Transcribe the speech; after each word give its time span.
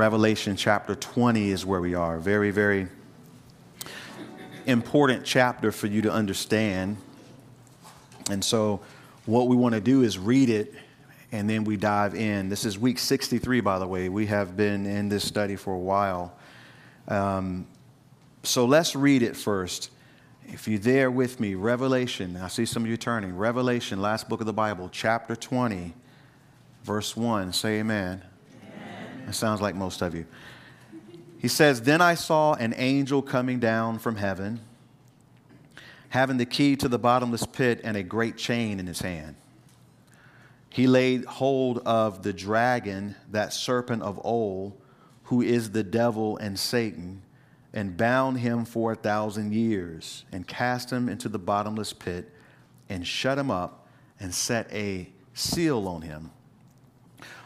Revelation 0.00 0.56
chapter 0.56 0.94
20 0.94 1.50
is 1.50 1.66
where 1.66 1.82
we 1.82 1.94
are. 1.94 2.18
Very, 2.18 2.50
very 2.52 2.88
important 4.64 5.26
chapter 5.26 5.70
for 5.70 5.88
you 5.88 6.00
to 6.00 6.10
understand. 6.10 6.96
And 8.30 8.42
so, 8.42 8.80
what 9.26 9.46
we 9.48 9.56
want 9.56 9.74
to 9.74 9.80
do 9.82 10.00
is 10.02 10.16
read 10.18 10.48
it 10.48 10.74
and 11.32 11.50
then 11.50 11.64
we 11.64 11.76
dive 11.76 12.14
in. 12.14 12.48
This 12.48 12.64
is 12.64 12.78
week 12.78 12.98
63, 12.98 13.60
by 13.60 13.78
the 13.78 13.86
way. 13.86 14.08
We 14.08 14.24
have 14.24 14.56
been 14.56 14.86
in 14.86 15.10
this 15.10 15.22
study 15.22 15.54
for 15.54 15.74
a 15.74 15.78
while. 15.78 16.34
Um, 17.06 17.66
so, 18.42 18.64
let's 18.64 18.96
read 18.96 19.22
it 19.22 19.36
first. 19.36 19.90
If 20.46 20.66
you're 20.66 20.78
there 20.78 21.10
with 21.10 21.40
me, 21.40 21.56
Revelation, 21.56 22.38
I 22.38 22.48
see 22.48 22.64
some 22.64 22.84
of 22.84 22.88
you 22.88 22.96
turning. 22.96 23.36
Revelation, 23.36 24.00
last 24.00 24.30
book 24.30 24.40
of 24.40 24.46
the 24.46 24.54
Bible, 24.54 24.88
chapter 24.90 25.36
20, 25.36 25.92
verse 26.84 27.14
1. 27.14 27.52
Say 27.52 27.80
amen. 27.80 28.22
It 29.30 29.34
sounds 29.34 29.60
like 29.60 29.74
most 29.74 30.02
of 30.02 30.14
you. 30.14 30.26
He 31.38 31.48
says, 31.48 31.82
Then 31.82 32.00
I 32.00 32.14
saw 32.14 32.54
an 32.54 32.74
angel 32.76 33.22
coming 33.22 33.60
down 33.60 33.98
from 33.98 34.16
heaven, 34.16 34.60
having 36.10 36.36
the 36.36 36.44
key 36.44 36.76
to 36.76 36.88
the 36.88 36.98
bottomless 36.98 37.46
pit 37.46 37.80
and 37.82 37.96
a 37.96 38.02
great 38.02 38.36
chain 38.36 38.78
in 38.78 38.86
his 38.86 39.00
hand. 39.00 39.36
He 40.68 40.86
laid 40.86 41.24
hold 41.24 41.78
of 41.86 42.22
the 42.22 42.32
dragon, 42.32 43.14
that 43.30 43.52
serpent 43.52 44.02
of 44.02 44.20
old, 44.22 44.78
who 45.24 45.40
is 45.40 45.70
the 45.70 45.82
devil 45.82 46.36
and 46.36 46.58
Satan 46.58 47.22
and 47.72 47.96
bound 47.96 48.38
him 48.38 48.64
for 48.64 48.92
a 48.92 48.96
thousand 48.96 49.54
years, 49.54 50.24
and 50.32 50.46
cast 50.46 50.90
him 50.90 51.08
into 51.08 51.28
the 51.28 51.38
bottomless 51.38 51.92
pit, 51.92 52.28
and 52.88 53.06
shut 53.06 53.38
him 53.38 53.50
up, 53.50 53.86
and 54.18 54.34
set 54.34 54.68
a 54.72 55.08
seal 55.34 55.86
on 55.86 56.02
him, 56.02 56.30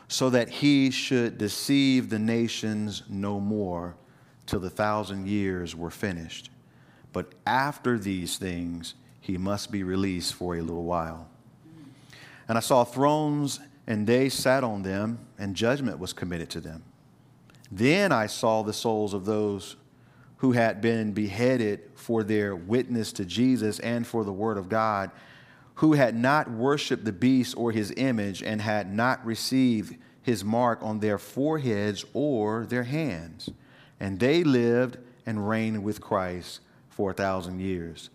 so 0.09 0.31
that 0.31 0.49
he 0.49 0.91
should 0.91 1.39
deceive 1.39 2.11
the 2.11 2.19
nations 2.19 3.03
no 3.09 3.41
more 3.41 3.97
till 4.47 4.61
the 4.61 4.71
thousand 4.71 5.27
years 5.27 5.75
were 5.75 5.91
finished. 5.91 6.51
But 7.13 7.33
after 7.47 7.99
these 7.99 8.37
things, 8.37 8.95
he 9.21 9.39
must 9.39 9.71
be 9.71 9.83
released 9.83 10.35
for 10.35 10.57
a 10.57 10.61
little 10.61 10.85
while. 10.85 11.29
And 12.49 12.59
I 12.59 12.61
saw 12.61 12.85
thrones, 12.85 13.61
and 13.87 14.07
they 14.07 14.29
sat 14.29 14.65
on 14.65 14.83
them, 14.83 15.19
and 15.39 15.55
judgment 15.55 15.99
was 15.99 16.13
committed 16.13 16.51
to 16.51 16.61
them. 16.61 16.83
Then 17.73 18.13
I 18.13 18.27
saw 18.27 18.63
the 18.63 18.73
souls 18.73 19.15
of 19.15 19.25
those 19.25 19.77
who 20.39 20.53
had 20.53 20.81
been 20.81 21.13
beheaded 21.13 21.81
for 21.95 22.23
their 22.23 22.55
witness 22.55 23.13
to 23.15 23.25
Jesus 23.25 23.79
and 23.81 24.07
for 24.07 24.25
the 24.25 24.33
word 24.33 24.59
of 24.59 24.69
God, 24.69 25.11
who 25.77 25.95
had 25.95 26.15
not 26.15 26.51
worshiped 26.51 27.05
the 27.05 27.13
beast 27.13 27.57
or 27.57 27.73
his 27.73 27.93
image 27.97 28.43
and 28.43 28.61
had 28.61 28.93
not 28.93 29.25
received 29.25 29.97
his 30.23 30.45
mark 30.45 30.79
on 30.83 31.01
their 31.01 31.19
foreheads 31.19 32.05
or 32.13 32.65
their 32.67 32.85
hands. 32.85 33.51
And 34.01 34.19
they 34.19 34.45
lived 34.45 34.99
and 35.27 35.49
reigned 35.49 35.83
with 35.83 36.01
Christ 36.01 36.61
for 36.89 37.11
a 37.11 37.15
thousand 37.15 37.61
years. 37.61 38.11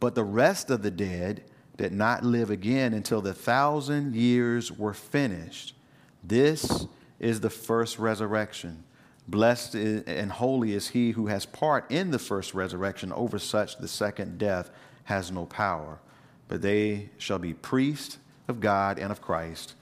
But 0.00 0.14
the 0.14 0.24
rest 0.24 0.70
of 0.70 0.82
the 0.82 0.90
dead 0.90 1.44
did 1.76 1.92
not 1.92 2.24
live 2.24 2.50
again 2.50 2.92
until 2.92 3.20
the 3.20 3.34
thousand 3.34 4.14
years 4.14 4.70
were 4.70 4.94
finished. 4.94 5.74
This 6.22 6.86
is 7.18 7.40
the 7.40 7.50
first 7.50 7.98
resurrection. 7.98 8.84
Blessed 9.26 9.74
and 9.74 10.32
holy 10.32 10.74
is 10.74 10.88
he 10.88 11.12
who 11.12 11.26
has 11.26 11.46
part 11.46 11.90
in 11.90 12.10
the 12.10 12.18
first 12.18 12.54
resurrection. 12.54 13.12
Over 13.12 13.38
such, 13.38 13.78
the 13.78 13.88
second 13.88 14.38
death 14.38 14.70
has 15.04 15.30
no 15.30 15.46
power. 15.46 15.98
But 16.48 16.62
they 16.62 17.10
shall 17.18 17.38
be 17.38 17.54
priests 17.54 18.18
of 18.48 18.60
God 18.60 18.98
and 18.98 19.12
of 19.12 19.20
Christ, 19.20 19.74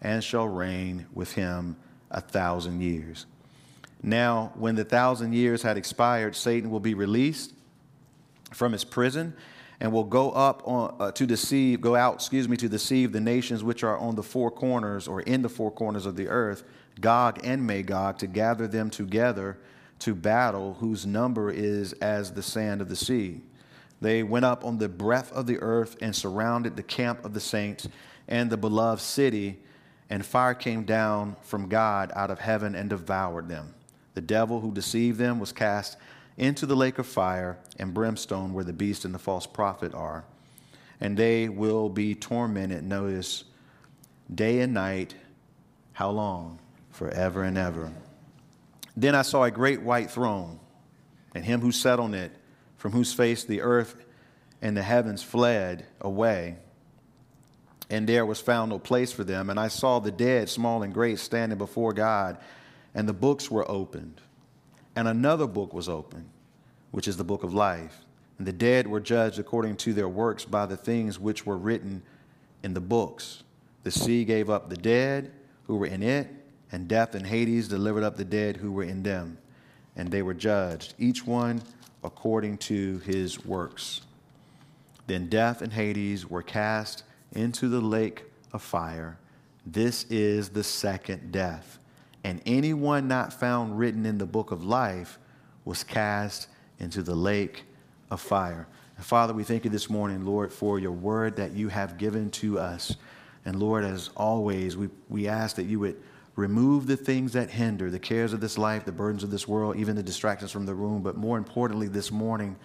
and 0.00 0.22
shall 0.22 0.48
reign 0.48 1.06
with 1.12 1.32
him 1.32 1.76
a 2.10 2.20
thousand 2.20 2.80
years. 2.80 3.26
Now, 4.02 4.52
when 4.54 4.74
the 4.74 4.84
thousand 4.84 5.32
years 5.34 5.62
had 5.62 5.76
expired, 5.76 6.34
Satan 6.34 6.70
will 6.70 6.80
be 6.80 6.94
released 6.94 7.52
from 8.52 8.72
his 8.72 8.84
prison 8.84 9.34
and 9.80 9.92
will 9.92 10.04
go 10.04 10.30
up 10.30 10.62
on, 10.66 10.94
uh, 11.00 11.10
to 11.12 11.26
deceive, 11.26 11.80
go 11.80 11.96
out, 11.96 12.14
excuse 12.14 12.48
me, 12.48 12.56
to 12.56 12.68
deceive 12.68 13.12
the 13.12 13.20
nations 13.20 13.64
which 13.64 13.82
are 13.82 13.98
on 13.98 14.14
the 14.14 14.22
four 14.22 14.50
corners 14.50 15.08
or 15.08 15.22
in 15.22 15.42
the 15.42 15.48
four 15.48 15.70
corners 15.70 16.06
of 16.06 16.16
the 16.16 16.28
earth 16.28 16.64
Gog 17.00 17.40
and 17.42 17.66
Magog, 17.66 18.18
to 18.18 18.26
gather 18.26 18.68
them 18.68 18.90
together 18.90 19.58
to 20.00 20.14
battle, 20.14 20.74
whose 20.74 21.06
number 21.06 21.50
is 21.50 21.92
as 21.94 22.32
the 22.32 22.42
sand 22.42 22.80
of 22.80 22.88
the 22.88 22.96
sea. 22.96 23.40
They 24.02 24.22
went 24.22 24.44
up 24.44 24.64
on 24.64 24.78
the 24.78 24.88
breadth 24.88 25.32
of 25.32 25.46
the 25.46 25.58
earth 25.60 25.96
and 26.02 26.14
surrounded 26.14 26.76
the 26.76 26.82
camp 26.82 27.24
of 27.24 27.32
the 27.32 27.40
saints 27.40 27.88
and 28.28 28.50
the 28.50 28.56
beloved 28.56 29.00
city, 29.00 29.60
and 30.10 30.24
fire 30.24 30.54
came 30.54 30.84
down 30.84 31.36
from 31.42 31.68
God 31.68 32.12
out 32.14 32.30
of 32.30 32.38
heaven 32.38 32.74
and 32.74 32.90
devoured 32.90 33.48
them. 33.48 33.74
The 34.14 34.20
devil 34.20 34.60
who 34.60 34.72
deceived 34.72 35.18
them 35.18 35.38
was 35.38 35.52
cast 35.52 35.96
into 36.36 36.66
the 36.66 36.76
lake 36.76 36.98
of 36.98 37.06
fire 37.06 37.58
and 37.78 37.94
brimstone 37.94 38.52
where 38.52 38.64
the 38.64 38.72
beast 38.72 39.04
and 39.04 39.14
the 39.14 39.18
false 39.18 39.46
prophet 39.46 39.94
are. 39.94 40.24
And 41.00 41.16
they 41.16 41.48
will 41.48 41.88
be 41.88 42.14
tormented, 42.14 42.84
notice, 42.84 43.44
day 44.32 44.60
and 44.60 44.74
night. 44.74 45.14
How 45.94 46.10
long? 46.10 46.58
forever 46.92 47.42
and 47.42 47.58
ever. 47.58 47.90
Then 48.96 49.14
I 49.14 49.22
saw 49.22 49.44
a 49.44 49.50
great 49.50 49.82
white 49.82 50.10
throne, 50.10 50.60
and 51.34 51.44
him 51.44 51.60
who 51.60 51.72
sat 51.72 51.98
on 51.98 52.14
it, 52.14 52.30
from 52.82 52.90
whose 52.90 53.12
face 53.12 53.44
the 53.44 53.60
earth 53.60 53.94
and 54.60 54.76
the 54.76 54.82
heavens 54.82 55.22
fled 55.22 55.86
away. 56.00 56.56
And 57.88 58.08
there 58.08 58.26
was 58.26 58.40
found 58.40 58.70
no 58.70 58.80
place 58.80 59.12
for 59.12 59.22
them. 59.22 59.50
And 59.50 59.60
I 59.60 59.68
saw 59.68 60.00
the 60.00 60.10
dead, 60.10 60.48
small 60.48 60.82
and 60.82 60.92
great, 60.92 61.20
standing 61.20 61.58
before 61.58 61.92
God, 61.92 62.38
and 62.92 63.08
the 63.08 63.12
books 63.12 63.48
were 63.48 63.70
opened. 63.70 64.20
And 64.96 65.06
another 65.06 65.46
book 65.46 65.72
was 65.72 65.88
opened, 65.88 66.28
which 66.90 67.06
is 67.06 67.16
the 67.16 67.22
book 67.22 67.44
of 67.44 67.54
life. 67.54 68.00
And 68.38 68.48
the 68.48 68.52
dead 68.52 68.88
were 68.88 68.98
judged 68.98 69.38
according 69.38 69.76
to 69.76 69.92
their 69.92 70.08
works 70.08 70.44
by 70.44 70.66
the 70.66 70.76
things 70.76 71.20
which 71.20 71.46
were 71.46 71.56
written 71.56 72.02
in 72.64 72.74
the 72.74 72.80
books. 72.80 73.44
The 73.84 73.92
sea 73.92 74.24
gave 74.24 74.50
up 74.50 74.68
the 74.68 74.76
dead 74.76 75.30
who 75.68 75.76
were 75.76 75.86
in 75.86 76.02
it 76.02 76.28
and 76.72 76.88
death 76.88 77.14
and 77.14 77.28
Hades 77.28 77.68
delivered 77.68 78.02
up 78.02 78.16
the 78.16 78.24
dead 78.24 78.56
who 78.56 78.72
were 78.72 78.82
in 78.82 79.04
them, 79.04 79.38
and 79.94 80.10
they 80.10 80.22
were 80.22 80.34
judged, 80.34 80.94
each 80.98 81.24
one 81.24 81.62
according 82.04 82.58
to 82.58 82.98
his 83.00 83.44
works. 83.44 84.02
Then 85.06 85.28
death 85.28 85.62
and 85.62 85.72
Hades 85.72 86.28
were 86.28 86.42
cast 86.42 87.04
into 87.32 87.68
the 87.68 87.80
lake 87.80 88.24
of 88.52 88.62
fire. 88.62 89.18
This 89.66 90.04
is 90.04 90.50
the 90.50 90.64
second 90.64 91.32
death. 91.32 91.78
And 92.24 92.40
anyone 92.46 93.08
not 93.08 93.32
found 93.32 93.78
written 93.78 94.06
in 94.06 94.18
the 94.18 94.26
book 94.26 94.50
of 94.50 94.64
life 94.64 95.18
was 95.64 95.82
cast 95.84 96.48
into 96.78 97.02
the 97.02 97.14
lake 97.14 97.64
of 98.10 98.20
fire. 98.20 98.66
And 98.96 99.04
Father, 99.04 99.32
we 99.34 99.44
thank 99.44 99.64
you 99.64 99.70
this 99.70 99.90
morning, 99.90 100.24
Lord, 100.24 100.52
for 100.52 100.78
your 100.78 100.92
word 100.92 101.36
that 101.36 101.52
you 101.52 101.68
have 101.68 101.98
given 101.98 102.30
to 102.32 102.58
us. 102.58 102.96
And 103.44 103.58
Lord, 103.58 103.84
as 103.84 104.10
always, 104.16 104.76
we, 104.76 104.88
we 105.08 105.26
ask 105.26 105.56
that 105.56 105.64
you 105.64 105.80
would 105.80 106.00
Remove 106.34 106.86
the 106.86 106.96
things 106.96 107.32
that 107.34 107.50
hinder, 107.50 107.90
the 107.90 107.98
cares 107.98 108.32
of 108.32 108.40
this 108.40 108.56
life, 108.56 108.84
the 108.84 108.92
burdens 108.92 109.22
of 109.22 109.30
this 109.30 109.46
world, 109.46 109.76
even 109.76 109.96
the 109.96 110.02
distractions 110.02 110.50
from 110.50 110.64
the 110.64 110.74
room. 110.74 111.02
But 111.02 111.16
more 111.16 111.36
importantly, 111.36 111.88
this 111.88 112.10
morning, 112.10 112.56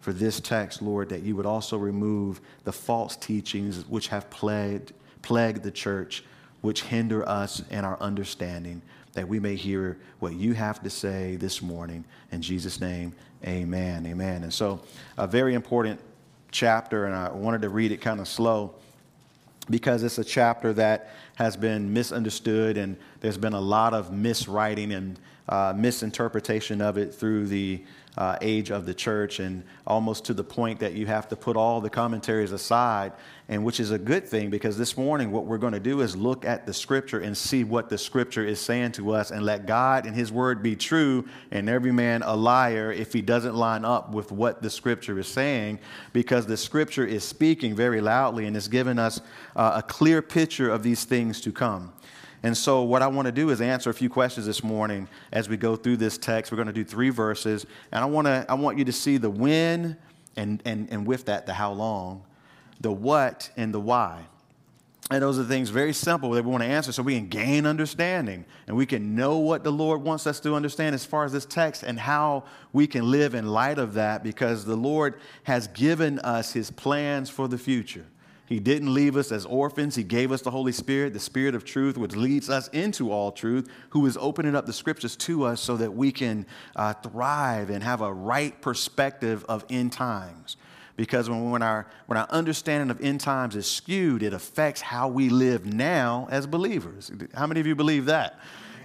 for 0.00 0.12
this 0.12 0.40
text, 0.40 0.82
Lord, 0.82 1.08
that 1.08 1.22
you 1.22 1.36
would 1.36 1.46
also 1.46 1.76
remove 1.76 2.40
the 2.64 2.72
false 2.72 3.16
teachings 3.16 3.84
which 3.88 4.08
have 4.08 4.28
plagued, 4.30 4.92
plagued 5.22 5.62
the 5.62 5.70
church, 5.70 6.24
which 6.62 6.82
hinder 6.82 7.28
us 7.28 7.62
and 7.70 7.86
our 7.86 7.98
understanding, 8.00 8.82
that 9.12 9.26
we 9.28 9.38
may 9.38 9.54
hear 9.54 9.98
what 10.18 10.34
you 10.34 10.52
have 10.52 10.82
to 10.82 10.90
say 10.90 11.36
this 11.36 11.62
morning. 11.62 12.04
In 12.32 12.42
Jesus' 12.42 12.80
name, 12.80 13.14
amen. 13.44 14.04
Amen. 14.06 14.42
And 14.42 14.52
so, 14.52 14.80
a 15.16 15.26
very 15.26 15.54
important 15.54 16.00
chapter, 16.50 17.06
and 17.06 17.14
I 17.14 17.30
wanted 17.30 17.62
to 17.62 17.68
read 17.68 17.92
it 17.92 18.00
kind 18.00 18.18
of 18.18 18.26
slow 18.26 18.74
because 19.70 20.02
it's 20.02 20.18
a 20.18 20.24
chapter 20.24 20.72
that 20.74 21.10
has 21.36 21.56
been 21.56 21.92
misunderstood 21.92 22.76
and 22.76 22.96
there's 23.20 23.38
been 23.38 23.52
a 23.52 23.60
lot 23.60 23.94
of 23.94 24.10
miswriting 24.10 24.96
and 24.96 25.18
uh, 25.48 25.72
misinterpretation 25.76 26.80
of 26.80 26.98
it 26.98 27.14
through 27.14 27.46
the 27.46 27.84
uh, 28.16 28.36
age 28.40 28.70
of 28.70 28.86
the 28.86 28.94
church, 28.94 29.40
and 29.40 29.62
almost 29.86 30.24
to 30.24 30.32
the 30.32 30.42
point 30.42 30.80
that 30.80 30.94
you 30.94 31.06
have 31.06 31.28
to 31.28 31.36
put 31.36 31.54
all 31.54 31.80
the 31.82 31.90
commentaries 31.90 32.50
aside, 32.50 33.12
and 33.48 33.62
which 33.62 33.78
is 33.78 33.90
a 33.90 33.98
good 33.98 34.26
thing 34.26 34.48
because 34.48 34.78
this 34.78 34.96
morning 34.96 35.30
what 35.30 35.44
we're 35.44 35.58
going 35.58 35.74
to 35.74 35.80
do 35.80 36.00
is 36.00 36.16
look 36.16 36.44
at 36.46 36.64
the 36.64 36.72
scripture 36.72 37.20
and 37.20 37.36
see 37.36 37.62
what 37.62 37.90
the 37.90 37.98
scripture 37.98 38.42
is 38.42 38.58
saying 38.58 38.92
to 38.92 39.12
us, 39.12 39.30
and 39.30 39.44
let 39.44 39.66
God 39.66 40.06
and 40.06 40.16
His 40.16 40.32
word 40.32 40.62
be 40.62 40.74
true, 40.74 41.26
and 41.50 41.68
every 41.68 41.92
man 41.92 42.22
a 42.22 42.34
liar 42.34 42.90
if 42.90 43.12
he 43.12 43.20
doesn't 43.20 43.54
line 43.54 43.84
up 43.84 44.10
with 44.12 44.32
what 44.32 44.62
the 44.62 44.70
scripture 44.70 45.18
is 45.18 45.28
saying, 45.28 45.78
because 46.14 46.46
the 46.46 46.56
scripture 46.56 47.04
is 47.04 47.22
speaking 47.22 47.74
very 47.74 48.00
loudly 48.00 48.46
and 48.46 48.56
is 48.56 48.66
given 48.66 48.98
us 48.98 49.20
uh, 49.54 49.72
a 49.76 49.82
clear 49.82 50.22
picture 50.22 50.70
of 50.70 50.82
these 50.82 51.04
things 51.04 51.40
to 51.42 51.52
come. 51.52 51.92
And 52.46 52.56
so, 52.56 52.82
what 52.82 53.02
I 53.02 53.08
want 53.08 53.26
to 53.26 53.32
do 53.32 53.50
is 53.50 53.60
answer 53.60 53.90
a 53.90 53.92
few 53.92 54.08
questions 54.08 54.46
this 54.46 54.62
morning 54.62 55.08
as 55.32 55.48
we 55.48 55.56
go 55.56 55.74
through 55.74 55.96
this 55.96 56.16
text. 56.16 56.52
We're 56.52 56.56
going 56.56 56.68
to 56.68 56.72
do 56.72 56.84
three 56.84 57.10
verses, 57.10 57.66
and 57.90 58.00
I 58.00 58.06
want 58.06 58.28
to 58.28 58.46
I 58.48 58.54
want 58.54 58.78
you 58.78 58.84
to 58.84 58.92
see 58.92 59.16
the 59.16 59.28
when 59.28 59.96
and 60.36 60.62
and 60.64 60.86
and 60.92 61.04
with 61.08 61.24
that 61.24 61.46
the 61.46 61.54
how 61.54 61.72
long, 61.72 62.22
the 62.80 62.92
what 62.92 63.50
and 63.56 63.74
the 63.74 63.80
why. 63.80 64.26
And 65.10 65.22
those 65.22 65.40
are 65.40 65.44
things 65.44 65.70
very 65.70 65.92
simple 65.92 66.30
that 66.30 66.44
we 66.44 66.50
want 66.52 66.62
to 66.62 66.68
answer 66.68 66.92
so 66.92 67.02
we 67.02 67.16
can 67.16 67.26
gain 67.26 67.66
understanding 67.66 68.44
and 68.68 68.76
we 68.76 68.86
can 68.86 69.16
know 69.16 69.38
what 69.38 69.64
the 69.64 69.72
Lord 69.72 70.02
wants 70.02 70.24
us 70.28 70.38
to 70.40 70.54
understand 70.54 70.94
as 70.94 71.04
far 71.04 71.24
as 71.24 71.32
this 71.32 71.46
text 71.46 71.82
and 71.82 71.98
how 71.98 72.44
we 72.72 72.86
can 72.86 73.10
live 73.10 73.34
in 73.34 73.48
light 73.48 73.78
of 73.78 73.94
that 73.94 74.22
because 74.22 74.64
the 74.64 74.76
Lord 74.76 75.18
has 75.42 75.66
given 75.66 76.20
us 76.20 76.52
his 76.52 76.70
plans 76.70 77.28
for 77.28 77.48
the 77.48 77.58
future. 77.58 78.06
He 78.46 78.60
didn't 78.60 78.94
leave 78.94 79.16
us 79.16 79.32
as 79.32 79.44
orphans. 79.44 79.96
He 79.96 80.04
gave 80.04 80.30
us 80.30 80.40
the 80.40 80.52
Holy 80.52 80.70
Spirit, 80.70 81.12
the 81.12 81.20
Spirit 81.20 81.56
of 81.56 81.64
truth, 81.64 81.98
which 81.98 82.14
leads 82.14 82.48
us 82.48 82.68
into 82.68 83.10
all 83.10 83.32
truth, 83.32 83.68
who 83.90 84.06
is 84.06 84.16
opening 84.16 84.54
up 84.54 84.66
the 84.66 84.72
scriptures 84.72 85.16
to 85.16 85.44
us 85.44 85.60
so 85.60 85.76
that 85.76 85.92
we 85.92 86.12
can 86.12 86.46
uh, 86.76 86.92
thrive 86.94 87.70
and 87.70 87.82
have 87.82 88.02
a 88.02 88.12
right 88.12 88.60
perspective 88.62 89.44
of 89.48 89.64
end 89.68 89.92
times. 89.92 90.56
Because 90.96 91.28
when, 91.28 91.50
when, 91.50 91.62
our, 91.62 91.88
when 92.06 92.16
our 92.16 92.28
understanding 92.30 92.90
of 92.90 93.00
end 93.00 93.20
times 93.20 93.56
is 93.56 93.66
skewed, 93.66 94.22
it 94.22 94.32
affects 94.32 94.80
how 94.80 95.08
we 95.08 95.28
live 95.28 95.66
now 95.66 96.28
as 96.30 96.46
believers. 96.46 97.10
How 97.34 97.46
many 97.48 97.60
of 97.60 97.66
you 97.66 97.74
believe 97.74 98.06
that? 98.06 98.38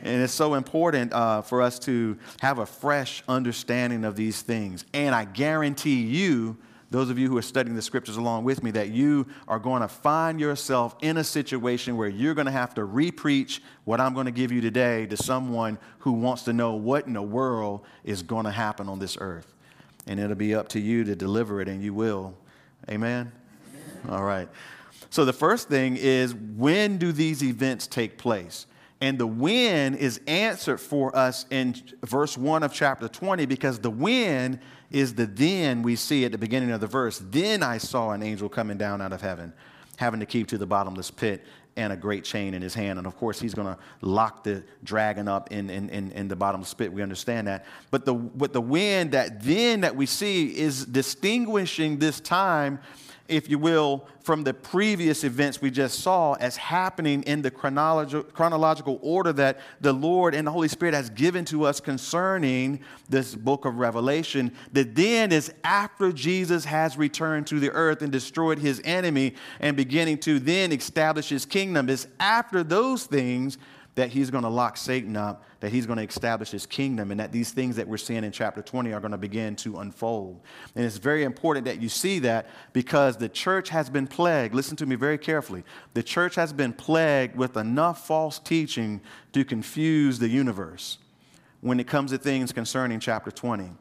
And 0.03 0.23
it's 0.23 0.33
so 0.33 0.55
important 0.55 1.13
uh, 1.13 1.43
for 1.43 1.61
us 1.61 1.77
to 1.79 2.17
have 2.41 2.57
a 2.57 2.65
fresh 2.65 3.23
understanding 3.27 4.03
of 4.03 4.15
these 4.15 4.41
things. 4.41 4.85
And 4.93 5.13
I 5.13 5.25
guarantee 5.25 6.01
you, 6.01 6.57
those 6.91 7.09
of 7.09 7.17
you 7.17 7.27
who 7.27 7.37
are 7.37 7.41
studying 7.41 7.75
the 7.75 7.81
scriptures 7.81 8.17
along 8.17 8.43
with 8.43 8.63
me, 8.63 8.69
that 8.71 8.89
you 8.89 9.25
are 9.47 9.59
going 9.59 9.81
to 9.81 9.87
find 9.87 10.39
yourself 10.39 10.95
in 11.01 11.17
a 11.17 11.23
situation 11.23 11.97
where 11.97 12.09
you're 12.09 12.35
going 12.35 12.45
to 12.45 12.51
have 12.51 12.75
to 12.75 12.81
repreach 12.81 13.61
what 13.85 13.99
I'm 13.99 14.13
going 14.13 14.27
to 14.27 14.31
give 14.31 14.51
you 14.51 14.61
today 14.61 15.07
to 15.07 15.17
someone 15.17 15.79
who 15.99 16.11
wants 16.11 16.43
to 16.43 16.53
know 16.53 16.73
what 16.73 17.07
in 17.07 17.13
the 17.13 17.21
world 17.21 17.81
is 18.03 18.21
going 18.21 18.45
to 18.45 18.51
happen 18.51 18.87
on 18.87 18.99
this 18.99 19.17
earth 19.19 19.51
and 20.07 20.19
it'll 20.19 20.35
be 20.35 20.55
up 20.55 20.69
to 20.69 20.79
you 20.79 21.03
to 21.03 21.15
deliver 21.15 21.61
it, 21.61 21.67
and 21.67 21.81
you 21.81 21.93
will. 21.93 22.35
Amen? 22.89 23.31
Amen? 23.73 24.13
All 24.15 24.23
right. 24.23 24.47
So 25.09 25.25
the 25.25 25.33
first 25.33 25.67
thing 25.67 25.97
is 25.97 26.33
when 26.33 26.97
do 26.97 27.11
these 27.11 27.43
events 27.43 27.87
take 27.87 28.17
place? 28.17 28.65
And 29.01 29.17
the 29.17 29.27
when 29.27 29.95
is 29.95 30.21
answered 30.27 30.79
for 30.79 31.15
us 31.15 31.45
in 31.49 31.75
verse 32.03 32.37
1 32.37 32.63
of 32.63 32.71
chapter 32.71 33.07
20 33.07 33.45
because 33.47 33.79
the 33.79 33.89
when 33.89 34.59
is 34.91 35.15
the 35.15 35.25
then 35.25 35.81
we 35.81 35.95
see 35.95 36.25
at 36.25 36.31
the 36.31 36.37
beginning 36.37 36.71
of 36.71 36.81
the 36.81 36.87
verse. 36.87 37.21
Then 37.29 37.63
I 37.63 37.77
saw 37.77 38.11
an 38.11 38.21
angel 38.21 38.49
coming 38.49 38.77
down 38.77 39.01
out 39.01 39.13
of 39.13 39.21
heaven, 39.21 39.53
having 39.97 40.19
to 40.19 40.25
keep 40.25 40.47
to 40.47 40.57
the 40.57 40.65
bottomless 40.65 41.09
pit 41.09 41.43
and 41.77 41.93
a 41.93 41.95
great 41.95 42.23
chain 42.23 42.53
in 42.53 42.61
his 42.61 42.73
hand. 42.73 42.99
And 42.99 43.07
of 43.07 43.15
course, 43.15 43.39
he's 43.39 43.53
going 43.53 43.67
to 43.67 43.77
lock 44.01 44.43
the 44.43 44.63
dragon 44.83 45.27
up 45.27 45.51
in, 45.51 45.69
in, 45.69 45.89
in, 45.89 46.11
in 46.11 46.27
the 46.27 46.35
bottomless 46.35 46.73
pit. 46.73 46.91
We 46.91 47.01
understand 47.01 47.47
that. 47.47 47.65
But 47.91 48.05
the, 48.05 48.13
but 48.13 48.51
the 48.51 48.61
wind 48.61 49.11
that 49.11 49.41
then 49.41 49.81
that 49.81 49.95
we 49.95 50.05
see 50.05 50.57
is 50.57 50.85
distinguishing 50.85 51.97
this 51.97 52.19
time 52.19 52.79
if 53.31 53.49
you 53.49 53.57
will, 53.57 54.05
from 54.21 54.43
the 54.43 54.53
previous 54.53 55.23
events 55.23 55.61
we 55.61 55.71
just 55.71 56.01
saw 56.01 56.33
as 56.33 56.57
happening 56.57 57.23
in 57.23 57.41
the 57.41 57.49
chronological 57.49 58.99
order 59.01 59.33
that 59.33 59.59
the 59.79 59.93
Lord 59.93 60.35
and 60.35 60.45
the 60.45 60.51
Holy 60.51 60.67
Spirit 60.67 60.93
has 60.93 61.09
given 61.09 61.45
to 61.45 61.63
us 61.63 61.79
concerning 61.79 62.81
this 63.09 63.33
book 63.33 63.65
of 63.65 63.77
Revelation. 63.77 64.55
That 64.73 64.93
then 64.93 65.31
is 65.31 65.51
after 65.63 66.11
Jesus 66.11 66.65
has 66.65 66.97
returned 66.97 67.47
to 67.47 67.59
the 67.59 67.71
earth 67.71 68.01
and 68.03 68.11
destroyed 68.11 68.59
his 68.59 68.81
enemy 68.83 69.33
and 69.59 69.75
beginning 69.75 70.19
to 70.19 70.39
then 70.39 70.71
establish 70.71 71.29
his 71.29 71.45
kingdom. 71.45 71.89
It's 71.89 72.07
after 72.19 72.63
those 72.63 73.05
things 73.05 73.57
that 73.95 74.09
he's 74.09 74.29
going 74.29 74.43
to 74.43 74.49
lock 74.49 74.77
Satan 74.77 75.17
up, 75.17 75.43
that 75.59 75.71
he's 75.71 75.85
going 75.85 75.97
to 75.97 76.03
establish 76.03 76.51
his 76.51 76.65
kingdom, 76.65 77.11
and 77.11 77.19
that 77.19 77.31
these 77.31 77.51
things 77.51 77.75
that 77.75 77.87
we're 77.87 77.97
seeing 77.97 78.23
in 78.23 78.31
chapter 78.31 78.61
20 78.61 78.93
are 78.93 78.99
going 78.99 79.11
to 79.11 79.17
begin 79.17 79.55
to 79.57 79.79
unfold. 79.79 80.39
And 80.75 80.85
it's 80.85 80.97
very 80.97 81.23
important 81.23 81.65
that 81.65 81.81
you 81.81 81.89
see 81.89 82.19
that 82.19 82.47
because 82.73 83.17
the 83.17 83.29
church 83.29 83.69
has 83.69 83.89
been 83.89 84.07
plagued. 84.07 84.55
Listen 84.55 84.77
to 84.77 84.85
me 84.85 84.95
very 84.95 85.17
carefully. 85.17 85.63
The 85.93 86.03
church 86.03 86.35
has 86.35 86.53
been 86.53 86.73
plagued 86.73 87.35
with 87.35 87.57
enough 87.57 88.07
false 88.07 88.39
teaching 88.39 89.01
to 89.33 89.43
confuse 89.43 90.19
the 90.19 90.29
universe 90.29 90.97
when 91.59 91.79
it 91.79 91.87
comes 91.87 92.11
to 92.11 92.17
things 92.17 92.51
concerning 92.51 92.99
chapter 92.99 93.29
20 93.29 93.71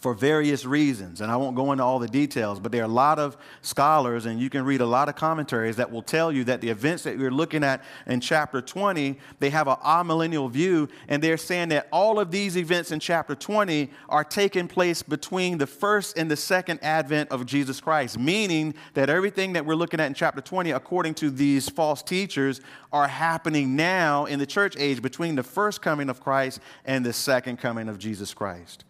for 0.00 0.14
various 0.14 0.64
reasons. 0.64 1.20
And 1.20 1.30
I 1.30 1.36
won't 1.36 1.56
go 1.56 1.72
into 1.72 1.82
all 1.82 1.98
the 1.98 2.08
details, 2.08 2.60
but 2.60 2.70
there 2.70 2.82
are 2.82 2.84
a 2.84 2.88
lot 2.88 3.18
of 3.18 3.36
scholars, 3.62 4.26
and 4.26 4.38
you 4.38 4.48
can 4.48 4.64
read 4.64 4.80
a 4.80 4.86
lot 4.86 5.08
of 5.08 5.16
commentaries 5.16 5.76
that 5.76 5.90
will 5.90 6.02
tell 6.02 6.30
you 6.30 6.44
that 6.44 6.60
the 6.60 6.68
events 6.68 7.02
that 7.02 7.18
you're 7.18 7.30
looking 7.30 7.64
at 7.64 7.82
in 8.06 8.20
chapter 8.20 8.60
20, 8.60 9.18
they 9.40 9.50
have 9.50 9.66
an 9.66 9.76
amillennial 9.84 10.50
view, 10.50 10.88
and 11.08 11.22
they're 11.22 11.36
saying 11.36 11.70
that 11.70 11.88
all 11.90 12.20
of 12.20 12.30
these 12.30 12.56
events 12.56 12.92
in 12.92 13.00
chapter 13.00 13.34
20 13.34 13.90
are 14.08 14.22
taking 14.22 14.68
place 14.68 15.02
between 15.02 15.58
the 15.58 15.66
first 15.66 16.16
and 16.16 16.30
the 16.30 16.36
second 16.36 16.78
advent 16.82 17.30
of 17.30 17.44
Jesus 17.44 17.80
Christ, 17.80 18.18
meaning 18.18 18.74
that 18.94 19.10
everything 19.10 19.54
that 19.54 19.66
we're 19.66 19.74
looking 19.74 20.00
at 20.00 20.06
in 20.06 20.14
chapter 20.14 20.40
20, 20.40 20.70
according 20.70 21.14
to 21.14 21.30
these 21.30 21.68
false 21.68 22.02
teachers, 22.02 22.60
are 22.92 23.08
happening 23.08 23.74
now 23.74 24.26
in 24.26 24.38
the 24.38 24.46
church 24.46 24.76
age 24.78 25.02
between 25.02 25.34
the 25.34 25.42
first 25.42 25.82
coming 25.82 26.08
of 26.08 26.20
Christ 26.20 26.60
and 26.84 27.04
the 27.04 27.12
second 27.12 27.58
coming 27.58 27.88
of 27.88 27.98
Jesus 27.98 28.32
Christ. 28.32 28.84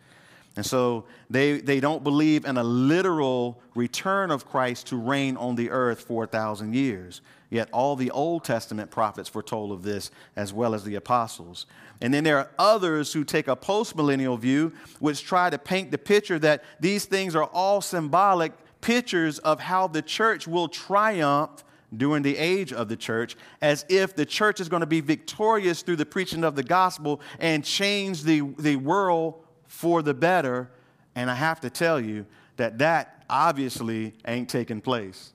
And 0.56 0.66
so 0.66 1.04
they, 1.30 1.60
they 1.60 1.78
don't 1.78 2.02
believe 2.02 2.44
in 2.44 2.56
a 2.56 2.64
literal 2.64 3.60
return 3.74 4.30
of 4.30 4.46
Christ 4.46 4.88
to 4.88 4.96
reign 4.96 5.36
on 5.36 5.54
the 5.54 5.70
earth 5.70 6.00
for 6.00 6.24
a 6.24 6.26
thousand 6.26 6.74
years. 6.74 7.20
Yet 7.50 7.68
all 7.72 7.96
the 7.96 8.10
Old 8.10 8.44
Testament 8.44 8.90
prophets 8.90 9.28
foretold 9.28 9.72
of 9.72 9.82
this, 9.82 10.10
as 10.36 10.52
well 10.52 10.74
as 10.74 10.84
the 10.84 10.96
apostles. 10.96 11.66
And 12.00 12.12
then 12.12 12.24
there 12.24 12.38
are 12.38 12.50
others 12.58 13.12
who 13.12 13.24
take 13.24 13.48
a 13.48 13.56
postmillennial 13.56 14.38
view, 14.38 14.72
which 14.98 15.24
try 15.24 15.48
to 15.48 15.58
paint 15.58 15.90
the 15.90 15.98
picture 15.98 16.38
that 16.40 16.64
these 16.80 17.04
things 17.04 17.34
are 17.34 17.44
all 17.44 17.80
symbolic 17.80 18.52
pictures 18.80 19.38
of 19.40 19.60
how 19.60 19.86
the 19.88 20.02
church 20.02 20.46
will 20.46 20.68
triumph 20.68 21.64
during 21.96 22.22
the 22.22 22.36
age 22.36 22.72
of 22.72 22.88
the 22.88 22.96
church, 22.96 23.34
as 23.62 23.86
if 23.88 24.14
the 24.14 24.26
church 24.26 24.60
is 24.60 24.68
going 24.68 24.80
to 24.80 24.86
be 24.86 25.00
victorious 25.00 25.80
through 25.82 25.96
the 25.96 26.06
preaching 26.06 26.44
of 26.44 26.54
the 26.54 26.62
gospel 26.62 27.20
and 27.38 27.64
change 27.64 28.24
the, 28.24 28.42
the 28.58 28.76
world 28.76 29.42
for 29.68 30.02
the 30.02 30.14
better. 30.14 30.68
And 31.14 31.30
I 31.30 31.34
have 31.34 31.60
to 31.60 31.70
tell 31.70 32.00
you 32.00 32.26
that 32.56 32.78
that 32.78 33.24
obviously 33.30 34.14
ain't 34.26 34.48
taking 34.48 34.80
place. 34.80 35.32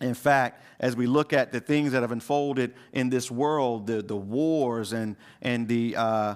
In 0.00 0.14
fact, 0.14 0.62
as 0.80 0.96
we 0.96 1.06
look 1.06 1.32
at 1.32 1.52
the 1.52 1.60
things 1.60 1.92
that 1.92 2.02
have 2.02 2.12
unfolded 2.12 2.74
in 2.92 3.08
this 3.08 3.30
world, 3.30 3.86
the, 3.86 4.02
the 4.02 4.16
wars 4.16 4.92
and, 4.92 5.16
and 5.40 5.68
the, 5.68 5.96
uh, 5.96 6.34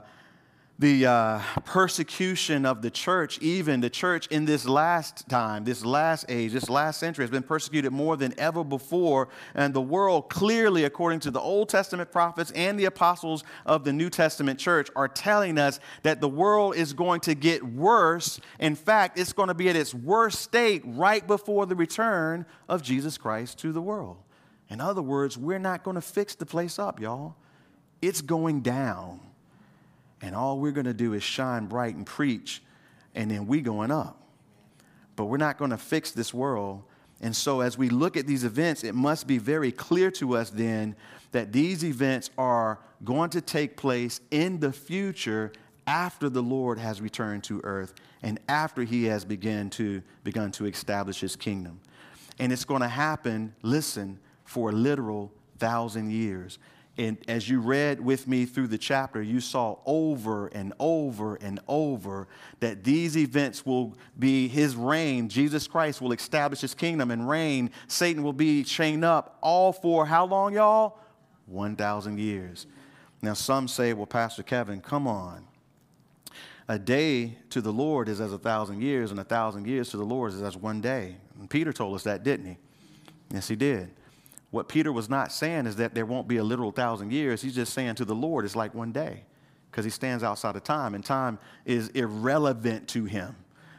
the 0.80 1.04
uh, 1.04 1.40
persecution 1.66 2.64
of 2.64 2.80
the 2.80 2.90
church, 2.90 3.38
even 3.42 3.82
the 3.82 3.90
church 3.90 4.26
in 4.28 4.46
this 4.46 4.64
last 4.64 5.28
time, 5.28 5.62
this 5.62 5.84
last 5.84 6.24
age, 6.30 6.52
this 6.52 6.70
last 6.70 6.98
century, 6.98 7.22
has 7.22 7.30
been 7.30 7.42
persecuted 7.42 7.92
more 7.92 8.16
than 8.16 8.32
ever 8.40 8.64
before. 8.64 9.28
And 9.54 9.74
the 9.74 9.82
world, 9.82 10.30
clearly, 10.30 10.84
according 10.84 11.20
to 11.20 11.30
the 11.30 11.38
Old 11.38 11.68
Testament 11.68 12.10
prophets 12.10 12.50
and 12.52 12.80
the 12.80 12.86
apostles 12.86 13.44
of 13.66 13.84
the 13.84 13.92
New 13.92 14.08
Testament 14.08 14.58
church, 14.58 14.88
are 14.96 15.06
telling 15.06 15.58
us 15.58 15.80
that 16.02 16.22
the 16.22 16.30
world 16.30 16.74
is 16.76 16.94
going 16.94 17.20
to 17.20 17.34
get 17.34 17.62
worse. 17.62 18.40
In 18.58 18.74
fact, 18.74 19.18
it's 19.18 19.34
going 19.34 19.48
to 19.48 19.54
be 19.54 19.68
at 19.68 19.76
its 19.76 19.94
worst 19.94 20.40
state 20.40 20.80
right 20.86 21.26
before 21.26 21.66
the 21.66 21.76
return 21.76 22.46
of 22.70 22.82
Jesus 22.82 23.18
Christ 23.18 23.58
to 23.58 23.72
the 23.72 23.82
world. 23.82 24.16
In 24.70 24.80
other 24.80 25.02
words, 25.02 25.36
we're 25.36 25.58
not 25.58 25.84
going 25.84 25.96
to 25.96 26.00
fix 26.00 26.34
the 26.36 26.46
place 26.46 26.78
up, 26.78 27.00
y'all. 27.00 27.36
It's 28.00 28.22
going 28.22 28.62
down 28.62 29.20
and 30.22 30.34
all 30.34 30.58
we're 30.58 30.72
going 30.72 30.86
to 30.86 30.94
do 30.94 31.12
is 31.14 31.22
shine 31.22 31.66
bright 31.66 31.94
and 31.94 32.06
preach, 32.06 32.62
and 33.14 33.30
then 33.30 33.46
we 33.46 33.60
going 33.60 33.90
up. 33.90 34.22
But 35.16 35.26
we're 35.26 35.38
not 35.38 35.58
going 35.58 35.70
to 35.70 35.78
fix 35.78 36.10
this 36.12 36.32
world. 36.32 36.82
And 37.20 37.34
so, 37.36 37.60
as 37.60 37.76
we 37.76 37.90
look 37.90 38.16
at 38.16 38.26
these 38.26 38.44
events, 38.44 38.84
it 38.84 38.94
must 38.94 39.26
be 39.26 39.38
very 39.38 39.72
clear 39.72 40.10
to 40.12 40.36
us 40.36 40.50
then 40.50 40.96
that 41.32 41.52
these 41.52 41.84
events 41.84 42.30
are 42.38 42.78
going 43.04 43.30
to 43.30 43.40
take 43.40 43.76
place 43.76 44.20
in 44.30 44.60
the 44.60 44.72
future 44.72 45.52
after 45.86 46.28
the 46.28 46.42
Lord 46.42 46.78
has 46.78 47.00
returned 47.00 47.44
to 47.44 47.60
earth 47.64 47.94
and 48.22 48.38
after 48.48 48.82
he 48.82 49.04
has 49.04 49.24
begun 49.24 49.70
to, 49.70 50.02
begun 50.24 50.52
to 50.52 50.66
establish 50.66 51.20
his 51.20 51.36
kingdom. 51.36 51.80
And 52.38 52.52
it's 52.52 52.64
going 52.64 52.82
to 52.82 52.88
happen, 52.88 53.54
listen, 53.62 54.18
for 54.44 54.70
a 54.70 54.72
literal 54.72 55.32
thousand 55.58 56.10
years. 56.10 56.58
And 57.00 57.16
as 57.28 57.48
you 57.48 57.60
read 57.60 57.98
with 57.98 58.28
me 58.28 58.44
through 58.44 58.66
the 58.66 58.76
chapter, 58.76 59.22
you 59.22 59.40
saw 59.40 59.78
over 59.86 60.48
and 60.48 60.74
over 60.78 61.36
and 61.36 61.58
over 61.66 62.28
that 62.60 62.84
these 62.84 63.16
events 63.16 63.64
will 63.64 63.96
be 64.18 64.48
his 64.48 64.76
reign. 64.76 65.30
Jesus 65.30 65.66
Christ 65.66 66.02
will 66.02 66.12
establish 66.12 66.60
his 66.60 66.74
kingdom 66.74 67.10
and 67.10 67.26
reign. 67.26 67.70
Satan 67.88 68.22
will 68.22 68.34
be 68.34 68.62
chained 68.62 69.02
up 69.02 69.38
all 69.40 69.72
for 69.72 70.04
how 70.04 70.26
long, 70.26 70.52
y'all? 70.52 70.98
1,000 71.46 72.18
years. 72.18 72.66
Now, 73.22 73.32
some 73.32 73.66
say, 73.66 73.94
well, 73.94 74.04
Pastor 74.04 74.42
Kevin, 74.42 74.82
come 74.82 75.06
on. 75.06 75.46
A 76.68 76.78
day 76.78 77.38
to 77.48 77.62
the 77.62 77.72
Lord 77.72 78.10
is 78.10 78.20
as 78.20 78.34
a 78.34 78.38
thousand 78.38 78.82
years, 78.82 79.10
and 79.10 79.18
a 79.18 79.24
thousand 79.24 79.66
years 79.66 79.88
to 79.92 79.96
the 79.96 80.04
Lord 80.04 80.34
is 80.34 80.42
as 80.42 80.54
one 80.54 80.82
day. 80.82 81.16
And 81.38 81.48
Peter 81.48 81.72
told 81.72 81.94
us 81.94 82.02
that, 82.02 82.24
didn't 82.24 82.44
he? 82.44 82.56
Yes, 83.32 83.48
he 83.48 83.56
did. 83.56 83.90
What 84.50 84.68
Peter 84.68 84.92
was 84.92 85.08
not 85.08 85.32
saying 85.32 85.66
is 85.66 85.76
that 85.76 85.94
there 85.94 86.06
won't 86.06 86.26
be 86.26 86.38
a 86.38 86.44
literal 86.44 86.72
thousand 86.72 87.12
years. 87.12 87.40
He's 87.40 87.54
just 87.54 87.72
saying 87.72 87.94
to 87.96 88.04
the 88.04 88.14
Lord, 88.14 88.44
it's 88.44 88.56
like 88.56 88.74
one 88.74 88.92
day 88.92 89.24
because 89.70 89.84
he 89.84 89.90
stands 89.90 90.24
outside 90.24 90.56
of 90.56 90.64
time, 90.64 90.94
and 90.94 91.04
time 91.04 91.38
is 91.64 91.88
irrelevant 91.90 92.88
to 92.88 93.04
him. 93.04 93.36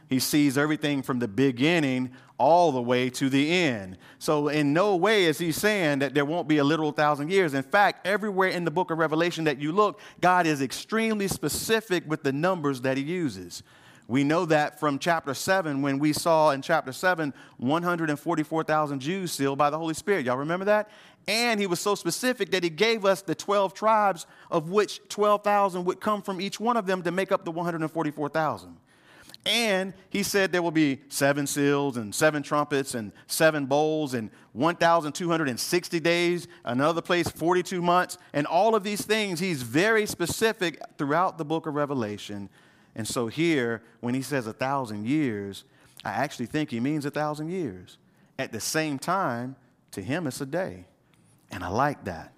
He 0.08 0.18
sees 0.18 0.58
everything 0.58 1.02
from 1.02 1.18
the 1.18 1.28
beginning 1.28 2.12
all 2.36 2.72
the 2.72 2.82
way 2.82 3.08
to 3.10 3.28
the 3.28 3.50
end. 3.50 3.96
So, 4.18 4.48
in 4.48 4.72
no 4.72 4.96
way 4.96 5.24
is 5.24 5.38
he 5.38 5.52
saying 5.52 6.00
that 6.00 6.12
there 6.12 6.24
won't 6.24 6.48
be 6.48 6.58
a 6.58 6.64
literal 6.64 6.92
thousand 6.92 7.30
years. 7.30 7.54
In 7.54 7.62
fact, 7.62 8.06
everywhere 8.06 8.48
in 8.48 8.64
the 8.64 8.70
book 8.70 8.90
of 8.90 8.98
Revelation 8.98 9.44
that 9.44 9.58
you 9.58 9.72
look, 9.72 10.00
God 10.20 10.46
is 10.46 10.60
extremely 10.60 11.28
specific 11.28 12.04
with 12.06 12.22
the 12.22 12.32
numbers 12.32 12.82
that 12.82 12.96
he 12.96 13.02
uses. 13.02 13.62
We 14.08 14.24
know 14.24 14.44
that 14.46 14.80
from 14.80 14.98
chapter 14.98 15.34
7 15.34 15.80
when 15.82 15.98
we 15.98 16.12
saw 16.12 16.50
in 16.50 16.62
chapter 16.62 16.92
7 16.92 17.32
144,000 17.58 19.00
Jews 19.00 19.32
sealed 19.32 19.58
by 19.58 19.70
the 19.70 19.78
Holy 19.78 19.94
Spirit. 19.94 20.26
Y'all 20.26 20.36
remember 20.36 20.64
that? 20.66 20.90
And 21.28 21.60
he 21.60 21.66
was 21.66 21.80
so 21.80 21.94
specific 21.94 22.50
that 22.50 22.64
he 22.64 22.70
gave 22.70 23.04
us 23.04 23.22
the 23.22 23.34
12 23.34 23.74
tribes, 23.74 24.26
of 24.50 24.70
which 24.70 25.00
12,000 25.08 25.84
would 25.84 26.00
come 26.00 26.20
from 26.20 26.40
each 26.40 26.58
one 26.58 26.76
of 26.76 26.86
them 26.86 27.02
to 27.02 27.10
make 27.10 27.30
up 27.30 27.44
the 27.44 27.52
144,000. 27.52 28.76
And 29.44 29.92
he 30.10 30.22
said 30.22 30.52
there 30.52 30.62
will 30.62 30.70
be 30.70 31.00
seven 31.08 31.48
seals 31.48 31.96
and 31.96 32.14
seven 32.14 32.42
trumpets 32.44 32.94
and 32.94 33.12
seven 33.26 33.66
bowls 33.66 34.14
and 34.14 34.30
1,260 34.52 36.00
days, 36.00 36.46
another 36.64 37.00
place 37.00 37.28
42 37.28 37.82
months. 37.82 38.18
And 38.32 38.46
all 38.46 38.76
of 38.76 38.84
these 38.84 39.04
things, 39.04 39.40
he's 39.40 39.62
very 39.62 40.06
specific 40.06 40.80
throughout 40.96 41.38
the 41.38 41.44
book 41.44 41.66
of 41.66 41.74
Revelation 41.74 42.50
and 42.94 43.06
so 43.06 43.26
here, 43.26 43.82
when 44.00 44.14
he 44.14 44.22
says 44.22 44.46
a 44.46 44.52
thousand 44.52 45.06
years, 45.06 45.64
I 46.04 46.10
actually 46.10 46.46
think 46.46 46.70
he 46.70 46.80
means 46.80 47.04
a 47.06 47.10
thousand 47.10 47.50
years. 47.50 47.98
At 48.38 48.52
the 48.52 48.60
same 48.60 48.98
time, 48.98 49.56
to 49.92 50.02
him, 50.02 50.26
it's 50.26 50.40
a 50.40 50.46
day. 50.46 50.86
And 51.50 51.62
I 51.62 51.68
like 51.68 52.04
that 52.04 52.32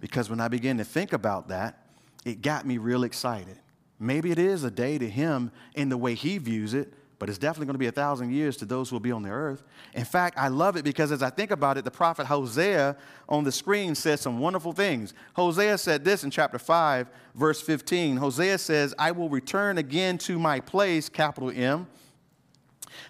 because 0.00 0.28
when 0.28 0.40
I 0.40 0.48
began 0.48 0.78
to 0.78 0.84
think 0.84 1.12
about 1.12 1.48
that, 1.48 1.86
it 2.24 2.42
got 2.42 2.66
me 2.66 2.78
real 2.78 3.04
excited. 3.04 3.58
Maybe 3.98 4.30
it 4.30 4.38
is 4.38 4.64
a 4.64 4.70
day 4.70 4.98
to 4.98 5.08
him 5.08 5.50
in 5.74 5.88
the 5.88 5.96
way 5.96 6.14
he 6.14 6.38
views 6.38 6.74
it, 6.74 6.92
but 7.24 7.30
it's 7.30 7.38
definitely 7.38 7.64
going 7.64 7.74
to 7.76 7.78
be 7.78 7.86
a 7.86 7.90
thousand 7.90 8.34
years 8.34 8.54
to 8.54 8.66
those 8.66 8.90
who 8.90 8.96
will 8.96 9.00
be 9.00 9.10
on 9.10 9.22
the 9.22 9.30
earth. 9.30 9.62
In 9.94 10.04
fact, 10.04 10.36
I 10.36 10.48
love 10.48 10.76
it 10.76 10.84
because 10.84 11.10
as 11.10 11.22
I 11.22 11.30
think 11.30 11.52
about 11.52 11.78
it, 11.78 11.84
the 11.86 11.90
prophet 11.90 12.26
Hosea 12.26 12.98
on 13.30 13.44
the 13.44 13.50
screen 13.50 13.94
says 13.94 14.20
some 14.20 14.40
wonderful 14.40 14.74
things. 14.74 15.14
Hosea 15.32 15.78
said 15.78 16.04
this 16.04 16.22
in 16.22 16.30
chapter 16.30 16.58
5, 16.58 17.08
verse 17.34 17.62
15. 17.62 18.18
Hosea 18.18 18.58
says, 18.58 18.94
I 18.98 19.12
will 19.12 19.30
return 19.30 19.78
again 19.78 20.18
to 20.18 20.38
my 20.38 20.60
place, 20.60 21.08
capital 21.08 21.50
M, 21.50 21.86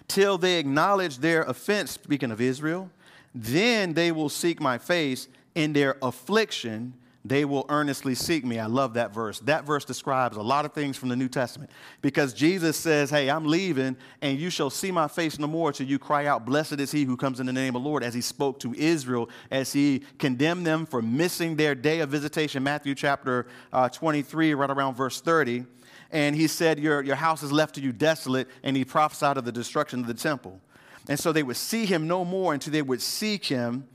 till 0.07 0.37
they 0.37 0.59
acknowledge 0.59 1.17
their 1.17 1.41
offense, 1.41 1.91
speaking 1.91 2.31
of 2.31 2.39
Israel. 2.39 2.89
Then 3.33 3.95
they 3.95 4.13
will 4.13 4.29
seek 4.29 4.61
my 4.61 4.77
face 4.77 5.27
in 5.55 5.73
their 5.73 5.97
affliction 6.01 6.93
they 7.25 7.43
will 7.43 7.65
earnestly 7.69 8.13
seek 8.13 8.45
me. 8.45 8.59
I 8.59 8.67
love 8.67 8.93
that 8.93 9.11
verse. 9.11 9.39
That 9.39 9.65
verse 9.65 9.83
describes 9.83 10.37
a 10.37 10.43
lot 10.43 10.63
of 10.63 10.73
things 10.73 10.95
from 10.95 11.09
the 11.09 11.15
New 11.15 11.27
Testament 11.27 11.71
because 12.03 12.35
Jesus 12.35 12.77
says, 12.77 13.09
Hey, 13.09 13.31
I'm 13.31 13.45
leaving, 13.45 13.97
and 14.21 14.39
you 14.39 14.51
shall 14.51 14.69
see 14.69 14.91
my 14.91 15.07
face 15.07 15.39
no 15.39 15.47
more 15.47 15.73
till 15.73 15.87
you 15.87 15.97
cry 15.97 16.27
out, 16.27 16.45
Blessed 16.45 16.79
is 16.79 16.91
he 16.91 17.03
who 17.03 17.17
comes 17.17 17.39
in 17.39 17.47
the 17.47 17.53
name 17.53 17.75
of 17.75 17.81
the 17.81 17.89
Lord, 17.89 18.03
as 18.03 18.13
he 18.13 18.21
spoke 18.21 18.59
to 18.59 18.75
Israel, 18.75 19.27
as 19.49 19.73
he 19.73 20.03
condemned 20.19 20.67
them 20.67 20.85
for 20.85 21.01
missing 21.01 21.55
their 21.55 21.73
day 21.73 22.01
of 22.01 22.09
visitation. 22.09 22.61
Matthew 22.61 22.93
chapter 22.93 23.47
uh, 23.73 23.89
23, 23.89 24.53
right 24.53 24.69
around 24.69 24.93
verse 24.93 25.19
30. 25.19 25.65
And 26.11 26.35
he 26.35 26.45
said, 26.45 26.79
your, 26.79 27.01
your 27.01 27.15
house 27.15 27.41
is 27.41 27.51
left 27.51 27.73
to 27.75 27.81
you 27.81 27.91
desolate, 27.91 28.47
and 28.61 28.77
he 28.77 28.85
prophesied 28.85 29.37
of 29.37 29.45
the 29.45 29.51
destruction 29.51 29.99
of 29.99 30.05
the 30.05 30.13
temple. 30.13 30.61
And 31.09 31.19
so 31.19 31.31
they 31.31 31.43
would 31.43 31.57
see 31.57 31.87
him 31.87 32.07
no 32.07 32.23
more 32.23 32.53
until 32.53 32.71
they 32.71 32.83
would 32.83 33.01
seek 33.01 33.45
him 33.45 33.87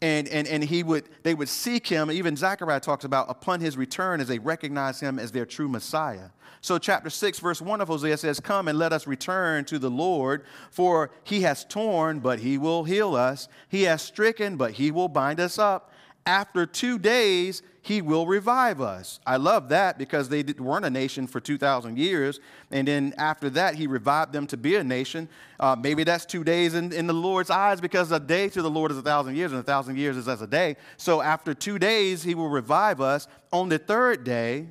and, 0.00 0.28
and, 0.28 0.46
and 0.46 0.62
he 0.62 0.82
would, 0.82 1.08
they 1.22 1.34
would 1.34 1.48
seek 1.48 1.86
him. 1.86 2.10
Even 2.10 2.36
Zechariah 2.36 2.80
talks 2.80 3.04
about 3.04 3.28
upon 3.28 3.60
his 3.60 3.76
return 3.76 4.20
as 4.20 4.28
they 4.28 4.38
recognize 4.38 5.00
him 5.00 5.18
as 5.18 5.32
their 5.32 5.46
true 5.46 5.68
Messiah. 5.68 6.30
So, 6.60 6.78
chapter 6.78 7.10
6, 7.10 7.38
verse 7.38 7.62
1 7.62 7.80
of 7.80 7.88
Hosea 7.88 8.16
says, 8.16 8.40
Come 8.40 8.68
and 8.68 8.78
let 8.78 8.92
us 8.92 9.06
return 9.06 9.64
to 9.66 9.78
the 9.78 9.90
Lord, 9.90 10.44
for 10.70 11.10
he 11.22 11.42
has 11.42 11.64
torn, 11.64 12.18
but 12.18 12.40
he 12.40 12.58
will 12.58 12.84
heal 12.84 13.14
us. 13.14 13.48
He 13.68 13.84
has 13.84 14.02
stricken, 14.02 14.56
but 14.56 14.72
he 14.72 14.90
will 14.90 15.08
bind 15.08 15.38
us 15.38 15.58
up. 15.58 15.92
After 16.26 16.66
two 16.66 16.98
days, 16.98 17.62
he 17.88 18.02
will 18.02 18.26
revive 18.26 18.82
us. 18.82 19.18
I 19.26 19.38
love 19.38 19.70
that 19.70 19.96
because 19.96 20.28
they 20.28 20.42
weren't 20.42 20.84
a 20.84 20.90
nation 20.90 21.26
for 21.26 21.40
2,000 21.40 21.96
years. 21.96 22.38
And 22.70 22.86
then 22.86 23.14
after 23.16 23.48
that, 23.50 23.76
he 23.76 23.86
revived 23.86 24.34
them 24.34 24.46
to 24.48 24.58
be 24.58 24.76
a 24.76 24.84
nation. 24.84 25.26
Uh, 25.58 25.74
maybe 25.74 26.04
that's 26.04 26.26
two 26.26 26.44
days 26.44 26.74
in, 26.74 26.92
in 26.92 27.06
the 27.06 27.14
Lord's 27.14 27.48
eyes 27.48 27.80
because 27.80 28.12
a 28.12 28.20
day 28.20 28.50
to 28.50 28.60
the 28.60 28.68
Lord 28.68 28.90
is 28.90 28.98
a 28.98 29.02
thousand 29.02 29.36
years, 29.36 29.52
and 29.52 29.60
a 29.60 29.64
thousand 29.64 29.96
years 29.96 30.18
is 30.18 30.28
as 30.28 30.42
a 30.42 30.46
day. 30.46 30.76
So 30.98 31.22
after 31.22 31.54
two 31.54 31.78
days, 31.78 32.22
he 32.22 32.34
will 32.34 32.50
revive 32.50 33.00
us. 33.00 33.26
On 33.54 33.70
the 33.70 33.78
third 33.78 34.22
day, 34.22 34.66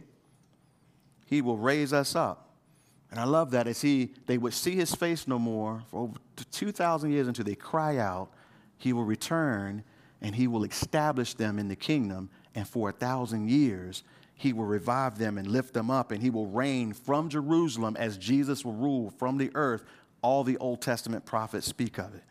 he 1.26 1.42
will 1.42 1.58
raise 1.58 1.92
us 1.92 2.16
up. 2.16 2.50
And 3.10 3.20
I 3.20 3.24
love 3.24 3.52
that 3.52 3.66
as 3.66 3.82
he, 3.82 4.14
they 4.28 4.38
would 4.38 4.54
see 4.54 4.76
his 4.76 4.94
face 4.94 5.28
no 5.28 5.40
more 5.40 5.82
for 5.90 6.02
over 6.02 6.20
2,000 6.52 7.12
years 7.12 7.28
until 7.28 7.46
they 7.46 7.56
cry 7.56 7.98
out, 7.98 8.30
he 8.78 8.94
will 8.94 9.06
return 9.06 9.84
and 10.22 10.36
he 10.36 10.48
will 10.48 10.64
establish 10.64 11.34
them 11.34 11.60
in 11.60 11.68
the 11.68 11.76
kingdom 11.76 12.30
and 12.56 12.68
for 12.68 12.90
a 12.90 12.94
thousand 12.94 13.50
years 13.50 14.04
he 14.38 14.54
will 14.54 14.66
revive 14.66 15.18
them 15.18 15.40
and 15.40 15.48
lift 15.48 15.74
them 15.74 15.90
up, 15.90 16.12
and 16.12 16.22
he 16.22 16.30
will 16.30 16.46
reign 16.46 16.94
from 16.94 17.28
Jerusalem 17.28 17.98
as 17.98 18.18
Jesus 18.18 18.64
will 18.64 18.74
rule 18.74 19.10
from 19.10 19.38
the 19.38 19.50
earth. 19.56 19.84
All 20.22 20.44
the 20.44 20.58
Old 20.58 20.80
Testament 20.80 21.26
prophets 21.26 21.66
speak 21.66 21.98
of 21.98 22.14
it. 22.14 22.24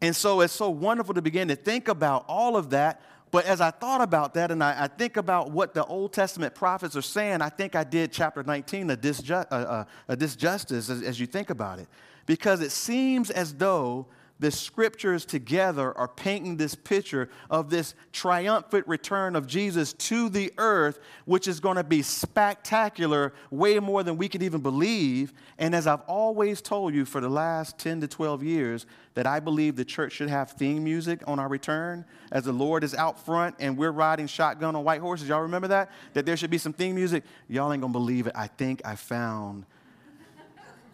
And 0.00 0.16
so 0.16 0.40
it's 0.40 0.54
so 0.54 0.70
wonderful 0.70 1.14
to 1.14 1.22
begin 1.22 1.48
to 1.48 1.56
think 1.56 1.88
about 1.88 2.24
all 2.28 2.56
of 2.56 2.70
that. 2.70 3.02
But 3.30 3.44
as 3.44 3.60
I 3.60 3.70
thought 3.70 4.00
about 4.00 4.32
that 4.34 4.50
and 4.50 4.64
I, 4.64 4.84
I 4.84 4.86
think 4.86 5.18
about 5.18 5.50
what 5.50 5.74
the 5.74 5.84
Old 5.84 6.14
Testament 6.14 6.54
prophets 6.54 6.96
are 6.96 7.02
saying, 7.02 7.42
I 7.42 7.50
think 7.50 7.76
I 7.76 7.84
did 7.84 8.10
chapter 8.10 8.42
19 8.42 8.90
a, 8.90 8.96
disju- 8.96 9.46
uh, 9.50 9.84
a 10.08 10.16
disjustice 10.16 10.88
as, 10.88 11.02
as 11.02 11.20
you 11.20 11.26
think 11.26 11.50
about 11.50 11.78
it. 11.78 11.88
Because 12.24 12.62
it 12.62 12.72
seems 12.72 13.30
as 13.30 13.52
though 13.52 14.06
the 14.40 14.50
scriptures 14.50 15.24
together 15.24 15.96
are 15.96 16.08
painting 16.08 16.56
this 16.56 16.74
picture 16.74 17.28
of 17.50 17.70
this 17.70 17.94
triumphant 18.12 18.86
return 18.86 19.34
of 19.34 19.46
Jesus 19.46 19.92
to 19.94 20.28
the 20.28 20.52
earth, 20.58 21.00
which 21.24 21.48
is 21.48 21.60
going 21.60 21.76
to 21.76 21.84
be 21.84 22.02
spectacular, 22.02 23.32
way 23.50 23.78
more 23.80 24.02
than 24.02 24.16
we 24.16 24.28
could 24.28 24.42
even 24.42 24.60
believe. 24.60 25.32
And 25.58 25.74
as 25.74 25.86
I've 25.86 26.02
always 26.02 26.60
told 26.60 26.94
you 26.94 27.04
for 27.04 27.20
the 27.20 27.28
last 27.28 27.78
10 27.78 28.00
to 28.02 28.08
12 28.08 28.42
years, 28.44 28.86
that 29.14 29.26
I 29.26 29.40
believe 29.40 29.74
the 29.74 29.84
church 29.84 30.12
should 30.12 30.28
have 30.28 30.52
theme 30.52 30.84
music 30.84 31.22
on 31.26 31.40
our 31.40 31.48
return 31.48 32.04
as 32.30 32.44
the 32.44 32.52
Lord 32.52 32.84
is 32.84 32.94
out 32.94 33.24
front 33.24 33.56
and 33.58 33.76
we're 33.76 33.90
riding 33.90 34.28
shotgun 34.28 34.76
on 34.76 34.84
white 34.84 35.00
horses. 35.00 35.28
Y'all 35.28 35.40
remember 35.40 35.68
that? 35.68 35.90
That 36.12 36.24
there 36.24 36.36
should 36.36 36.50
be 36.50 36.58
some 36.58 36.72
theme 36.72 36.94
music? 36.94 37.24
Y'all 37.48 37.72
ain't 37.72 37.80
going 37.80 37.92
to 37.92 37.98
believe 37.98 38.28
it. 38.28 38.34
I 38.36 38.46
think 38.46 38.80
I 38.84 38.94
found 38.94 39.64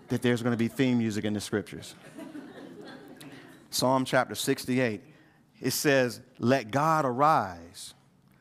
that 0.09 0.23
there's 0.23 0.43
going 0.43 0.53
to 0.53 0.59
be 0.59 0.69
theme 0.69 0.99
music 0.99 1.25
in 1.25 1.35
the 1.35 1.41
scriptures. 1.41 1.95
Psalm 3.75 4.05
chapter 4.05 4.37
68, 4.37 5.01
it 5.61 5.73
says, 5.73 6.21
Let 6.39 6.71
God 6.71 7.05
arise, 7.05 7.95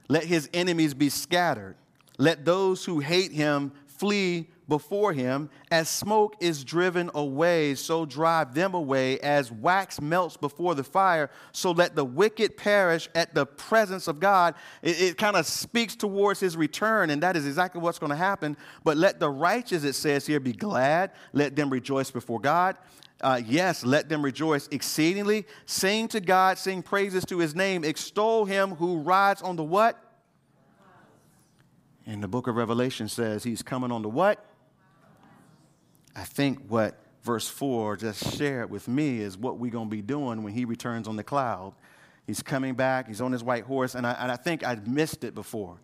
let 0.07 0.25
his 0.25 0.47
enemies 0.53 0.93
be 0.93 1.09
scattered, 1.09 1.75
let 2.19 2.45
those 2.45 2.85
who 2.85 2.99
hate 2.99 3.31
him 3.31 3.71
flee 3.87 4.47
before 4.67 5.11
him. 5.11 5.49
As 5.71 5.89
smoke 5.89 6.35
is 6.39 6.63
driven 6.63 7.09
away, 7.15 7.73
so 7.73 8.05
drive 8.05 8.53
them 8.53 8.75
away. 8.75 9.19
As 9.19 9.51
wax 9.51 9.99
melts 9.99 10.37
before 10.37 10.75
the 10.75 10.83
fire, 10.83 11.31
so 11.51 11.71
let 11.71 11.95
the 11.95 12.05
wicked 12.05 12.55
perish 12.55 13.09
at 13.15 13.33
the 13.33 13.45
presence 13.45 14.07
of 14.07 14.19
God. 14.19 14.53
It, 14.83 15.01
it 15.01 15.17
kind 15.17 15.35
of 15.35 15.47
speaks 15.47 15.95
towards 15.95 16.39
his 16.39 16.55
return, 16.55 17.09
and 17.09 17.23
that 17.23 17.35
is 17.35 17.47
exactly 17.47 17.81
what's 17.81 17.99
going 17.99 18.11
to 18.11 18.15
happen. 18.15 18.55
But 18.83 18.97
let 18.97 19.19
the 19.19 19.31
righteous, 19.31 19.83
it 19.83 19.93
says 19.93 20.27
here, 20.27 20.39
be 20.39 20.53
glad. 20.53 21.11
Let 21.33 21.55
them 21.55 21.71
rejoice 21.71 22.11
before 22.11 22.39
God 22.39 22.77
uh, 23.24 23.42
yes, 23.44 23.86
let 23.86 24.10
them 24.10 24.22
rejoice 24.22 24.68
exceedingly. 24.70 25.46
Sing 25.65 26.08
to 26.10 26.20
God, 26.20 26.58
sing 26.58 26.84
praises 26.84 27.24
to 27.25 27.39
his 27.39 27.56
name, 27.56 27.84
extol 27.84 28.46
him 28.46 28.75
who 28.75 28.98
rides 28.98 29.42
on 29.42 29.56
the 29.56 29.63
what? 29.63 29.98
And 32.06 32.22
the 32.22 32.27
book 32.27 32.48
of 32.48 32.56
Revelation 32.56 33.08
says 33.08 33.44
he's 33.44 33.63
coming 33.63 33.92
on 33.92 34.01
the 34.01 34.10
what? 34.10 34.46
I 36.15 36.24
think 36.25 36.68
what 36.68 37.00
verse 37.24 37.48
4 37.48 37.96
just 37.98 38.38
shared 38.38 38.70
with 38.70 38.89
me 38.89 39.22
is 39.22 39.38
what 39.38 39.58
we're 39.58 39.72
going 39.72 39.88
to 39.88 39.96
be 39.96 40.01
doing 40.01 40.44
when 40.44 40.53
he 40.53 40.65
returns 40.65 41.08
on 41.08 41.15
the 41.15 41.24
cloud. 41.24 41.74
He's 42.27 42.44
coming 42.44 42.74
back, 42.74 43.08
he's 43.08 43.22
on 43.22 43.32
his 43.32 43.44
white 43.44 43.63
horse, 43.63 43.96
and 43.96 44.06
I, 44.06 44.12
and 44.13 44.32
I 44.32 44.36
think 44.36 44.65
I 44.65 44.75
missed 44.86 45.24
it 45.24 45.34
before. 45.34 45.80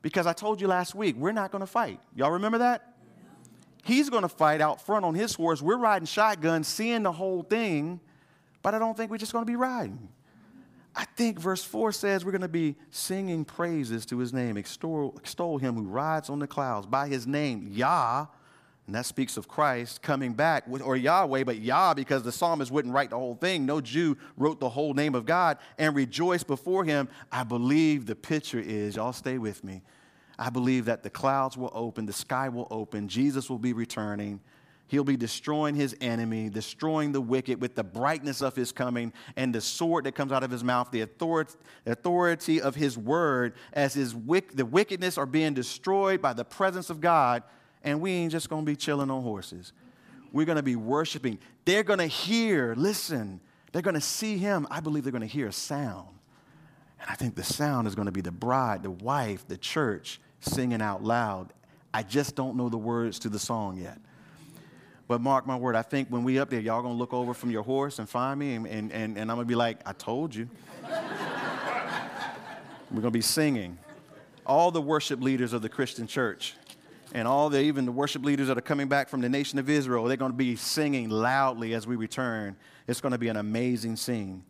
Because 0.00 0.26
I 0.26 0.32
told 0.32 0.60
you 0.60 0.68
last 0.68 0.94
week, 0.94 1.16
we're 1.16 1.32
not 1.32 1.50
going 1.50 1.60
to 1.60 1.66
fight. 1.66 2.00
Y'all 2.14 2.30
remember 2.30 2.58
that? 2.58 2.97
He's 3.88 4.10
going 4.10 4.20
to 4.20 4.28
fight 4.28 4.60
out 4.60 4.82
front 4.82 5.06
on 5.06 5.14
his 5.14 5.34
horse. 5.34 5.62
We're 5.62 5.78
riding 5.78 6.04
shotgun, 6.04 6.62
seeing 6.62 7.04
the 7.04 7.12
whole 7.12 7.42
thing, 7.42 8.00
but 8.60 8.74
I 8.74 8.78
don't 8.78 8.94
think 8.94 9.10
we're 9.10 9.16
just 9.16 9.32
going 9.32 9.46
to 9.46 9.50
be 9.50 9.56
riding. 9.56 10.10
I 10.94 11.06
think 11.16 11.40
verse 11.40 11.64
4 11.64 11.92
says 11.92 12.22
we're 12.22 12.32
going 12.32 12.42
to 12.42 12.48
be 12.48 12.76
singing 12.90 13.46
praises 13.46 14.04
to 14.06 14.18
his 14.18 14.34
name, 14.34 14.58
extol, 14.58 15.14
extol 15.16 15.56
him 15.56 15.74
who 15.74 15.84
rides 15.84 16.28
on 16.28 16.38
the 16.38 16.46
clouds 16.46 16.86
by 16.86 17.08
his 17.08 17.26
name, 17.26 17.70
Yah. 17.72 18.26
And 18.86 18.94
that 18.94 19.06
speaks 19.06 19.38
of 19.38 19.48
Christ 19.48 20.02
coming 20.02 20.34
back, 20.34 20.64
or 20.68 20.94
Yahweh, 20.94 21.44
but 21.44 21.56
Yah, 21.56 21.94
because 21.94 22.22
the 22.22 22.32
psalmist 22.32 22.70
wouldn't 22.70 22.92
write 22.92 23.08
the 23.08 23.18
whole 23.18 23.36
thing. 23.36 23.64
No 23.64 23.80
Jew 23.80 24.18
wrote 24.36 24.60
the 24.60 24.68
whole 24.68 24.92
name 24.92 25.14
of 25.14 25.24
God 25.24 25.56
and 25.78 25.96
rejoice 25.96 26.44
before 26.44 26.84
him. 26.84 27.08
I 27.32 27.42
believe 27.42 28.04
the 28.04 28.16
picture 28.16 28.60
is, 28.60 28.96
y'all 28.96 29.14
stay 29.14 29.38
with 29.38 29.64
me, 29.64 29.80
I 30.38 30.50
believe 30.50 30.84
that 30.84 31.02
the 31.02 31.10
clouds 31.10 31.56
will 31.56 31.72
open, 31.74 32.06
the 32.06 32.12
sky 32.12 32.48
will 32.48 32.68
open, 32.70 33.08
Jesus 33.08 33.50
will 33.50 33.58
be 33.58 33.72
returning, 33.72 34.40
He'll 34.88 35.04
be 35.04 35.18
destroying 35.18 35.74
his 35.74 35.94
enemy, 36.00 36.48
destroying 36.48 37.12
the 37.12 37.20
wicked 37.20 37.60
with 37.60 37.74
the 37.74 37.84
brightness 37.84 38.40
of 38.40 38.56
his 38.56 38.72
coming 38.72 39.12
and 39.36 39.54
the 39.54 39.60
sword 39.60 40.04
that 40.04 40.14
comes 40.14 40.32
out 40.32 40.42
of 40.42 40.50
his 40.50 40.64
mouth, 40.64 40.90
the 40.90 41.02
authority 41.02 42.60
of 42.62 42.74
his 42.74 42.96
word, 42.96 43.52
as 43.74 43.92
his 43.92 44.14
wick, 44.14 44.56
the 44.56 44.64
wickedness 44.64 45.18
are 45.18 45.26
being 45.26 45.52
destroyed 45.52 46.22
by 46.22 46.32
the 46.32 46.44
presence 46.44 46.88
of 46.88 47.02
God. 47.02 47.42
And 47.84 48.00
we 48.00 48.12
ain't 48.12 48.32
just 48.32 48.48
to 48.64 48.66
be 48.66 48.76
chilling 48.76 49.10
on 49.10 49.22
horses. 49.22 49.72
We're 50.32 50.46
to 50.56 50.62
be 50.62 50.76
worshiping. 50.76 51.38
They're 51.66 51.84
to 51.98 52.06
hear, 52.06 52.74
listen, 52.74 53.40
they're 53.72 53.82
to 53.94 54.00
see 54.00 54.38
him. 54.38 54.66
I 54.70 54.80
believe 54.80 55.04
they're 55.04 55.12
to 55.20 55.26
hear 55.26 55.48
a 55.48 55.52
sound. 55.52 56.08
And 56.98 57.10
I 57.10 57.14
think 57.14 57.34
the 57.34 57.44
sound 57.44 57.86
is 57.88 57.94
to 58.06 58.12
be 58.12 58.22
the 58.22 58.32
bride, 58.32 58.82
the 58.82 58.90
wife, 58.90 59.46
the 59.46 59.58
church 59.58 60.18
singing 60.40 60.82
out 60.82 61.02
loud. 61.02 61.52
I 61.92 62.02
just 62.02 62.34
don't 62.36 62.56
know 62.56 62.68
the 62.68 62.78
words 62.78 63.18
to 63.20 63.28
the 63.28 63.38
song 63.38 63.78
yet. 63.78 63.98
But 65.06 65.20
mark 65.22 65.46
my 65.46 65.56
word, 65.56 65.74
I 65.74 65.82
think 65.82 66.08
when 66.08 66.22
we 66.22 66.38
up 66.38 66.50
there, 66.50 66.60
y'all 66.60 66.82
gonna 66.82 66.94
look 66.94 67.14
over 67.14 67.32
from 67.32 67.50
your 67.50 67.62
horse 67.62 67.98
and 67.98 68.08
find 68.08 68.38
me, 68.38 68.54
and, 68.54 68.66
and, 68.66 68.92
and, 68.92 69.16
and 69.16 69.30
I'm 69.30 69.38
gonna 69.38 69.46
be 69.46 69.54
like, 69.54 69.80
I 69.86 69.92
told 69.92 70.34
you. 70.34 70.48
We're 72.90 73.00
gonna 73.00 73.10
be 73.10 73.22
singing. 73.22 73.78
All 74.46 74.70
the 74.70 74.82
worship 74.82 75.22
leaders 75.22 75.52
of 75.52 75.62
the 75.62 75.68
Christian 75.68 76.06
church 76.06 76.54
and 77.12 77.26
all 77.26 77.48
the 77.48 77.60
even 77.60 77.86
the 77.86 77.92
worship 77.92 78.24
leaders 78.24 78.48
that 78.48 78.58
are 78.58 78.62
coming 78.62 78.88
back 78.88 79.08
from 79.08 79.20
the 79.20 79.28
nation 79.28 79.58
of 79.58 79.70
Israel, 79.70 80.04
they're 80.04 80.16
to 80.32 80.36
be 80.36 80.56
singing 80.56 81.08
loudly 81.08 81.74
as 81.74 81.86
we 81.86 81.96
return. 81.96 82.56
It's 82.86 83.00
to 83.12 83.18
be 83.18 83.28
an 83.28 83.36
amazing 83.36 83.96
scene. 83.96 84.44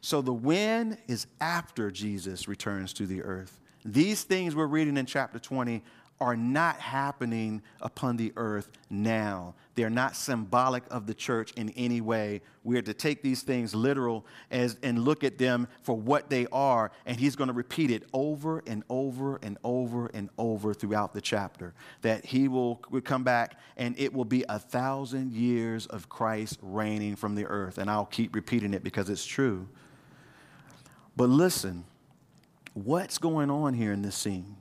So 0.00 0.20
the 0.20 0.32
when 0.32 0.98
is 1.06 1.26
after 1.40 1.90
Jesus 1.90 2.48
returns 2.48 2.92
to 2.94 3.06
the 3.06 3.22
earth. 3.22 3.60
These 3.84 4.22
things 4.24 4.54
we're 4.54 4.66
reading 4.66 4.96
in 4.96 5.06
chapter 5.06 5.38
20 5.38 5.82
are 6.22 6.36
not 6.36 6.76
happening 6.76 7.60
upon 7.80 8.16
the 8.16 8.32
earth 8.36 8.68
now. 8.88 9.54
They're 9.74 9.90
not 9.90 10.14
symbolic 10.14 10.84
of 10.88 11.08
the 11.08 11.14
church 11.14 11.50
in 11.56 11.70
any 11.70 12.00
way. 12.00 12.42
We 12.62 12.78
are 12.78 12.82
to 12.82 12.94
take 12.94 13.22
these 13.22 13.42
things 13.42 13.74
literal 13.74 14.24
as, 14.48 14.76
and 14.84 15.04
look 15.04 15.24
at 15.24 15.36
them 15.36 15.66
for 15.82 15.96
what 15.96 16.30
they 16.30 16.46
are. 16.52 16.92
And 17.06 17.18
he's 17.18 17.34
going 17.34 17.48
to 17.48 17.54
repeat 17.54 17.90
it 17.90 18.04
over 18.12 18.62
and 18.68 18.84
over 18.88 19.40
and 19.42 19.58
over 19.64 20.06
and 20.14 20.30
over 20.38 20.72
throughout 20.74 21.12
the 21.12 21.20
chapter. 21.20 21.74
That 22.02 22.24
he 22.24 22.46
will, 22.46 22.80
will 22.88 23.00
come 23.00 23.24
back 23.24 23.58
and 23.76 23.98
it 23.98 24.14
will 24.14 24.24
be 24.24 24.44
a 24.48 24.60
thousand 24.60 25.32
years 25.32 25.86
of 25.86 26.08
Christ 26.08 26.60
reigning 26.62 27.16
from 27.16 27.34
the 27.34 27.46
earth. 27.46 27.78
And 27.78 27.90
I'll 27.90 28.06
keep 28.06 28.32
repeating 28.36 28.74
it 28.74 28.84
because 28.84 29.10
it's 29.10 29.26
true. 29.26 29.66
But 31.16 31.30
listen, 31.30 31.84
what's 32.74 33.18
going 33.18 33.50
on 33.50 33.74
here 33.74 33.92
in 33.92 34.02
this 34.02 34.16
scene? 34.16 34.56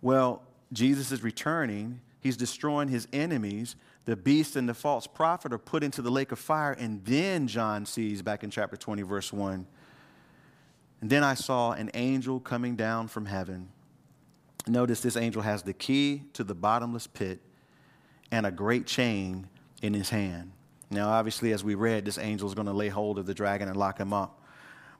Well, 0.00 0.42
Jesus 0.72 1.12
is 1.12 1.22
returning. 1.22 2.00
He's 2.20 2.36
destroying 2.36 2.88
his 2.88 3.08
enemies. 3.12 3.76
The 4.04 4.16
beast 4.16 4.56
and 4.56 4.68
the 4.68 4.74
false 4.74 5.06
prophet 5.06 5.52
are 5.52 5.58
put 5.58 5.84
into 5.84 6.02
the 6.02 6.10
lake 6.10 6.32
of 6.32 6.38
fire. 6.38 6.72
And 6.72 7.04
then 7.04 7.46
John 7.46 7.86
sees, 7.86 8.22
back 8.22 8.42
in 8.42 8.50
chapter 8.50 8.76
20, 8.76 9.02
verse 9.02 9.32
1, 9.32 9.66
and 11.00 11.10
then 11.10 11.24
I 11.24 11.34
saw 11.34 11.72
an 11.72 11.90
angel 11.94 12.38
coming 12.38 12.76
down 12.76 13.08
from 13.08 13.26
heaven. 13.26 13.68
Notice 14.68 15.00
this 15.00 15.16
angel 15.16 15.42
has 15.42 15.64
the 15.64 15.72
key 15.72 16.22
to 16.34 16.44
the 16.44 16.54
bottomless 16.54 17.08
pit 17.08 17.40
and 18.30 18.46
a 18.46 18.52
great 18.52 18.86
chain 18.86 19.48
in 19.82 19.94
his 19.94 20.10
hand. 20.10 20.52
Now, 20.90 21.08
obviously, 21.08 21.52
as 21.52 21.64
we 21.64 21.74
read, 21.74 22.04
this 22.04 22.18
angel 22.18 22.46
is 22.46 22.54
going 22.54 22.66
to 22.66 22.72
lay 22.72 22.88
hold 22.88 23.18
of 23.18 23.26
the 23.26 23.34
dragon 23.34 23.66
and 23.66 23.76
lock 23.76 23.98
him 23.98 24.12
up 24.12 24.41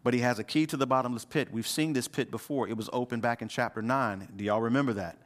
but 0.04 0.14
he 0.14 0.21
has 0.21 0.38
a 0.38 0.44
key 0.44 0.66
to 0.66 0.76
the 0.76 0.87
bottomless 0.87 1.25
pit. 1.25 1.49
We've 1.52 1.66
seen 1.66 1.92
this 1.92 2.09
pit 2.09 2.30
before. 2.30 2.68
It 2.68 2.76
was 2.76 2.90
open 2.92 3.21
back 3.21 3.42
in 3.42 3.49
chapter 3.49 3.82
9. 3.82 4.28
Do 4.37 4.44
y'all 4.44 4.61
remember 4.61 4.92
that? 4.94 5.18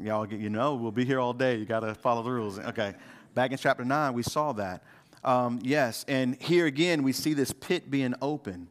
Y'all, 0.00 0.26
you 0.26 0.48
know, 0.48 0.74
we'll 0.74 0.92
be 0.92 1.04
here 1.04 1.20
all 1.20 1.32
day. 1.32 1.56
You 1.56 1.64
got 1.64 1.80
to 1.80 1.94
follow 1.94 2.22
the 2.22 2.30
rules. 2.30 2.58
Okay. 2.58 2.94
Back 3.34 3.52
in 3.52 3.58
chapter 3.58 3.84
9, 3.84 4.14
we 4.14 4.22
saw 4.22 4.52
that. 4.52 4.82
Um, 5.24 5.58
yes. 5.62 6.04
And 6.08 6.40
here 6.40 6.66
again, 6.66 7.02
we 7.02 7.12
see 7.12 7.34
this 7.34 7.52
pit 7.52 7.90
being 7.90 8.14
open. 8.22 8.68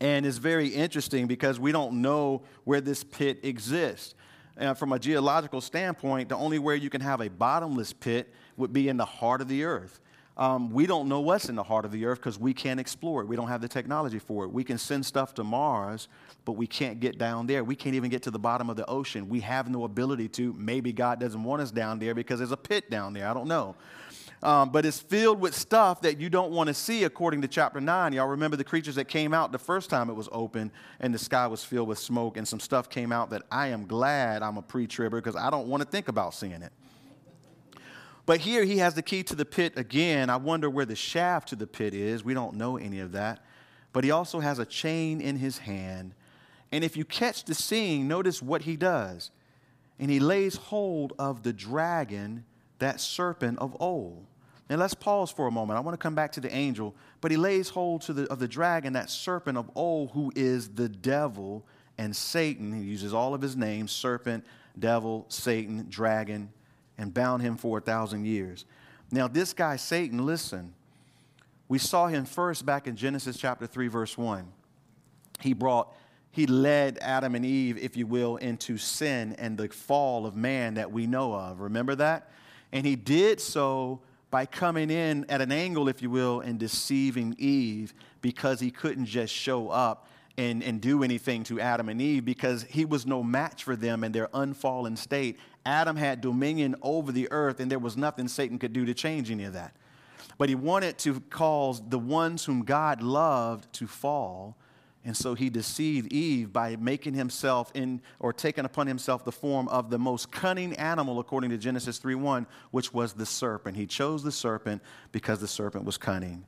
And 0.00 0.24
it's 0.24 0.38
very 0.38 0.68
interesting 0.68 1.26
because 1.26 1.60
we 1.60 1.72
don't 1.72 2.00
know 2.00 2.42
where 2.64 2.80
this 2.80 3.04
pit 3.04 3.40
exists. 3.42 4.14
And 4.56 4.76
from 4.76 4.92
a 4.92 4.98
geological 4.98 5.60
standpoint, 5.60 6.30
the 6.30 6.36
only 6.36 6.58
way 6.58 6.76
you 6.76 6.90
can 6.90 7.02
have 7.02 7.20
a 7.20 7.28
bottomless 7.28 7.92
pit 7.92 8.32
would 8.56 8.72
be 8.72 8.88
in 8.88 8.96
the 8.96 9.04
heart 9.04 9.40
of 9.40 9.48
the 9.48 9.64
earth. 9.64 10.00
Um, 10.40 10.70
we 10.70 10.86
don't 10.86 11.06
know 11.06 11.20
what's 11.20 11.50
in 11.50 11.54
the 11.54 11.62
heart 11.62 11.84
of 11.84 11.92
the 11.92 12.06
earth 12.06 12.18
because 12.18 12.38
we 12.38 12.54
can't 12.54 12.80
explore 12.80 13.20
it. 13.20 13.26
We 13.26 13.36
don't 13.36 13.48
have 13.48 13.60
the 13.60 13.68
technology 13.68 14.18
for 14.18 14.44
it. 14.44 14.50
We 14.50 14.64
can 14.64 14.78
send 14.78 15.04
stuff 15.04 15.34
to 15.34 15.44
Mars, 15.44 16.08
but 16.46 16.52
we 16.52 16.66
can't 16.66 16.98
get 16.98 17.18
down 17.18 17.46
there. 17.46 17.62
We 17.62 17.76
can't 17.76 17.94
even 17.94 18.08
get 18.08 18.22
to 18.22 18.30
the 18.30 18.38
bottom 18.38 18.70
of 18.70 18.76
the 18.76 18.88
ocean. 18.88 19.28
We 19.28 19.40
have 19.40 19.68
no 19.68 19.84
ability 19.84 20.28
to. 20.28 20.54
Maybe 20.54 20.94
God 20.94 21.20
doesn't 21.20 21.44
want 21.44 21.60
us 21.60 21.70
down 21.70 21.98
there 21.98 22.14
because 22.14 22.38
there's 22.38 22.52
a 22.52 22.56
pit 22.56 22.90
down 22.90 23.12
there. 23.12 23.28
I 23.28 23.34
don't 23.34 23.48
know. 23.48 23.76
Um, 24.42 24.70
but 24.70 24.86
it's 24.86 24.98
filled 24.98 25.40
with 25.40 25.54
stuff 25.54 26.00
that 26.00 26.18
you 26.18 26.30
don't 26.30 26.52
want 26.52 26.68
to 26.68 26.74
see 26.74 27.04
according 27.04 27.42
to 27.42 27.48
chapter 27.48 27.78
9. 27.78 28.14
Y'all 28.14 28.26
remember 28.26 28.56
the 28.56 28.64
creatures 28.64 28.94
that 28.94 29.08
came 29.08 29.34
out 29.34 29.52
the 29.52 29.58
first 29.58 29.90
time 29.90 30.08
it 30.08 30.14
was 30.14 30.30
open 30.32 30.72
and 31.00 31.12
the 31.12 31.18
sky 31.18 31.46
was 31.48 31.62
filled 31.62 31.88
with 31.88 31.98
smoke 31.98 32.38
and 32.38 32.48
some 32.48 32.60
stuff 32.60 32.88
came 32.88 33.12
out 33.12 33.28
that 33.28 33.42
I 33.52 33.66
am 33.66 33.86
glad 33.86 34.42
I'm 34.42 34.56
a 34.56 34.62
pre 34.62 34.86
tribber 34.86 35.20
because 35.20 35.36
I 35.36 35.50
don't 35.50 35.68
want 35.68 35.82
to 35.82 35.88
think 35.88 36.08
about 36.08 36.32
seeing 36.32 36.62
it. 36.62 36.72
But 38.26 38.40
here 38.40 38.64
he 38.64 38.78
has 38.78 38.94
the 38.94 39.02
key 39.02 39.22
to 39.24 39.34
the 39.34 39.44
pit 39.44 39.72
again. 39.76 40.30
I 40.30 40.36
wonder 40.36 40.70
where 40.70 40.84
the 40.84 40.96
shaft 40.96 41.48
to 41.48 41.56
the 41.56 41.66
pit 41.66 41.94
is. 41.94 42.24
We 42.24 42.34
don't 42.34 42.54
know 42.54 42.76
any 42.76 43.00
of 43.00 43.12
that. 43.12 43.44
But 43.92 44.04
he 44.04 44.10
also 44.10 44.40
has 44.40 44.58
a 44.58 44.66
chain 44.66 45.20
in 45.20 45.36
his 45.36 45.58
hand. 45.58 46.14
And 46.72 46.84
if 46.84 46.96
you 46.96 47.04
catch 47.04 47.44
the 47.44 47.54
scene, 47.54 48.06
notice 48.06 48.40
what 48.40 48.62
he 48.62 48.76
does. 48.76 49.30
And 49.98 50.10
he 50.10 50.20
lays 50.20 50.56
hold 50.56 51.12
of 51.18 51.42
the 51.42 51.52
dragon, 51.52 52.44
that 52.78 53.00
serpent 53.00 53.58
of 53.58 53.76
old. 53.80 54.26
And 54.68 54.78
let's 54.78 54.94
pause 54.94 55.32
for 55.32 55.48
a 55.48 55.50
moment. 55.50 55.76
I 55.76 55.80
want 55.80 55.94
to 55.94 56.02
come 56.02 56.14
back 56.14 56.30
to 56.32 56.40
the 56.40 56.54
angel, 56.54 56.94
but 57.20 57.32
he 57.32 57.36
lays 57.36 57.68
hold 57.68 58.02
to 58.02 58.12
the, 58.12 58.30
of 58.30 58.38
the 58.38 58.46
dragon, 58.46 58.92
that 58.92 59.10
serpent 59.10 59.58
of 59.58 59.68
old, 59.74 60.12
who 60.12 60.32
is 60.36 60.68
the 60.68 60.88
devil 60.88 61.66
and 61.98 62.14
Satan. 62.14 62.72
He 62.72 62.84
uses 62.84 63.12
all 63.12 63.34
of 63.34 63.42
his 63.42 63.56
names 63.56 63.90
serpent, 63.90 64.44
devil, 64.78 65.26
Satan, 65.28 65.86
dragon, 65.88 66.52
and 67.00 67.14
bound 67.14 67.40
him 67.42 67.56
for 67.56 67.78
a 67.78 67.80
thousand 67.80 68.26
years. 68.26 68.66
Now, 69.10 69.26
this 69.26 69.54
guy, 69.54 69.76
Satan, 69.76 70.24
listen, 70.26 70.74
we 71.66 71.78
saw 71.78 72.08
him 72.08 72.26
first 72.26 72.66
back 72.66 72.86
in 72.86 72.94
Genesis 72.94 73.38
chapter 73.38 73.66
3, 73.66 73.88
verse 73.88 74.18
1. 74.18 74.46
He 75.40 75.54
brought, 75.54 75.92
he 76.30 76.46
led 76.46 76.98
Adam 77.00 77.34
and 77.34 77.44
Eve, 77.44 77.78
if 77.78 77.96
you 77.96 78.06
will, 78.06 78.36
into 78.36 78.76
sin 78.76 79.34
and 79.38 79.56
the 79.56 79.68
fall 79.68 80.26
of 80.26 80.36
man 80.36 80.74
that 80.74 80.92
we 80.92 81.06
know 81.06 81.32
of. 81.34 81.60
Remember 81.60 81.94
that? 81.94 82.30
And 82.70 82.86
he 82.86 82.96
did 82.96 83.40
so 83.40 84.02
by 84.30 84.44
coming 84.44 84.90
in 84.90 85.24
at 85.30 85.40
an 85.40 85.50
angle, 85.50 85.88
if 85.88 86.02
you 86.02 86.10
will, 86.10 86.40
and 86.40 86.58
deceiving 86.58 87.34
Eve 87.38 87.94
because 88.20 88.60
he 88.60 88.70
couldn't 88.70 89.06
just 89.06 89.32
show 89.32 89.70
up 89.70 90.06
and, 90.36 90.62
and 90.62 90.80
do 90.80 91.02
anything 91.02 91.44
to 91.44 91.60
Adam 91.60 91.88
and 91.88 92.00
Eve 92.00 92.24
because 92.24 92.64
he 92.64 92.84
was 92.84 93.06
no 93.06 93.22
match 93.22 93.64
for 93.64 93.76
them 93.76 94.04
in 94.04 94.12
their 94.12 94.28
unfallen 94.32 94.96
state. 94.96 95.38
Adam 95.66 95.96
had 95.96 96.20
dominion 96.20 96.74
over 96.82 97.12
the 97.12 97.30
earth, 97.30 97.60
and 97.60 97.70
there 97.70 97.78
was 97.78 97.96
nothing 97.96 98.28
Satan 98.28 98.58
could 98.58 98.72
do 98.72 98.84
to 98.86 98.94
change 98.94 99.30
any 99.30 99.44
of 99.44 99.52
that. 99.52 99.74
But 100.38 100.48
he 100.48 100.54
wanted 100.54 100.96
to 100.98 101.20
cause 101.20 101.82
the 101.86 101.98
ones 101.98 102.44
whom 102.44 102.64
God 102.64 103.02
loved 103.02 103.72
to 103.74 103.86
fall. 103.86 104.56
And 105.04 105.16
so 105.16 105.34
he 105.34 105.48
deceived 105.48 106.12
Eve 106.12 106.52
by 106.52 106.76
making 106.76 107.14
himself 107.14 107.70
in 107.74 108.02
or 108.18 108.32
taking 108.32 108.64
upon 108.64 108.86
himself 108.86 109.24
the 109.24 109.32
form 109.32 109.66
of 109.68 109.88
the 109.88 109.98
most 109.98 110.30
cunning 110.30 110.74
animal 110.74 111.20
according 111.20 111.50
to 111.50 111.58
Genesis 111.58 111.98
3:1, 111.98 112.46
which 112.70 112.92
was 112.92 113.14
the 113.14 113.24
serpent. 113.24 113.76
He 113.76 113.86
chose 113.86 114.22
the 114.22 114.32
serpent 114.32 114.82
because 115.10 115.40
the 115.40 115.48
serpent 115.48 115.84
was 115.84 115.96
cunning. 115.96 116.44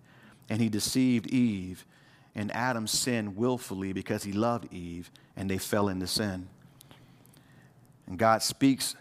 And 0.51 0.61
he 0.61 0.69
deceived 0.69 1.29
Eve 1.29 1.87
and 2.35 2.55
Adam 2.55 2.87
sinned 2.87 3.37
willfully 3.37 3.93
because 3.93 4.25
he 4.25 4.33
loved 4.33 4.73
Eve, 4.73 5.11
and 5.37 5.51
they 5.51 5.59
fell 5.59 5.89
into 5.89 6.07
sin. 6.07 6.49
And 8.07 8.19
God 8.19 8.43
speaks 8.43 8.97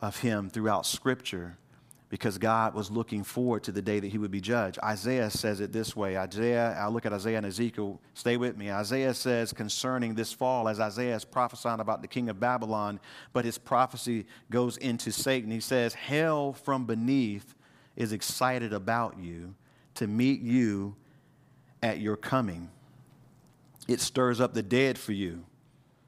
of 0.00 0.18
him 0.18 0.50
throughout 0.50 0.86
Scripture 0.86 1.58
because 2.08 2.38
God 2.38 2.74
was 2.74 2.90
looking 2.90 3.24
forward 3.24 3.64
to 3.64 3.72
the 3.72 3.82
day 3.82 3.98
that 3.98 4.08
he 4.08 4.18
would 4.18 4.30
be 4.30 4.40
judged. 4.40 4.78
Isaiah 4.82 5.28
says 5.28 5.60
it 5.60 5.72
this 5.72 5.96
way 5.96 6.16
Isaiah, 6.16 6.76
I 6.78 6.88
look 6.88 7.04
at 7.04 7.12
Isaiah 7.12 7.38
and 7.38 7.46
Ezekiel, 7.46 8.00
stay 8.14 8.36
with 8.36 8.56
me. 8.56 8.70
Isaiah 8.70 9.12
says 9.12 9.52
concerning 9.52 10.14
this 10.14 10.32
fall, 10.32 10.68
as 10.68 10.78
Isaiah 10.78 11.16
is 11.16 11.24
prophesying 11.24 11.80
about 11.80 12.02
the 12.02 12.08
king 12.08 12.28
of 12.28 12.38
Babylon, 12.38 13.00
but 13.32 13.44
his 13.44 13.58
prophecy 13.58 14.26
goes 14.50 14.76
into 14.76 15.10
Satan. 15.10 15.50
He 15.50 15.60
says, 15.60 15.94
Hell 15.94 16.52
from 16.52 16.86
beneath 16.86 17.54
is 17.96 18.12
excited 18.12 18.72
about 18.72 19.18
you 19.18 19.54
to 19.94 20.06
meet 20.06 20.40
you 20.40 20.94
at 21.82 21.98
your 21.98 22.16
coming. 22.16 22.70
It 23.88 24.00
stirs 24.00 24.40
up 24.40 24.54
the 24.54 24.62
dead 24.62 24.98
for 24.98 25.12
you. 25.12 25.44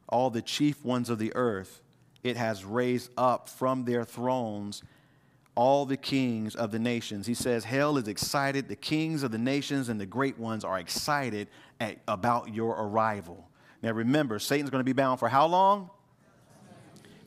All 0.09 0.31
the 0.31 0.43
chief 0.43 0.85
ones 0.85 1.11
of 1.11 1.19
the 1.19 1.33
earth, 1.35 1.83
it 2.23 2.37
has 2.37 2.65
raised 2.65 3.11
up 3.17 3.49
from 3.49 3.85
their 3.85 4.05
thrones 4.05 4.83
all 5.59 5.85
the 5.85 5.97
kings 5.97 6.55
of 6.55 6.71
the 6.71 6.79
nations. 6.79 7.27
He 7.27 7.35
says, 7.35 7.65
Hell 7.65 7.97
is 7.97 8.07
excited. 8.07 8.69
The 8.69 8.77
kings 8.77 9.25
of 9.25 9.33
the 9.33 9.39
nations 9.39 9.89
and 9.89 10.01
the 10.01 10.07
great 10.07 10.39
ones 10.39 10.65
are 10.65 10.79
excited 10.79 11.49
at, 11.81 11.99
about 12.07 12.55
your 12.55 12.75
arrival. 12.75 13.49
Now 13.83 13.91
remember, 13.91 14.39
Satan's 14.39 14.71
going 14.71 14.81
to 14.81 14.85
be 14.85 14.93
bound 14.93 15.19
for 15.19 15.29
how 15.29 15.47
long? 15.47 15.91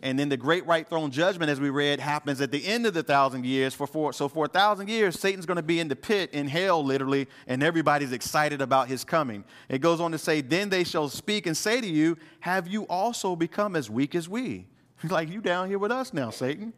And 0.03 0.17
then 0.17 0.29
the 0.29 0.37
great 0.37 0.65
white 0.65 0.89
throne 0.89 1.11
judgment, 1.11 1.51
as 1.51 1.59
we 1.59 1.69
read, 1.69 1.99
happens 1.99 2.41
at 2.41 2.51
the 2.51 2.65
end 2.65 2.87
of 2.87 2.93
the 2.93 3.03
thousand 3.03 3.45
years. 3.45 3.75
For 3.75 3.85
four, 3.85 4.13
so 4.13 4.27
for 4.27 4.45
a 4.45 4.47
thousand 4.47 4.89
years, 4.89 5.19
Satan's 5.19 5.45
going 5.45 5.57
to 5.57 5.63
be 5.63 5.79
in 5.79 5.87
the 5.87 5.95
pit, 5.95 6.31
in 6.33 6.47
hell, 6.47 6.83
literally, 6.83 7.27
and 7.45 7.61
everybody's 7.61 8.11
excited 8.11 8.61
about 8.61 8.87
his 8.87 9.03
coming. 9.03 9.43
It 9.69 9.79
goes 9.79 10.01
on 10.01 10.11
to 10.11 10.17
say, 10.17 10.41
Then 10.41 10.69
they 10.69 10.83
shall 10.83 11.07
speak 11.07 11.45
and 11.45 11.55
say 11.55 11.79
to 11.81 11.87
you, 11.87 12.17
Have 12.39 12.67
you 12.67 12.83
also 12.87 13.35
become 13.35 13.75
as 13.75 13.89
weak 13.89 14.15
as 14.15 14.27
we? 14.27 14.65
like 15.09 15.29
you 15.29 15.39
down 15.39 15.67
here 15.67 15.79
with 15.79 15.91
us 15.91 16.13
now, 16.13 16.31
Satan. 16.31 16.73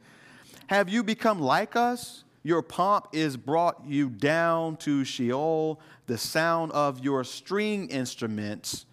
Have 0.67 0.89
you 0.89 1.03
become 1.03 1.39
like 1.39 1.75
us? 1.75 2.23
Your 2.43 2.61
pomp 2.61 3.07
is 3.13 3.37
brought 3.37 3.85
you 3.85 4.09
down 4.09 4.75
to 4.77 5.05
Sheol. 5.05 5.79
The 6.07 6.17
sound 6.17 6.73
of 6.73 6.99
your 6.99 7.23
string 7.23 7.87
instruments 7.89 8.85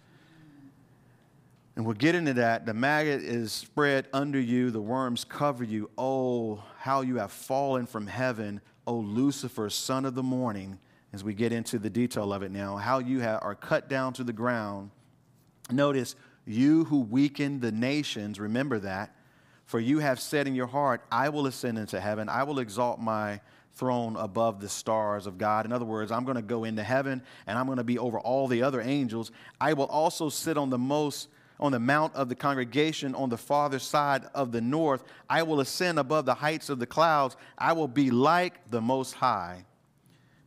and 1.75 1.85
we'll 1.85 1.95
get 1.95 2.15
into 2.15 2.33
that. 2.33 2.65
The 2.65 2.73
maggot 2.73 3.21
is 3.21 3.51
spread 3.51 4.07
under 4.13 4.39
you, 4.39 4.71
the 4.71 4.81
worms 4.81 5.23
cover 5.23 5.63
you. 5.63 5.89
Oh, 5.97 6.63
how 6.79 7.01
you 7.01 7.17
have 7.17 7.31
fallen 7.31 7.85
from 7.85 8.07
heaven, 8.07 8.61
O 8.85 8.95
Lucifer, 8.95 9.69
son 9.69 10.05
of 10.05 10.15
the 10.15 10.23
morning. 10.23 10.79
As 11.13 11.23
we 11.23 11.33
get 11.33 11.51
into 11.51 11.77
the 11.77 11.89
detail 11.89 12.31
of 12.31 12.41
it 12.41 12.51
now, 12.51 12.77
how 12.77 12.99
you 12.99 13.21
are 13.21 13.55
cut 13.55 13.89
down 13.89 14.13
to 14.13 14.23
the 14.23 14.33
ground. 14.33 14.91
Notice, 15.69 16.15
you 16.45 16.85
who 16.85 17.01
weaken 17.01 17.59
the 17.59 17.71
nations, 17.71 18.39
remember 18.39 18.79
that. 18.79 19.15
For 19.65 19.79
you 19.79 19.99
have 19.99 20.19
said 20.19 20.47
in 20.47 20.55
your 20.55 20.67
heart, 20.67 21.01
I 21.11 21.29
will 21.29 21.47
ascend 21.47 21.77
into 21.77 21.99
heaven, 21.99 22.29
I 22.29 22.43
will 22.43 22.59
exalt 22.59 22.99
my 22.99 23.41
throne 23.73 24.17
above 24.17 24.59
the 24.59 24.69
stars 24.69 25.27
of 25.27 25.37
God. 25.37 25.65
In 25.65 25.71
other 25.71 25.85
words, 25.85 26.11
I'm 26.11 26.25
going 26.25 26.35
to 26.35 26.41
go 26.41 26.65
into 26.65 26.83
heaven 26.83 27.21
and 27.47 27.57
I'm 27.57 27.65
going 27.65 27.77
to 27.77 27.83
be 27.83 27.97
over 27.97 28.19
all 28.19 28.47
the 28.47 28.63
other 28.63 28.81
angels. 28.81 29.31
I 29.59 29.73
will 29.73 29.85
also 29.85 30.29
sit 30.29 30.57
on 30.57 30.69
the 30.69 30.77
most 30.77 31.29
on 31.61 31.71
the 31.71 31.79
mount 31.79 32.15
of 32.15 32.27
the 32.27 32.35
congregation 32.35 33.13
on 33.13 33.29
the 33.29 33.37
farther 33.37 33.79
side 33.79 34.23
of 34.33 34.51
the 34.51 34.61
north. 34.61 35.03
I 35.29 35.43
will 35.43 35.59
ascend 35.59 35.99
above 35.99 36.25
the 36.25 36.33
heights 36.33 36.69
of 36.69 36.79
the 36.79 36.87
clouds. 36.87 37.37
I 37.57 37.73
will 37.73 37.87
be 37.87 38.09
like 38.09 38.69
the 38.69 38.81
Most 38.81 39.13
High. 39.13 39.65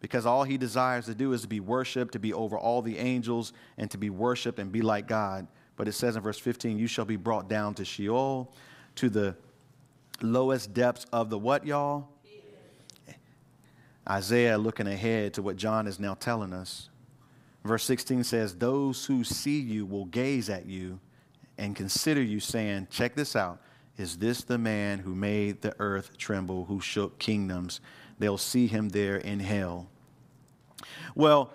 Because 0.01 0.27
all 0.27 0.45
he 0.45 0.59
desires 0.59 1.07
to 1.07 1.15
do 1.15 1.33
is 1.33 1.43
to 1.43 1.49
be 1.49 1.61
worshiped, 1.61 2.13
to 2.13 2.19
be 2.19 2.35
over 2.35 2.59
all 2.59 2.83
the 2.83 2.99
angels, 2.99 3.53
and 3.79 3.91
to 3.91 3.97
be 3.97 4.11
worshiped 4.11 4.59
and 4.59 4.71
be 4.71 4.83
like 4.83 5.07
God. 5.07 5.47
But 5.77 5.89
it 5.89 5.93
says 5.93 6.17
in 6.17 6.23
verse 6.23 6.39
15, 6.39 6.79
You 6.79 6.87
shall 6.87 7.07
be 7.07 7.17
brought 7.17 7.49
down 7.49 7.75
to 7.75 7.85
Sheol, 7.85 8.53
to 8.97 9.09
the 9.09 9.37
lowest 10.21 10.75
depths 10.75 11.07
of 11.13 11.31
the 11.31 11.39
what, 11.39 11.65
y'all? 11.65 12.09
Isaiah 14.09 14.59
looking 14.59 14.87
ahead 14.87 15.33
to 15.35 15.43
what 15.43 15.57
John 15.57 15.87
is 15.87 15.99
now 15.99 16.15
telling 16.15 16.53
us. 16.53 16.91
Verse 17.65 17.85
16 17.85 18.25
says, 18.25 18.55
Those 18.55 19.07
who 19.07 19.25
see 19.25 19.59
you 19.59 19.87
will 19.87 20.05
gaze 20.05 20.51
at 20.51 20.67
you 20.67 21.01
and 21.59 21.77
consider 21.77 22.23
you, 22.23 22.41
saying, 22.41 22.89
Check 22.91 23.15
this 23.15 23.37
out. 23.37 23.61
Is 23.97 24.19
this 24.19 24.43
the 24.43 24.59
man 24.59 24.99
who 24.99 25.15
made 25.15 25.63
the 25.63 25.75
earth 25.79 26.19
tremble, 26.19 26.65
who 26.65 26.81
shook 26.81 27.19
kingdoms? 27.19 27.81
They'll 28.19 28.39
see 28.39 28.67
him 28.67 28.89
there 28.89 29.17
in 29.17 29.41
hell. 29.41 29.89
Well, 31.15 31.53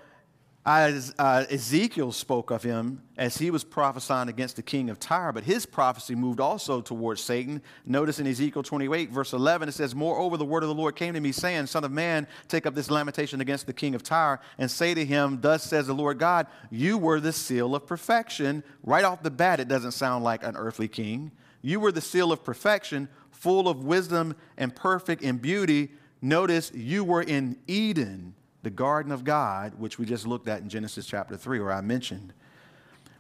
as 0.66 1.16
uh, 1.18 1.46
Ezekiel 1.50 2.12
spoke 2.12 2.52
of 2.52 2.64
him 2.64 3.02
as 3.18 3.38
he 3.38 3.50
was 3.50 3.64
prophesying 3.64 4.28
against 4.28 4.58
the 4.58 4.62
king 4.62 4.90
of 4.90 5.00
Tyre, 5.00 5.32
but 5.32 5.44
his 5.44 5.66
prophecy 5.66 6.16
moved 6.16 6.40
also 6.40 6.82
towards 6.82 7.22
Satan. 7.22 7.62
Notice 7.86 8.20
in 8.20 8.28
Ezekiel 8.28 8.62
28, 8.62 9.10
verse 9.10 9.32
11, 9.34 9.70
it 9.70 9.72
says, 9.72 9.96
Moreover, 9.96 10.36
the 10.38 10.46
word 10.46 10.64
of 10.64 10.70
the 10.70 10.76
Lord 10.76 10.96
came 10.96 11.14
to 11.14 11.20
me, 11.20 11.32
saying, 11.32 11.68
Son 11.68 11.84
of 11.84 11.92
man, 11.92 12.28
take 12.48 12.66
up 12.66 12.76
this 12.76 12.92
lamentation 12.92 13.40
against 13.40 13.68
the 13.68 13.74
king 13.74 13.96
of 13.96 14.04
Tyre, 14.04 14.42
and 14.58 14.70
say 14.70 14.94
to 14.94 15.06
him, 15.06 15.40
Thus 15.42 15.64
says 15.64 15.88
the 15.88 15.94
Lord 15.94 16.20
God, 16.20 16.48
You 16.70 16.98
were 16.98 17.20
the 17.20 17.34
seal 17.34 17.74
of 17.74 17.88
perfection. 17.88 18.64
Right 18.84 19.06
off 19.06 19.24
the 19.24 19.32
bat, 19.32 19.60
it 19.60 19.70
doesn't 19.70 19.94
sound 19.94 20.24
like 20.24 20.44
an 20.44 20.58
earthly 20.58 20.90
king. 20.90 21.32
You 21.62 21.80
were 21.80 21.92
the 21.92 22.02
seal 22.02 22.32
of 22.32 22.44
perfection, 22.44 23.08
full 23.32 23.70
of 23.70 23.86
wisdom 23.86 24.36
and 24.58 24.76
perfect 24.76 25.22
in 25.22 25.38
beauty. 25.38 25.92
Notice 26.22 26.72
you 26.74 27.06
were 27.06 27.22
in 27.22 27.58
Eden 27.66 28.36
the 28.64 28.70
garden 28.70 29.12
of 29.12 29.24
God, 29.24 29.74
which 29.78 29.98
we 29.98 30.06
just 30.06 30.28
looked 30.28 30.48
at 30.48 30.62
in 30.62 30.70
Genesis 30.70 31.06
chapter 31.06 31.38
3, 31.38 31.60
where 31.60 31.72
I 31.72 31.82
mentioned 31.82 32.34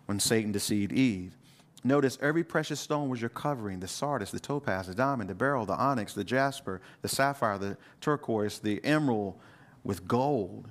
when 0.05 0.19
Satan 0.19 0.51
deceived 0.51 0.91
Eve. 0.91 1.35
Notice 1.83 2.17
every 2.21 2.43
precious 2.43 2.79
stone 2.79 3.07
was 3.07 3.21
your 3.21 3.29
covering 3.29 3.79
the 3.79 3.87
sardius, 3.87 4.31
the 4.31 4.39
topaz, 4.39 4.87
the 4.87 4.95
diamond, 4.95 5.29
the 5.29 5.35
beryl, 5.35 5.65
the 5.65 5.75
onyx, 5.75 6.13
the 6.13 6.25
jasper, 6.25 6.81
the 7.01 7.07
sapphire, 7.07 7.57
the 7.57 7.77
turquoise, 8.01 8.59
the 8.59 8.83
emerald 8.83 9.35
with 9.83 10.07
gold. 10.07 10.67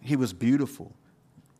He 0.00 0.14
was 0.14 0.32
beautiful. 0.32 0.92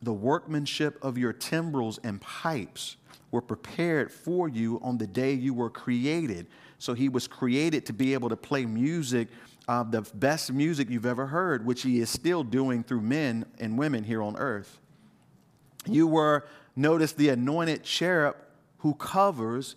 The 0.03 0.13
workmanship 0.13 1.03
of 1.03 1.19
your 1.19 1.33
timbrels 1.33 1.99
and 2.05 2.21
pipes 2.21 2.97
were 3.33 3.43
prepared 3.43 4.11
for 4.13 4.49
you 4.49 4.81
on 4.83 4.99
the 4.99 5.07
day 5.07 5.33
you 5.33 5.53
were 5.53 5.71
created. 5.71 6.47
So 6.79 6.95
he 6.95 7.09
was 7.09 7.27
created 7.27 7.87
to 7.87 7.93
be 7.93 8.15
able 8.15 8.29
to 8.29 8.37
play 8.37 8.67
music 8.67 9.29
uh, 9.69 9.83
the 9.83 10.03
best 10.15 10.53
music 10.53 10.91
you've 10.91 11.07
ever 11.07 11.27
heard, 11.27 11.65
which 11.65 11.83
he 11.83 12.01
is 12.01 12.11
still 12.11 12.43
doing 12.43 12.83
through 12.83 13.01
men 13.01 13.45
and 13.59 13.79
women 13.79 14.05
here 14.05 14.23
on 14.23 14.37
earth. 14.37 14.79
You 15.87 16.07
were, 16.07 16.47
notice, 16.77 17.13
the 17.13 17.29
anointed 17.31 17.85
cherub 17.85 18.37
who 18.79 18.95
covers. 18.95 19.77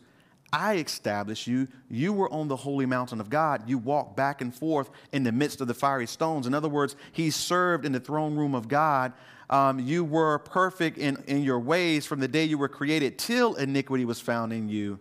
I 0.51 0.75
established 0.77 1.47
you. 1.47 1.67
You 1.89 2.13
were 2.13 2.31
on 2.31 2.47
the 2.47 2.55
holy 2.55 2.85
mountain 2.85 3.19
of 3.19 3.29
God. 3.29 3.67
You 3.67 3.77
walked 3.77 4.15
back 4.15 4.41
and 4.41 4.53
forth 4.53 4.89
in 5.11 5.23
the 5.23 5.31
midst 5.31 5.61
of 5.61 5.67
the 5.67 5.73
fiery 5.73 6.07
stones. 6.07 6.47
In 6.47 6.53
other 6.53 6.69
words, 6.69 6.95
he 7.11 7.29
served 7.29 7.85
in 7.85 7.91
the 7.91 7.99
throne 7.99 8.35
room 8.35 8.53
of 8.53 8.67
God. 8.67 9.13
Um, 9.49 9.79
you 9.79 10.03
were 10.03 10.39
perfect 10.39 10.97
in, 10.97 11.21
in 11.27 11.43
your 11.43 11.59
ways 11.59 12.05
from 12.05 12.19
the 12.19 12.27
day 12.27 12.45
you 12.45 12.57
were 12.57 12.69
created 12.69 13.17
till 13.17 13.55
iniquity 13.55 14.05
was 14.05 14.19
found 14.19 14.53
in 14.53 14.69
you 14.69 14.99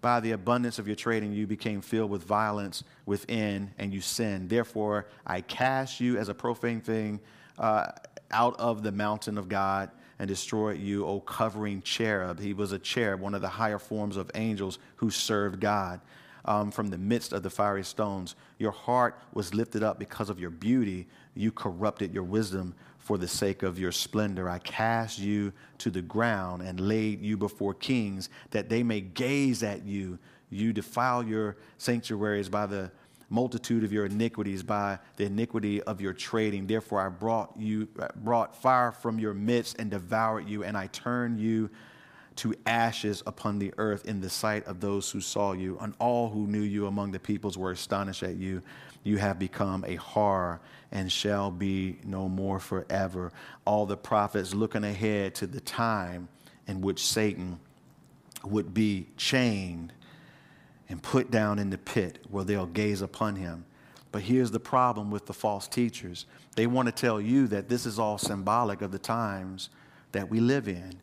by 0.00 0.20
the 0.20 0.32
abundance 0.32 0.78
of 0.78 0.86
your 0.86 0.96
trading, 0.96 1.32
you 1.32 1.46
became 1.46 1.80
filled 1.80 2.10
with 2.10 2.22
violence 2.22 2.84
within 3.06 3.70
and 3.78 3.92
you 3.92 4.00
sinned. 4.00 4.48
Therefore, 4.48 5.06
I 5.26 5.40
cast 5.40 6.00
you 6.00 6.18
as 6.18 6.28
a 6.28 6.34
profane 6.34 6.80
thing 6.80 7.20
uh, 7.58 7.92
out 8.30 8.58
of 8.60 8.82
the 8.82 8.92
mountain 8.92 9.38
of 9.38 9.48
God 9.48 9.90
and 10.18 10.28
destroyed 10.28 10.78
you, 10.78 11.04
O 11.06 11.20
covering 11.20 11.82
cherub. 11.82 12.38
He 12.40 12.52
was 12.52 12.72
a 12.72 12.78
cherub, 12.78 13.20
one 13.20 13.34
of 13.34 13.40
the 13.40 13.48
higher 13.48 13.78
forms 13.78 14.16
of 14.16 14.30
angels 14.34 14.78
who 14.96 15.10
served 15.10 15.60
God. 15.60 16.00
Um, 16.44 16.70
from 16.70 16.88
the 16.88 16.96
midst 16.96 17.34
of 17.34 17.42
the 17.42 17.50
fiery 17.50 17.84
stones. 17.84 18.34
Your 18.58 18.70
heart 18.70 19.20
was 19.34 19.52
lifted 19.52 19.82
up 19.82 19.98
because 19.98 20.30
of 20.30 20.40
your 20.40 20.48
beauty. 20.48 21.06
You 21.34 21.52
corrupted 21.52 22.14
your 22.14 22.22
wisdom 22.22 22.74
for 23.08 23.16
the 23.16 23.26
sake 23.26 23.62
of 23.62 23.78
your 23.78 23.90
splendor. 23.90 24.50
I 24.50 24.58
cast 24.58 25.18
you 25.18 25.54
to 25.78 25.88
the 25.88 26.02
ground 26.02 26.60
and 26.60 26.78
laid 26.78 27.22
you 27.22 27.38
before 27.38 27.72
kings 27.72 28.28
that 28.50 28.68
they 28.68 28.82
may 28.82 29.00
gaze 29.00 29.62
at 29.62 29.86
you. 29.86 30.18
You 30.50 30.74
defile 30.74 31.22
your 31.22 31.56
sanctuaries 31.78 32.50
by 32.50 32.66
the 32.66 32.90
multitude 33.30 33.82
of 33.82 33.94
your 33.94 34.04
iniquities, 34.04 34.62
by 34.62 34.98
the 35.16 35.24
iniquity 35.24 35.82
of 35.84 36.02
your 36.02 36.12
trading. 36.12 36.66
Therefore, 36.66 37.00
I 37.00 37.08
brought 37.08 37.54
you 37.56 37.88
brought 38.16 38.54
fire 38.54 38.92
from 38.92 39.18
your 39.18 39.32
midst 39.32 39.78
and 39.78 39.90
devoured 39.90 40.46
you, 40.46 40.62
and 40.62 40.76
I 40.76 40.88
turned 40.88 41.40
you 41.40 41.70
to 42.36 42.54
ashes 42.66 43.22
upon 43.26 43.58
the 43.58 43.72
earth 43.78 44.04
in 44.04 44.20
the 44.20 44.28
sight 44.28 44.66
of 44.66 44.80
those 44.80 45.10
who 45.10 45.22
saw 45.22 45.52
you, 45.52 45.78
and 45.80 45.94
all 45.98 46.28
who 46.28 46.46
knew 46.46 46.60
you 46.60 46.86
among 46.86 47.12
the 47.12 47.18
peoples 47.18 47.56
were 47.56 47.70
astonished 47.70 48.22
at 48.22 48.36
you 48.36 48.62
you 49.08 49.16
have 49.16 49.38
become 49.38 49.84
a 49.86 49.96
horror 49.96 50.60
and 50.92 51.10
shall 51.10 51.50
be 51.50 51.98
no 52.04 52.28
more 52.28 52.60
forever. 52.60 53.32
All 53.64 53.86
the 53.86 53.96
prophets 53.96 54.54
looking 54.54 54.84
ahead 54.84 55.34
to 55.36 55.46
the 55.46 55.60
time 55.60 56.28
in 56.66 56.80
which 56.82 57.04
Satan 57.04 57.58
would 58.44 58.72
be 58.72 59.08
chained 59.16 59.92
and 60.88 61.02
put 61.02 61.30
down 61.30 61.58
in 61.58 61.70
the 61.70 61.78
pit 61.78 62.18
where 62.30 62.44
they'll 62.44 62.66
gaze 62.66 63.02
upon 63.02 63.36
him. 63.36 63.64
But 64.12 64.22
here's 64.22 64.50
the 64.50 64.60
problem 64.60 65.10
with 65.10 65.26
the 65.26 65.34
false 65.34 65.68
teachers 65.68 66.26
they 66.56 66.66
want 66.66 66.86
to 66.86 66.92
tell 66.92 67.20
you 67.20 67.46
that 67.48 67.68
this 67.68 67.86
is 67.86 67.98
all 67.98 68.18
symbolic 68.18 68.82
of 68.82 68.90
the 68.90 68.98
times 68.98 69.70
that 70.12 70.28
we 70.28 70.40
live 70.40 70.68
in. 70.68 71.00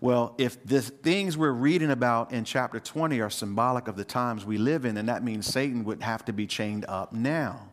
Well, 0.00 0.34
if 0.36 0.62
the 0.64 0.82
things 0.82 1.38
we're 1.38 1.52
reading 1.52 1.90
about 1.90 2.32
in 2.32 2.44
chapter 2.44 2.78
20 2.78 3.20
are 3.20 3.30
symbolic 3.30 3.88
of 3.88 3.96
the 3.96 4.04
times 4.04 4.44
we 4.44 4.58
live 4.58 4.84
in, 4.84 4.94
then 4.94 5.06
that 5.06 5.24
means 5.24 5.46
Satan 5.46 5.84
would 5.84 6.02
have 6.02 6.24
to 6.26 6.32
be 6.32 6.46
chained 6.46 6.84
up 6.86 7.12
now. 7.12 7.70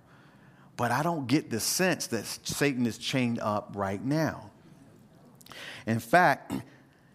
But 0.78 0.92
I 0.92 1.04
don't 1.04 1.28
get 1.28 1.50
the 1.50 1.60
sense 1.60 2.08
that 2.08 2.26
Satan 2.26 2.86
is 2.86 2.98
chained 2.98 3.40
up 3.40 3.72
right 3.76 4.04
now. 4.04 4.52
In 5.86 6.00
fact, 6.00 6.54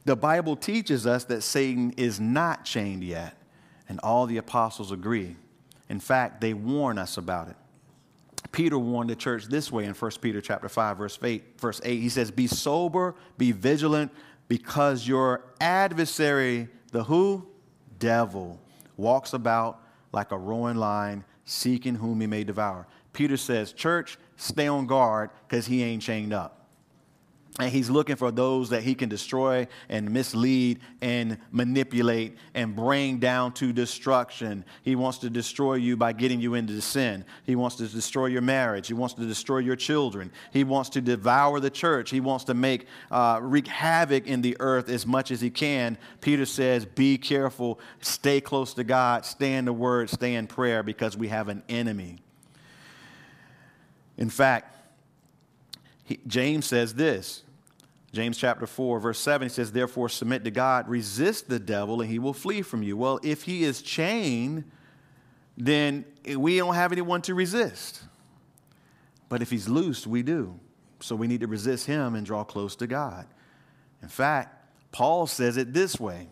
the 0.04 0.14
Bible 0.14 0.56
teaches 0.56 1.06
us 1.06 1.24
that 1.24 1.42
Satan 1.42 1.92
is 1.96 2.20
not 2.20 2.64
chained 2.64 3.02
yet, 3.02 3.34
and 3.88 3.98
all 4.00 4.26
the 4.26 4.36
apostles 4.36 4.92
agree. 4.92 5.36
In 5.88 6.00
fact, 6.00 6.40
they 6.40 6.52
warn 6.52 6.98
us 6.98 7.16
about 7.16 7.48
it. 7.48 7.56
Peter 8.52 8.78
warned 8.78 9.10
the 9.10 9.16
church 9.16 9.46
this 9.46 9.72
way 9.72 9.84
in 9.84 9.94
1 9.94 10.10
Peter 10.20 10.40
chapter 10.40 10.68
5 10.68 10.96
verse 10.96 11.18
8, 11.22 11.60
verse 11.60 11.80
8. 11.84 12.00
He 12.00 12.08
says, 12.08 12.30
"Be 12.30 12.46
sober, 12.46 13.14
be 13.36 13.52
vigilant, 13.52 14.12
because 14.48 15.06
your 15.06 15.44
adversary, 15.60 16.68
the 16.90 17.04
who? 17.04 17.46
Devil, 17.98 18.58
walks 18.96 19.32
about 19.32 19.80
like 20.12 20.32
a 20.32 20.38
roaring 20.38 20.76
lion, 20.76 21.24
seeking 21.44 21.94
whom 21.94 22.20
he 22.20 22.26
may 22.26 22.44
devour. 22.44 22.86
Peter 23.12 23.36
says, 23.36 23.72
Church, 23.72 24.18
stay 24.36 24.66
on 24.66 24.86
guard 24.86 25.30
because 25.46 25.66
he 25.66 25.82
ain't 25.82 26.02
chained 26.02 26.32
up. 26.32 26.57
And 27.60 27.72
he's 27.72 27.90
looking 27.90 28.14
for 28.14 28.30
those 28.30 28.70
that 28.70 28.84
he 28.84 28.94
can 28.94 29.08
destroy 29.08 29.66
and 29.88 30.12
mislead 30.12 30.78
and 31.00 31.38
manipulate 31.50 32.36
and 32.54 32.76
bring 32.76 33.18
down 33.18 33.52
to 33.54 33.72
destruction. 33.72 34.64
He 34.82 34.94
wants 34.94 35.18
to 35.18 35.30
destroy 35.30 35.74
you 35.74 35.96
by 35.96 36.12
getting 36.12 36.40
you 36.40 36.54
into 36.54 36.80
sin. 36.80 37.24
He 37.42 37.56
wants 37.56 37.74
to 37.76 37.88
destroy 37.88 38.26
your 38.26 38.42
marriage. 38.42 38.86
He 38.86 38.94
wants 38.94 39.14
to 39.14 39.26
destroy 39.26 39.58
your 39.58 39.74
children. 39.74 40.30
He 40.52 40.62
wants 40.62 40.90
to 40.90 41.00
devour 41.00 41.58
the 41.58 41.70
church. 41.70 42.10
He 42.10 42.20
wants 42.20 42.44
to 42.44 42.54
make, 42.54 42.86
uh, 43.10 43.40
wreak 43.42 43.66
havoc 43.66 44.28
in 44.28 44.40
the 44.40 44.56
earth 44.60 44.88
as 44.88 45.04
much 45.04 45.32
as 45.32 45.40
he 45.40 45.50
can. 45.50 45.98
Peter 46.20 46.46
says, 46.46 46.84
Be 46.84 47.18
careful, 47.18 47.80
stay 48.00 48.40
close 48.40 48.72
to 48.74 48.84
God, 48.84 49.24
stay 49.24 49.54
in 49.54 49.64
the 49.64 49.72
word, 49.72 50.10
stay 50.10 50.36
in 50.36 50.46
prayer 50.46 50.84
because 50.84 51.16
we 51.16 51.26
have 51.26 51.48
an 51.48 51.64
enemy. 51.68 52.20
In 54.16 54.30
fact, 54.30 54.76
James 56.28 56.64
says 56.64 56.94
this 56.94 57.42
James 58.12 58.38
chapter 58.38 58.66
4, 58.66 59.00
verse 59.00 59.18
7, 59.18 59.46
he 59.46 59.52
says, 59.52 59.72
Therefore, 59.72 60.08
submit 60.08 60.44
to 60.44 60.50
God, 60.50 60.88
resist 60.88 61.48
the 61.48 61.58
devil, 61.58 62.00
and 62.00 62.10
he 62.10 62.18
will 62.18 62.32
flee 62.32 62.62
from 62.62 62.82
you. 62.82 62.96
Well, 62.96 63.20
if 63.22 63.42
he 63.42 63.64
is 63.64 63.82
chained, 63.82 64.64
then 65.56 66.04
we 66.36 66.56
don't 66.56 66.74
have 66.74 66.92
anyone 66.92 67.20
to 67.22 67.34
resist. 67.34 68.02
But 69.28 69.42
if 69.42 69.50
he's 69.50 69.68
loose, 69.68 70.06
we 70.06 70.22
do. 70.22 70.58
So 71.00 71.14
we 71.14 71.26
need 71.26 71.40
to 71.40 71.46
resist 71.46 71.86
him 71.86 72.14
and 72.14 72.24
draw 72.24 72.44
close 72.44 72.76
to 72.76 72.86
God. 72.86 73.26
In 74.02 74.08
fact, 74.08 74.54
Paul 74.90 75.26
says 75.26 75.56
it 75.56 75.74
this 75.74 76.00
way 76.00 76.28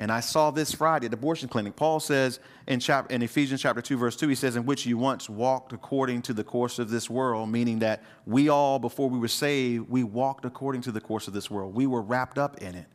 and 0.00 0.10
I 0.10 0.20
saw 0.20 0.50
this 0.50 0.72
Friday 0.72 1.04
at 1.04 1.10
the 1.10 1.18
abortion 1.18 1.46
clinic. 1.46 1.76
Paul 1.76 2.00
says 2.00 2.40
in, 2.66 2.80
in 3.10 3.20
Ephesians 3.20 3.60
chapter 3.60 3.82
2, 3.82 3.98
verse 3.98 4.16
2, 4.16 4.28
he 4.28 4.34
says, 4.34 4.56
In 4.56 4.64
which 4.64 4.86
you 4.86 4.96
once 4.96 5.28
walked 5.28 5.74
according 5.74 6.22
to 6.22 6.32
the 6.32 6.42
course 6.42 6.78
of 6.78 6.88
this 6.88 7.10
world, 7.10 7.50
meaning 7.50 7.80
that 7.80 8.02
we 8.24 8.48
all, 8.48 8.78
before 8.78 9.10
we 9.10 9.18
were 9.18 9.28
saved, 9.28 9.90
we 9.90 10.02
walked 10.02 10.46
according 10.46 10.80
to 10.82 10.90
the 10.90 11.02
course 11.02 11.28
of 11.28 11.34
this 11.34 11.50
world. 11.50 11.74
We 11.74 11.86
were 11.86 12.00
wrapped 12.00 12.38
up 12.38 12.62
in 12.62 12.76
it. 12.76 12.86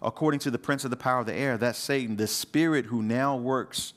According 0.00 0.40
to 0.40 0.50
the 0.50 0.58
prince 0.58 0.84
of 0.84 0.90
the 0.90 0.96
power 0.96 1.20
of 1.20 1.26
the 1.26 1.34
air, 1.34 1.58
that's 1.58 1.78
Satan, 1.78 2.16
the 2.16 2.26
spirit 2.26 2.86
who 2.86 3.02
now 3.02 3.36
works, 3.36 3.92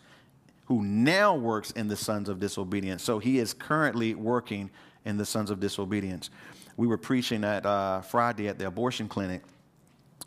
who 0.66 0.84
now 0.84 1.34
works 1.34 1.72
in 1.72 1.88
the 1.88 1.96
sons 1.96 2.28
of 2.28 2.42
disobedience. 2.42 3.02
So 3.02 3.20
he 3.20 3.40
is 3.40 3.54
currently 3.54 4.14
working 4.14 4.72
in 5.06 5.16
the 5.16 5.26
sons 5.26 5.52
of 5.52 5.62
disobedience. 5.62 6.30
We 6.76 6.88
were 6.88 6.98
preaching 6.98 7.46
at 7.46 7.66
uh, 7.66 8.02
Friday 8.02 8.50
at 8.50 8.60
the 8.60 8.68
abortion 8.68 9.08
clinic, 9.08 9.42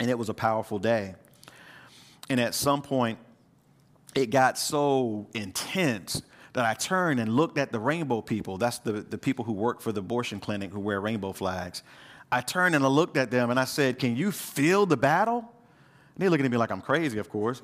and 0.01 0.09
it 0.09 0.19
was 0.19 0.31
a 0.31 0.35
powerful 0.35 0.79
day. 0.79 1.17
And 2.29 2.41
at 2.41 2.55
some 2.55 2.83
point, 2.83 3.19
it 4.15 4.31
got 4.31 4.59
so 4.59 5.27
intense 5.35 6.23
that 6.55 6.65
I 6.65 6.75
turned 6.75 7.21
and 7.21 7.35
looked 7.35 7.59
at 7.59 7.73
the 7.73 7.81
rainbow 7.81 8.21
people. 8.21 8.59
That's 8.59 8.79
the, 8.79 8.93
the 8.93 9.19
people 9.19 9.45
who 9.45 9.53
work 9.53 9.81
for 9.81 9.93
the 9.93 10.01
abortion 10.01 10.41
clinic 10.41 10.71
who 10.71 10.81
wear 10.81 11.01
rainbow 11.01 11.33
flags. 11.33 11.83
I 12.31 12.41
turned 12.41 12.75
and 12.75 12.85
I 12.85 12.89
looked 12.89 13.17
at 13.17 13.31
them 13.31 13.51
and 13.51 13.59
I 13.59 13.65
said, 13.65 13.99
Can 13.99 14.17
you 14.17 14.31
feel 14.31 14.87
the 14.87 14.97
battle? 14.97 15.39
And 15.39 16.23
they're 16.23 16.31
looking 16.31 16.47
at 16.47 16.53
me 16.53 16.57
like 16.57 16.71
I'm 16.71 16.81
crazy, 16.81 17.19
of 17.19 17.29
course. 17.29 17.61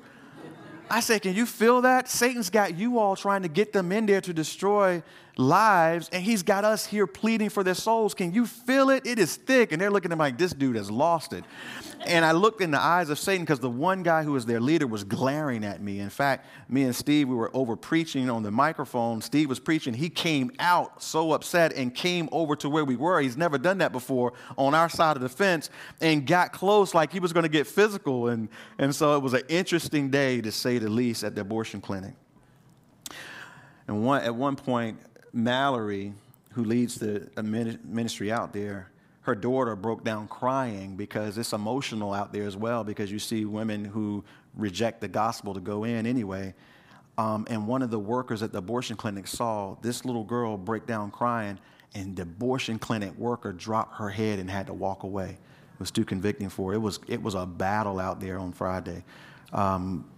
I 0.89 0.99
said, 0.99 1.21
Can 1.21 1.35
you 1.35 1.45
feel 1.45 1.81
that? 1.81 2.09
Satan's 2.09 2.49
got 2.49 2.77
you 2.77 2.99
all 2.99 3.15
trying 3.15 3.43
to 3.43 3.47
get 3.47 3.71
them 3.71 3.91
in 3.91 4.05
there 4.05 4.21
to 4.21 4.33
destroy 4.33 5.01
lives, 5.41 6.09
and 6.13 6.23
he's 6.23 6.43
got 6.43 6.63
us 6.63 6.85
here 6.85 7.07
pleading 7.07 7.49
for 7.49 7.63
their 7.63 7.73
souls. 7.73 8.13
Can 8.13 8.33
you 8.33 8.45
feel 8.45 8.89
it? 8.89 9.05
It 9.05 9.19
is 9.19 9.35
thick. 9.35 9.71
And 9.71 9.81
they're 9.81 9.91
looking 9.91 10.11
at 10.11 10.17
me 10.17 10.19
like, 10.19 10.37
This 10.37 10.53
dude 10.53 10.75
has 10.75 10.89
lost 10.89 11.33
it. 11.33 11.43
And 12.05 12.25
I 12.25 12.31
looked 12.31 12.61
in 12.61 12.71
the 12.71 12.79
eyes 12.79 13.09
of 13.09 13.19
Satan 13.19 13.43
because 13.43 13.59
the 13.59 13.69
one 13.69 14.01
guy 14.01 14.23
who 14.23 14.31
was 14.31 14.45
their 14.45 14.59
leader 14.59 14.87
was 14.87 15.03
glaring 15.03 15.63
at 15.63 15.81
me. 15.81 15.99
In 15.99 16.09
fact, 16.09 16.47
me 16.67 16.83
and 16.83 16.95
Steve, 16.95 17.27
we 17.27 17.35
were 17.35 17.51
over 17.55 17.75
preaching 17.75 18.29
on 18.29 18.41
the 18.41 18.49
microphone. 18.49 19.21
Steve 19.21 19.49
was 19.49 19.59
preaching. 19.59 19.93
He 19.93 20.09
came 20.09 20.51
out 20.59 21.03
so 21.03 21.33
upset 21.33 21.73
and 21.73 21.93
came 21.93 22.27
over 22.31 22.55
to 22.55 22.69
where 22.69 22.85
we 22.85 22.95
were. 22.95 23.21
He's 23.21 23.37
never 23.37 23.57
done 23.57 23.79
that 23.79 23.91
before 23.91 24.33
on 24.57 24.73
our 24.73 24.89
side 24.89 25.15
of 25.15 25.21
the 25.21 25.29
fence 25.29 25.69
and 25.99 26.25
got 26.25 26.53
close 26.53 26.95
like 26.95 27.13
he 27.13 27.19
was 27.19 27.33
going 27.33 27.43
to 27.43 27.49
get 27.49 27.67
physical. 27.67 28.29
And, 28.29 28.49
and 28.79 28.95
so 28.95 29.15
it 29.15 29.21
was 29.21 29.33
an 29.33 29.43
interesting 29.47 30.09
day, 30.09 30.41
to 30.41 30.51
say 30.51 30.79
the 30.79 30.89
least, 30.89 31.23
at 31.23 31.35
the 31.35 31.41
abortion 31.41 31.81
clinic. 31.81 32.13
And 33.87 34.05
one, 34.05 34.23
at 34.23 34.33
one 34.33 34.55
point, 34.55 34.99
Mallory, 35.33 36.13
who 36.51 36.63
leads 36.63 36.95
the 36.95 37.29
ministry 37.83 38.31
out 38.31 38.53
there, 38.53 38.91
her 39.21 39.35
daughter 39.35 39.75
broke 39.75 40.03
down 40.03 40.27
crying 40.27 40.95
because 40.95 41.37
it's 41.37 41.53
emotional 41.53 42.13
out 42.13 42.33
there 42.33 42.45
as 42.45 42.57
well 42.57 42.83
because 42.83 43.11
you 43.11 43.19
see 43.19 43.45
women 43.45 43.85
who 43.85 44.23
reject 44.55 44.99
the 44.99 45.07
gospel 45.07 45.53
to 45.53 45.59
go 45.59 45.83
in 45.83 46.05
anyway. 46.05 46.53
Um, 47.17 47.45
and 47.49 47.67
one 47.67 47.81
of 47.81 47.91
the 47.91 47.99
workers 47.99 48.41
at 48.41 48.51
the 48.51 48.57
abortion 48.57 48.95
clinic 48.97 49.27
saw 49.27 49.75
this 49.81 50.05
little 50.05 50.23
girl 50.23 50.57
break 50.57 50.87
down 50.87 51.11
crying, 51.11 51.59
and 51.93 52.15
the 52.15 52.23
abortion 52.23 52.79
clinic 52.79 53.15
worker 53.17 53.53
dropped 53.53 53.97
her 53.97 54.09
head 54.09 54.39
and 54.39 54.49
had 54.49 54.67
to 54.67 54.73
walk 54.73 55.03
away. 55.03 55.29
It 55.29 55.79
was 55.79 55.91
too 55.91 56.05
convicting 56.05 56.49
for 56.49 56.71
her. 56.71 56.75
It 56.75 56.81
was, 56.81 56.99
it 57.07 57.21
was 57.21 57.35
a 57.35 57.45
battle 57.45 57.99
out 57.99 58.19
there 58.19 58.39
on 58.39 58.53
Friday. 58.53 59.03
Um, 59.53 60.09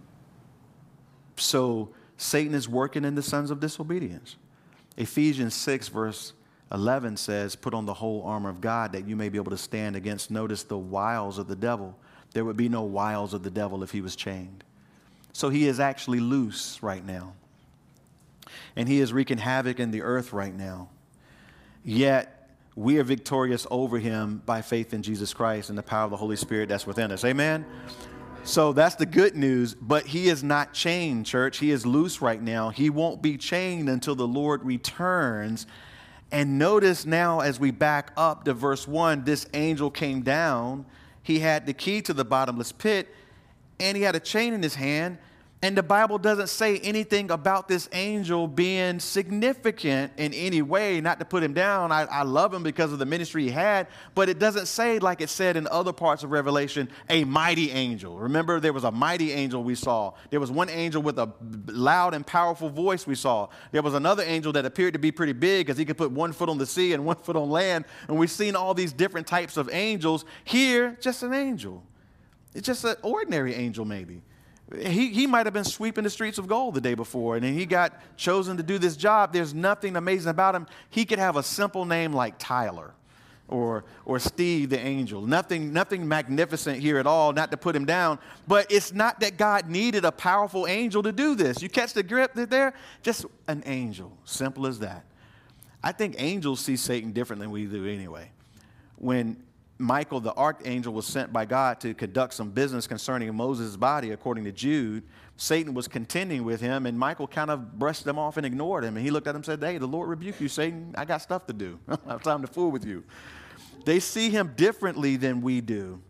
so 1.36 1.90
Satan 2.16 2.54
is 2.54 2.68
working 2.68 3.04
in 3.04 3.14
the 3.14 3.22
sons 3.22 3.50
of 3.50 3.60
disobedience. 3.60 4.36
Ephesians 4.96 5.54
6, 5.54 5.88
verse 5.88 6.32
11 6.72 7.16
says, 7.16 7.56
Put 7.56 7.74
on 7.74 7.86
the 7.86 7.94
whole 7.94 8.22
armor 8.22 8.50
of 8.50 8.60
God 8.60 8.92
that 8.92 9.06
you 9.06 9.16
may 9.16 9.28
be 9.28 9.38
able 9.38 9.50
to 9.50 9.58
stand 9.58 9.96
against, 9.96 10.30
notice, 10.30 10.62
the 10.62 10.78
wiles 10.78 11.38
of 11.38 11.48
the 11.48 11.56
devil. 11.56 11.96
There 12.32 12.44
would 12.44 12.56
be 12.56 12.68
no 12.68 12.82
wiles 12.82 13.34
of 13.34 13.42
the 13.42 13.50
devil 13.50 13.82
if 13.82 13.90
he 13.90 14.00
was 14.00 14.16
chained. 14.16 14.64
So 15.32 15.48
he 15.48 15.66
is 15.66 15.80
actually 15.80 16.20
loose 16.20 16.82
right 16.82 17.04
now. 17.04 17.34
And 18.76 18.88
he 18.88 19.00
is 19.00 19.12
wreaking 19.12 19.38
havoc 19.38 19.80
in 19.80 19.90
the 19.90 20.02
earth 20.02 20.32
right 20.32 20.54
now. 20.54 20.88
Yet 21.84 22.50
we 22.76 22.98
are 22.98 23.04
victorious 23.04 23.66
over 23.70 23.98
him 23.98 24.42
by 24.46 24.62
faith 24.62 24.94
in 24.94 25.02
Jesus 25.02 25.32
Christ 25.32 25.68
and 25.68 25.78
the 25.78 25.82
power 25.82 26.04
of 26.04 26.10
the 26.10 26.16
Holy 26.16 26.36
Spirit 26.36 26.68
that's 26.68 26.86
within 26.86 27.12
us. 27.12 27.24
Amen? 27.24 27.64
So 28.44 28.72
that's 28.72 28.94
the 28.94 29.06
good 29.06 29.34
news, 29.34 29.74
but 29.74 30.06
he 30.06 30.28
is 30.28 30.44
not 30.44 30.72
chained, 30.72 31.26
church. 31.26 31.58
He 31.58 31.70
is 31.70 31.86
loose 31.86 32.20
right 32.20 32.40
now. 32.40 32.68
He 32.68 32.90
won't 32.90 33.22
be 33.22 33.36
chained 33.38 33.88
until 33.88 34.14
the 34.14 34.28
Lord 34.28 34.64
returns 34.64 35.66
and 36.34 36.58
notice 36.58 37.06
now, 37.06 37.40
as 37.40 37.60
we 37.60 37.70
back 37.70 38.10
up 38.16 38.44
to 38.46 38.54
verse 38.54 38.88
1, 38.88 39.22
this 39.22 39.46
angel 39.54 39.88
came 39.88 40.22
down. 40.22 40.84
He 41.22 41.38
had 41.38 41.64
the 41.64 41.72
key 41.72 42.02
to 42.02 42.12
the 42.12 42.24
bottomless 42.24 42.72
pit, 42.72 43.14
and 43.78 43.96
he 43.96 44.02
had 44.02 44.16
a 44.16 44.20
chain 44.20 44.52
in 44.52 44.60
his 44.60 44.74
hand. 44.74 45.18
And 45.64 45.78
the 45.78 45.82
Bible 45.82 46.18
doesn't 46.18 46.48
say 46.48 46.78
anything 46.80 47.30
about 47.30 47.68
this 47.68 47.88
angel 47.94 48.46
being 48.46 49.00
significant 49.00 50.12
in 50.18 50.34
any 50.34 50.60
way, 50.60 51.00
not 51.00 51.18
to 51.20 51.24
put 51.24 51.42
him 51.42 51.54
down. 51.54 51.90
I, 51.90 52.02
I, 52.02 52.22
love 52.22 52.52
him 52.52 52.62
because 52.62 52.92
of 52.92 52.98
the 52.98 53.06
ministry 53.06 53.44
he 53.44 53.50
had, 53.50 53.86
but 54.14 54.28
it 54.28 54.38
doesn't 54.38 54.66
say, 54.66 54.98
like 54.98 55.22
it 55.22 55.30
said 55.30 55.56
in 55.56 55.66
other 55.68 55.94
parts 55.94 56.22
of 56.22 56.32
Revelation, 56.32 56.90
a 57.08 57.24
mighty 57.24 57.70
angel. 57.70 58.18
Remember, 58.18 58.60
there 58.60 58.74
was 58.74 58.84
a 58.84 58.90
mighty 58.90 59.32
angel 59.32 59.64
we 59.64 59.74
saw. 59.74 60.12
There 60.28 60.38
was 60.38 60.50
one 60.50 60.68
angel 60.68 61.00
with 61.00 61.18
a 61.18 61.32
loud 61.68 62.12
and 62.12 62.26
powerful 62.26 62.68
voice 62.68 63.06
we 63.06 63.14
saw. 63.14 63.48
There 63.72 63.80
was 63.80 63.94
another 63.94 64.22
angel 64.22 64.52
that 64.52 64.66
appeared 64.66 64.92
to 64.92 64.98
be 64.98 65.12
pretty 65.12 65.32
big 65.32 65.64
because 65.64 65.78
he 65.78 65.86
could 65.86 65.96
put 65.96 66.10
one 66.10 66.34
foot 66.34 66.50
on 66.50 66.58
the 66.58 66.66
sea 66.66 66.92
and 66.92 67.06
one 67.06 67.16
foot 67.16 67.36
on 67.36 67.48
land. 67.48 67.86
And 68.08 68.18
we've 68.18 68.30
seen 68.30 68.54
all 68.54 68.74
these 68.74 68.92
different 68.92 69.26
types 69.26 69.56
of 69.56 69.70
angels. 69.72 70.26
Here, 70.44 70.98
just 71.00 71.22
an 71.22 71.32
angel. 71.32 71.82
It's 72.52 72.66
just 72.66 72.84
an 72.84 72.96
ordinary 73.02 73.54
angel, 73.54 73.86
maybe. 73.86 74.20
He, 74.72 75.08
he 75.08 75.26
might 75.26 75.46
have 75.46 75.52
been 75.52 75.64
sweeping 75.64 76.04
the 76.04 76.10
streets 76.10 76.38
of 76.38 76.46
gold 76.46 76.74
the 76.74 76.80
day 76.80 76.94
before, 76.94 77.36
and 77.36 77.44
he 77.44 77.66
got 77.66 78.00
chosen 78.16 78.56
to 78.56 78.62
do 78.62 78.78
this 78.78 78.96
job. 78.96 79.32
There's 79.32 79.52
nothing 79.52 79.96
amazing 79.96 80.30
about 80.30 80.54
him. 80.54 80.66
He 80.90 81.04
could 81.04 81.18
have 81.18 81.36
a 81.36 81.42
simple 81.42 81.84
name 81.84 82.12
like 82.12 82.36
Tyler 82.38 82.94
or, 83.48 83.84
or 84.06 84.18
Steve 84.18 84.70
the 84.70 84.78
angel. 84.78 85.22
Nothing, 85.22 85.72
nothing 85.72 86.08
magnificent 86.08 86.80
here 86.80 86.98
at 86.98 87.06
all, 87.06 87.32
not 87.32 87.50
to 87.50 87.56
put 87.56 87.76
him 87.76 87.84
down. 87.84 88.18
But 88.48 88.70
it's 88.70 88.92
not 88.92 89.20
that 89.20 89.36
God 89.36 89.68
needed 89.68 90.04
a 90.04 90.12
powerful 90.12 90.66
angel 90.66 91.02
to 91.02 91.12
do 91.12 91.34
this. 91.34 91.62
You 91.62 91.68
catch 91.68 91.92
the 91.92 92.02
grip 92.02 92.32
there? 92.34 92.74
Just 93.02 93.26
an 93.46 93.62
angel. 93.66 94.16
Simple 94.24 94.66
as 94.66 94.78
that. 94.78 95.04
I 95.82 95.92
think 95.92 96.16
angels 96.18 96.60
see 96.60 96.76
Satan 96.76 97.12
different 97.12 97.40
than 97.40 97.50
we 97.50 97.66
do 97.66 97.86
anyway. 97.86 98.30
When 98.96 99.36
Michael, 99.84 100.18
the 100.18 100.32
archangel, 100.34 100.94
was 100.94 101.06
sent 101.06 101.30
by 101.30 101.44
God 101.44 101.78
to 101.80 101.92
conduct 101.92 102.32
some 102.32 102.50
business 102.50 102.86
concerning 102.86 103.34
Moses' 103.34 103.76
body, 103.76 104.12
according 104.12 104.44
to 104.44 104.52
Jude. 104.52 105.04
Satan 105.36 105.74
was 105.74 105.88
contending 105.88 106.42
with 106.42 106.60
him, 106.60 106.86
and 106.86 106.98
Michael 106.98 107.26
kind 107.26 107.50
of 107.50 107.78
brushed 107.78 108.04
them 108.04 108.18
off 108.18 108.38
and 108.38 108.46
ignored 108.46 108.82
him. 108.82 108.96
And 108.96 109.04
he 109.04 109.10
looked 109.10 109.26
at 109.26 109.32
him 109.32 109.36
and 109.36 109.44
said, 109.44 109.62
Hey, 109.62 109.76
the 109.76 109.86
Lord 109.86 110.08
rebuke 110.08 110.40
you, 110.40 110.48
Satan. 110.48 110.94
I 110.96 111.04
got 111.04 111.18
stuff 111.18 111.46
to 111.48 111.52
do. 111.52 111.78
I 111.88 112.12
have 112.12 112.22
time 112.22 112.40
to 112.40 112.46
fool 112.46 112.70
with 112.70 112.86
you. 112.86 113.04
They 113.84 114.00
see 114.00 114.30
him 114.30 114.54
differently 114.56 115.16
than 115.16 115.42
we 115.42 115.60
do. 115.60 116.00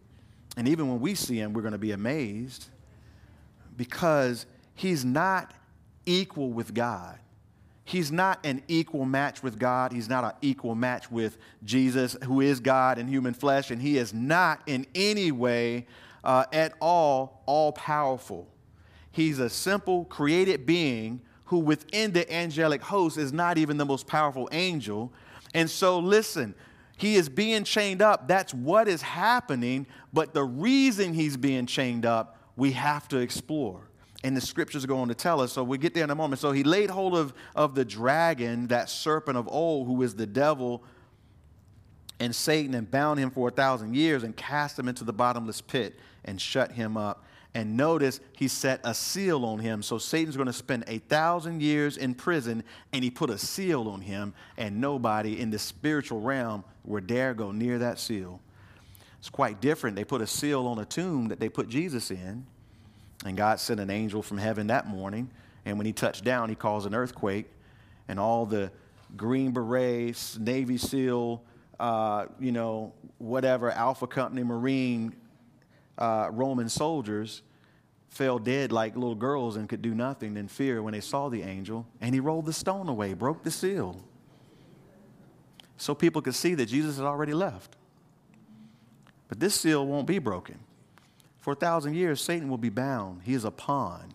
And 0.57 0.69
even 0.69 0.89
when 0.89 1.01
we 1.01 1.17
see 1.17 1.41
him, 1.41 1.53
we're 1.53 1.63
going 1.63 1.73
to 1.73 1.79
be 1.79 1.91
amazed 1.91 2.67
because 3.77 4.47
he's 4.77 5.05
not 5.05 5.53
equal 6.07 6.53
with 6.53 6.73
God. 6.75 7.19
He's 7.85 8.11
not 8.11 8.45
an 8.45 8.63
equal 8.67 9.05
match 9.05 9.43
with 9.43 9.59
God. 9.59 9.93
He's 9.93 10.09
not 10.09 10.25
an 10.25 10.33
equal 10.41 10.75
match 10.75 11.11
with 11.11 11.37
Jesus, 11.65 12.17
who 12.25 12.41
is 12.41 12.59
God 12.61 12.99
in 12.99 13.09
human 13.09 13.35
flesh, 13.35 13.71
and 13.71 13.81
he 13.81 13.99
is 13.99 14.15
not 14.15 14.63
in 14.67 14.87
any 14.95 15.31
way 15.31 15.87
uh, 16.23 16.47
at 16.53 16.73
all 16.81 17.43
all 17.45 17.73
powerful. 17.73 18.49
He's 19.11 19.39
a 19.39 19.51
simple 19.51 20.07
created 20.07 20.65
being 20.65 21.21
who, 21.45 21.59
within 21.59 22.13
the 22.13 22.33
angelic 22.33 22.83
host, 22.83 23.19
is 23.19 23.33
not 23.33 23.59
even 23.59 23.77
the 23.77 23.85
most 23.85 24.07
powerful 24.07 24.49
angel. 24.51 25.13
And 25.53 25.69
so, 25.69 25.99
listen, 25.99 26.55
He 26.97 27.17
is 27.17 27.29
being 27.29 27.65
chained 27.65 28.01
up. 28.01 28.29
That's 28.29 28.55
what 28.55 28.89
is 28.89 29.03
happening. 29.03 29.87
But 30.13 30.33
the 30.33 30.45
reason 30.45 31.13
he's 31.13 31.37
being 31.37 31.67
chained 31.67 32.07
up, 32.07 32.39
we 32.57 32.73
have 32.73 33.09
to 33.09 33.19
explore. 33.19 33.89
And 34.25 34.37
the 34.37 34.41
scriptures 34.41 34.83
are 34.83 34.89
going 34.89 35.11
to 35.11 35.15
tell 35.15 35.41
us. 35.41 35.53
So 35.53 35.63
we 35.63 35.79
get 35.79 35.95
there 35.95 36.03
in 36.03 36.11
a 36.11 36.15
moment. 36.15 36.41
So 36.41 36.51
he 36.51 36.65
laid 36.65 36.91
hold 36.91 37.15
of, 37.15 37.35
of 37.55 37.77
the 37.77 37.85
dragon, 37.85 38.67
that 38.69 38.89
serpent 38.89 39.37
of 39.37 39.47
old, 39.47 39.87
who 39.87 40.03
is 40.03 40.15
the 40.15 40.27
devil 40.27 40.83
and 42.19 42.35
Satan, 42.35 42.75
and 42.75 42.91
bound 42.91 43.21
him 43.21 43.31
for 43.31 43.49
a 43.49 43.51
thousand 43.53 43.95
years 43.95 44.23
and 44.23 44.35
cast 44.35 44.79
him 44.79 44.89
into 44.89 45.05
the 45.05 45.13
bottomless 45.13 45.61
pit 45.61 46.01
and 46.25 46.41
shut 46.41 46.73
him 46.73 46.97
up. 46.97 47.25
And 47.53 47.77
notice 47.77 48.19
he 48.33 48.49
set 48.49 48.81
a 48.83 48.95
seal 48.95 49.45
on 49.45 49.59
him. 49.59 49.83
So 49.83 49.99
Satan's 49.99 50.37
going 50.37 50.47
to 50.47 50.55
spend 50.55 50.85
a 50.89 50.99
thousand 50.99 51.63
years 51.63 51.99
in 51.99 52.15
prison, 52.15 52.65
and 52.93 53.05
he 53.05 53.11
put 53.11 53.29
a 53.29 53.39
seal 53.39 53.89
on 53.89 54.01
him, 54.01 54.33
and 54.57 54.81
nobody 54.81 55.39
in 55.39 55.51
the 55.51 55.59
spiritual 55.59 56.21
realm 56.21 56.65
would 56.85 57.07
dare 57.07 57.35
go 57.35 57.53
near 57.53 57.79
that 57.79 57.99
seal. 57.99 58.41
It's 59.19 59.29
quite 59.29 59.61
different. 59.61 59.97
They 59.97 60.05
put 60.05 60.21
a 60.21 60.27
seal 60.27 60.67
on 60.67 60.79
a 60.79 60.85
tomb 60.85 61.29
that 61.29 61.39
they 61.39 61.49
put 61.49 61.69
Jesus 61.69 62.11
in, 62.11 62.47
and 63.25 63.37
God 63.37 63.59
sent 63.59 63.81
an 63.81 63.91
angel 63.91 64.23
from 64.23 64.39
heaven 64.39 64.69
that 64.69 64.87
morning. 64.87 65.31
And 65.65 65.79
when 65.79 65.87
he 65.87 65.93
touched 65.93 66.25
down, 66.25 66.49
he 66.51 66.55
caused 66.55 66.87
an 66.87 66.95
earthquake, 66.95 67.51
and 68.07 68.21
all 68.21 68.45
the 68.45 68.71
Green 69.17 69.53
Berets, 69.53 70.39
Navy 70.39 70.77
SEAL, 70.77 71.43
uh, 71.81 72.27
you 72.39 72.53
know, 72.53 72.93
whatever, 73.19 73.71
Alpha 73.71 74.07
Company 74.07 74.43
Marine 74.43 75.15
uh, 75.99 76.29
Roman 76.33 76.69
soldiers 76.69 77.43
fell 78.09 78.39
dead 78.39 78.71
like 78.71 78.95
little 78.95 79.15
girls 79.15 79.57
and 79.57 79.69
could 79.69 79.83
do 79.83 79.95
nothing 79.95 80.37
in 80.37 80.47
fear 80.47 80.83
when 80.83 80.93
they 80.93 81.01
saw 81.01 81.29
the 81.29 81.43
angel. 81.43 81.87
And 82.01 82.15
he 82.15 82.21
rolled 82.21 82.47
the 82.47 82.53
stone 82.53 82.89
away, 82.89 83.15
broke 83.15 83.43
the 83.43 83.51
seal. 83.51 84.01
So 85.77 85.95
people 85.95 86.23
could 86.23 86.35
see 86.35 86.55
that 86.55 86.67
Jesus 86.67 86.97
had 86.97 87.07
already 87.07 87.35
left. 87.35 87.77
But 89.29 89.41
this 89.41 89.55
seal 89.55 89.85
won't 89.87 90.07
be 90.07 90.19
broken. 90.19 90.59
For 91.45 91.53
a 91.53 91.57
thousand 91.57 91.93
years, 91.93 92.23
Satan 92.23 92.49
will 92.49 92.57
be 92.57 92.71
bound. 92.71 93.21
He 93.23 93.35
is 93.35 93.45
a 93.45 93.51
pawn. 93.51 94.15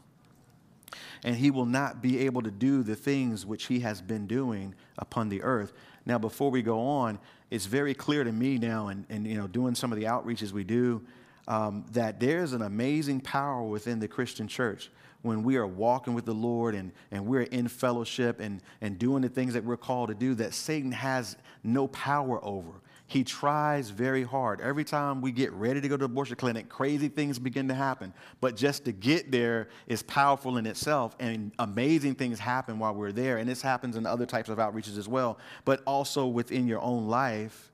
And 1.24 1.36
he 1.36 1.52
will 1.52 1.68
not 1.68 2.02
be 2.02 2.26
able 2.26 2.42
to 2.42 2.50
do 2.50 2.82
the 2.82 2.96
things 2.96 3.46
which 3.46 3.68
he 3.68 3.82
has 3.82 4.02
been 4.02 4.26
doing 4.26 4.74
upon 4.98 5.30
the 5.30 5.44
earth. 5.44 5.72
Now, 6.08 6.18
before 6.18 6.50
we 6.50 6.64
go 6.64 6.80
on, 6.80 7.20
it's 7.52 7.68
very 7.68 7.94
clear 7.94 8.24
to 8.24 8.32
me 8.32 8.58
now, 8.58 8.88
and, 8.88 9.06
and 9.10 9.28
you 9.28 9.36
know, 9.36 9.46
doing 9.46 9.76
some 9.76 9.92
of 9.92 10.00
the 10.00 10.06
outreaches 10.06 10.54
we 10.54 10.64
do, 10.64 11.04
um, 11.48 11.86
that 11.92 12.20
there's 12.20 12.54
an 12.54 12.64
amazing 12.64 13.22
power 13.22 13.62
within 13.62 14.00
the 14.00 14.08
Christian 14.08 14.48
church 14.48 14.90
when 15.22 15.44
we 15.44 15.56
are 15.58 15.68
walking 15.68 16.16
with 16.16 16.26
the 16.26 16.34
Lord 16.34 16.74
and, 16.74 16.92
and 17.12 17.28
we're 17.28 17.44
in 17.44 17.68
fellowship 17.68 18.40
and, 18.40 18.60
and 18.82 18.98
doing 18.98 19.22
the 19.22 19.30
things 19.30 19.54
that 19.54 19.64
we're 19.64 19.78
called 19.78 20.10
to 20.10 20.16
do 20.16 20.34
that 20.34 20.56
Satan 20.56 20.94
has 20.94 21.38
no 21.64 21.90
power 21.90 22.44
over. 22.44 22.72
He 23.10 23.24
tries 23.24 23.90
very 23.90 24.22
hard. 24.22 24.62
Every 24.62 24.84
time 24.84 25.20
we 25.20 25.32
get 25.32 25.52
ready 25.52 25.82
to 25.82 25.88
go 25.88 25.96
to 25.96 26.02
the 26.02 26.06
abortion 26.06 26.36
clinic, 26.36 26.70
crazy 26.70 27.10
things 27.10 27.40
begin 27.40 27.68
to 27.70 27.74
happen. 27.74 28.14
But 28.40 28.56
just 28.56 28.86
to 28.86 28.92
get 28.92 29.32
there 29.32 29.70
is 29.88 30.04
powerful 30.04 30.58
in 30.58 30.68
itself, 30.68 31.16
and 31.20 31.52
amazing 31.58 32.14
things 32.16 32.38
happen 32.38 32.78
while 32.78 32.94
we're 32.94 33.12
there. 33.12 33.38
And 33.38 33.50
this 33.50 33.64
happens 33.64 33.96
in 33.96 34.06
other 34.06 34.28
types 34.28 34.48
of 34.48 34.60
outreaches 34.60 34.96
as 34.96 35.08
well, 35.08 35.40
but 35.66 35.82
also 35.88 36.28
within 36.28 36.68
your 36.68 36.82
own 36.82 37.08
life 37.08 37.72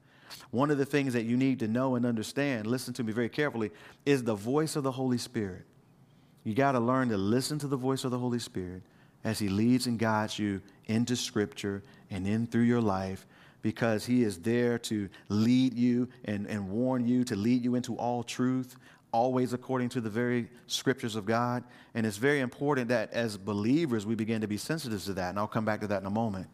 one 0.52 0.71
of 0.71 0.78
the 0.78 0.86
things 0.86 1.13
that 1.13 1.24
you 1.24 1.36
need 1.36 1.60
to 1.60 1.67
know 1.67 1.95
and 1.95 2.06
understand, 2.06 2.65
listen 2.65 2.93
to 2.95 3.04
me 3.04 3.12
very 3.12 3.30
carefully, 3.30 3.71
is 4.06 4.24
the 4.24 4.36
voice 4.36 4.76
of 4.76 4.84
the 4.84 4.91
Holy 4.91 5.17
Spirit. 5.17 5.65
You 6.45 6.54
got 6.54 6.74
to 6.74 6.80
learn 6.80 7.10
to 7.10 7.17
listen 7.17 7.60
to 7.60 7.67
the 7.67 7.78
voice 7.78 8.06
of 8.06 8.12
the 8.12 8.19
Holy 8.19 8.39
Spirit 8.39 8.84
as 9.24 9.38
He 9.38 9.50
leads 9.50 9.88
and 9.88 10.00
guides 10.00 10.39
you 10.39 10.62
into 10.86 11.15
Scripture 11.15 11.84
and 12.10 12.26
in 12.26 12.48
through 12.48 12.63
your 12.63 12.82
life 12.82 13.26
because 13.65 14.06
He 14.06 14.21
is 14.21 14.38
there 14.38 14.78
to 14.78 15.10
lead 15.28 15.73
you 15.73 16.08
and, 16.25 16.45
and 16.45 16.69
warn 16.69 17.08
you, 17.08 17.23
to 17.23 17.36
lead 17.36 17.63
you 17.63 17.73
into 17.73 17.95
all 17.95 18.21
truth, 18.21 18.75
always 19.12 19.54
according 19.54 19.89
to 19.89 20.01
the 20.01 20.10
very 20.10 20.47
Scriptures 20.67 21.15
of 21.15 21.25
God. 21.25 21.63
And 21.95 22.06
it's 22.06 22.17
very 22.17 22.41
important 22.41 22.89
that 22.89 23.12
as 23.12 23.38
believers 23.38 24.06
we 24.06 24.13
begin 24.13 24.41
to 24.41 24.47
be 24.47 24.58
sensitive 24.58 25.04
to 25.06 25.13
that. 25.13 25.32
And 25.32 25.39
I'll 25.39 25.47
come 25.47 25.65
back 25.65 25.82
to 25.82 25.88
that 25.88 25.99
in 25.99 26.06
a 26.06 26.12
moment. 26.12 26.45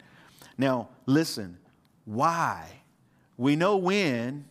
Now, 0.56 0.88
listen, 1.04 1.58
why? 2.06 2.66
We 3.36 3.56
know 3.56 3.76
when 3.76 4.46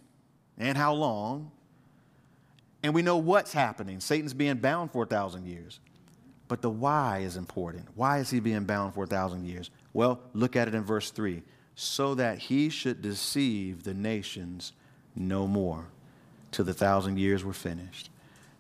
and 0.60 0.78
how 0.78 0.94
long, 0.94 1.50
and 2.84 2.94
we 2.94 3.02
know 3.02 3.18
what's 3.18 3.54
happening. 3.54 4.00
Satan's 4.02 4.36
being 4.36 4.58
bound 4.58 4.92
for 4.92 5.02
a 5.02 5.08
thousand 5.08 5.48
years. 5.48 5.80
But 6.48 6.62
the 6.62 6.70
why 6.70 7.22
is 7.22 7.38
important. 7.38 7.88
Why 7.96 8.20
is 8.20 8.30
he 8.30 8.40
being 8.40 8.66
bound 8.66 8.94
for 8.94 9.06
a 9.06 9.08
thousand 9.08 9.46
years? 9.46 9.72
Well, 9.94 10.22
look 10.34 10.56
at 10.56 10.68
it 10.68 10.76
in 10.76 10.84
verse 10.84 11.10
3 11.10 11.42
so 11.82 12.14
that 12.14 12.38
he 12.38 12.70
should 12.70 13.02
deceive 13.02 13.82
the 13.82 13.94
nations 13.94 14.72
no 15.16 15.48
more 15.48 15.86
till 16.52 16.64
the 16.64 16.76
thousand 16.76 17.18
years 17.18 17.44
were 17.44 17.54
finished. 17.54 18.12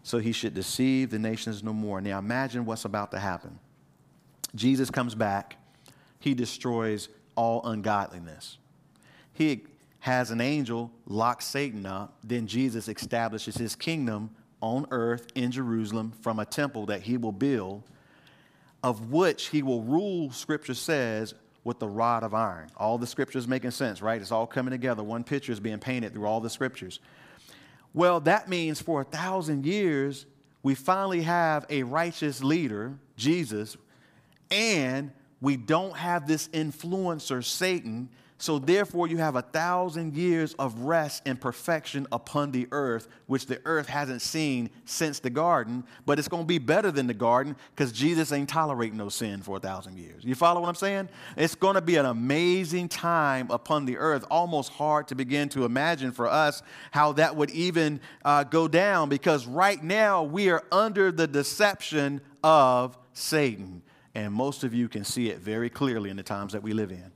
So 0.01 0.17
he 0.17 0.31
should 0.31 0.55
deceive 0.55 1.11
the 1.11 1.19
nations 1.19 1.61
no 1.61 1.71
more. 1.71 2.01
Now 2.01 2.17
imagine 2.17 2.65
what's 2.65 2.83
about 2.83 3.11
to 3.11 3.19
happen. 3.19 3.59
Jesus 4.55 4.89
comes 4.89 5.13
back, 5.13 5.57
he 6.19 6.33
destroys 6.33 7.09
all 7.35 7.63
ungodliness. 7.63 8.57
He 9.33 9.65
has 9.99 10.31
an 10.31 10.41
angel 10.41 10.91
lock 11.05 11.43
Satan 11.43 11.85
up. 11.85 12.17
Then 12.23 12.47
Jesus 12.47 12.87
establishes 12.87 13.55
his 13.55 13.75
kingdom 13.75 14.31
on 14.61 14.87
earth 14.89 15.27
in 15.35 15.51
Jerusalem 15.51 16.11
from 16.21 16.39
a 16.39 16.45
temple 16.45 16.87
that 16.87 17.03
he 17.03 17.17
will 17.17 17.31
build, 17.31 17.83
of 18.81 19.11
which 19.11 19.49
he 19.49 19.61
will 19.61 19.83
rule, 19.83 20.31
scripture 20.31 20.73
says, 20.73 21.35
with 21.63 21.79
the 21.79 21.87
rod 21.87 22.23
of 22.23 22.33
iron. 22.33 22.69
All 22.75 22.97
the 22.97 23.07
scriptures 23.07 23.47
making 23.47 23.71
sense, 23.71 24.01
right? 24.01 24.19
It's 24.19 24.31
all 24.31 24.47
coming 24.47 24.71
together. 24.71 25.03
One 25.03 25.23
picture 25.23 25.51
is 25.51 25.59
being 25.59 25.79
painted 25.79 26.13
through 26.13 26.25
all 26.25 26.41
the 26.41 26.49
scriptures. 26.49 26.99
Well, 27.93 28.19
that 28.21 28.47
means 28.47 28.81
for 28.81 29.01
a 29.01 29.03
thousand 29.03 29.65
years, 29.65 30.25
we 30.63 30.75
finally 30.75 31.21
have 31.21 31.65
a 31.69 31.83
righteous 31.83 32.43
leader, 32.43 32.93
Jesus, 33.17 33.77
and 34.49 35.11
we 35.41 35.57
don't 35.57 35.95
have 35.95 36.27
this 36.27 36.47
influencer, 36.49 37.43
Satan, 37.43 38.09
so 38.41 38.57
therefore, 38.57 39.07
you 39.07 39.17
have 39.17 39.35
a 39.35 39.43
thousand 39.43 40.15
years 40.15 40.55
of 40.55 40.79
rest 40.79 41.21
and 41.27 41.39
perfection 41.39 42.07
upon 42.11 42.51
the 42.51 42.67
earth, 42.71 43.07
which 43.27 43.45
the 43.45 43.61
earth 43.65 43.87
hasn't 43.87 44.23
seen 44.23 44.71
since 44.83 45.19
the 45.19 45.29
garden, 45.29 45.83
but 46.07 46.17
it's 46.17 46.27
going 46.27 46.41
to 46.41 46.47
be 46.47 46.57
better 46.57 46.89
than 46.89 47.05
the 47.05 47.13
garden 47.13 47.55
because 47.75 47.91
Jesus 47.91 48.31
ain't 48.31 48.49
tolerating 48.49 48.97
no 48.97 49.09
sin 49.09 49.43
for 49.43 49.57
a 49.57 49.59
thousand 49.59 49.99
years. 49.99 50.23
You 50.23 50.33
follow 50.33 50.59
what 50.59 50.69
I'm 50.69 50.75
saying? 50.75 51.09
It's 51.37 51.53
going 51.53 51.75
to 51.75 51.83
be 51.83 51.97
an 51.97 52.07
amazing 52.07 52.89
time 52.89 53.51
upon 53.51 53.85
the 53.85 53.97
earth, 53.97 54.25
almost 54.31 54.71
hard 54.71 55.07
to 55.09 55.15
begin 55.15 55.47
to 55.49 55.63
imagine 55.63 56.11
for 56.11 56.27
us 56.27 56.63
how 56.89 57.11
that 57.13 57.35
would 57.35 57.51
even 57.51 58.01
uh, 58.25 58.43
go 58.43 58.67
down 58.67 59.07
because 59.07 59.45
right 59.45 59.83
now 59.83 60.23
we 60.23 60.49
are 60.49 60.63
under 60.71 61.11
the 61.11 61.27
deception 61.27 62.21
of 62.43 62.97
Satan. 63.13 63.83
And 64.15 64.33
most 64.33 64.63
of 64.63 64.73
you 64.73 64.89
can 64.89 65.03
see 65.03 65.29
it 65.29 65.37
very 65.37 65.69
clearly 65.69 66.09
in 66.09 66.17
the 66.17 66.23
times 66.23 66.53
that 66.53 66.63
we 66.63 66.73
live 66.73 66.91
in. 66.91 67.11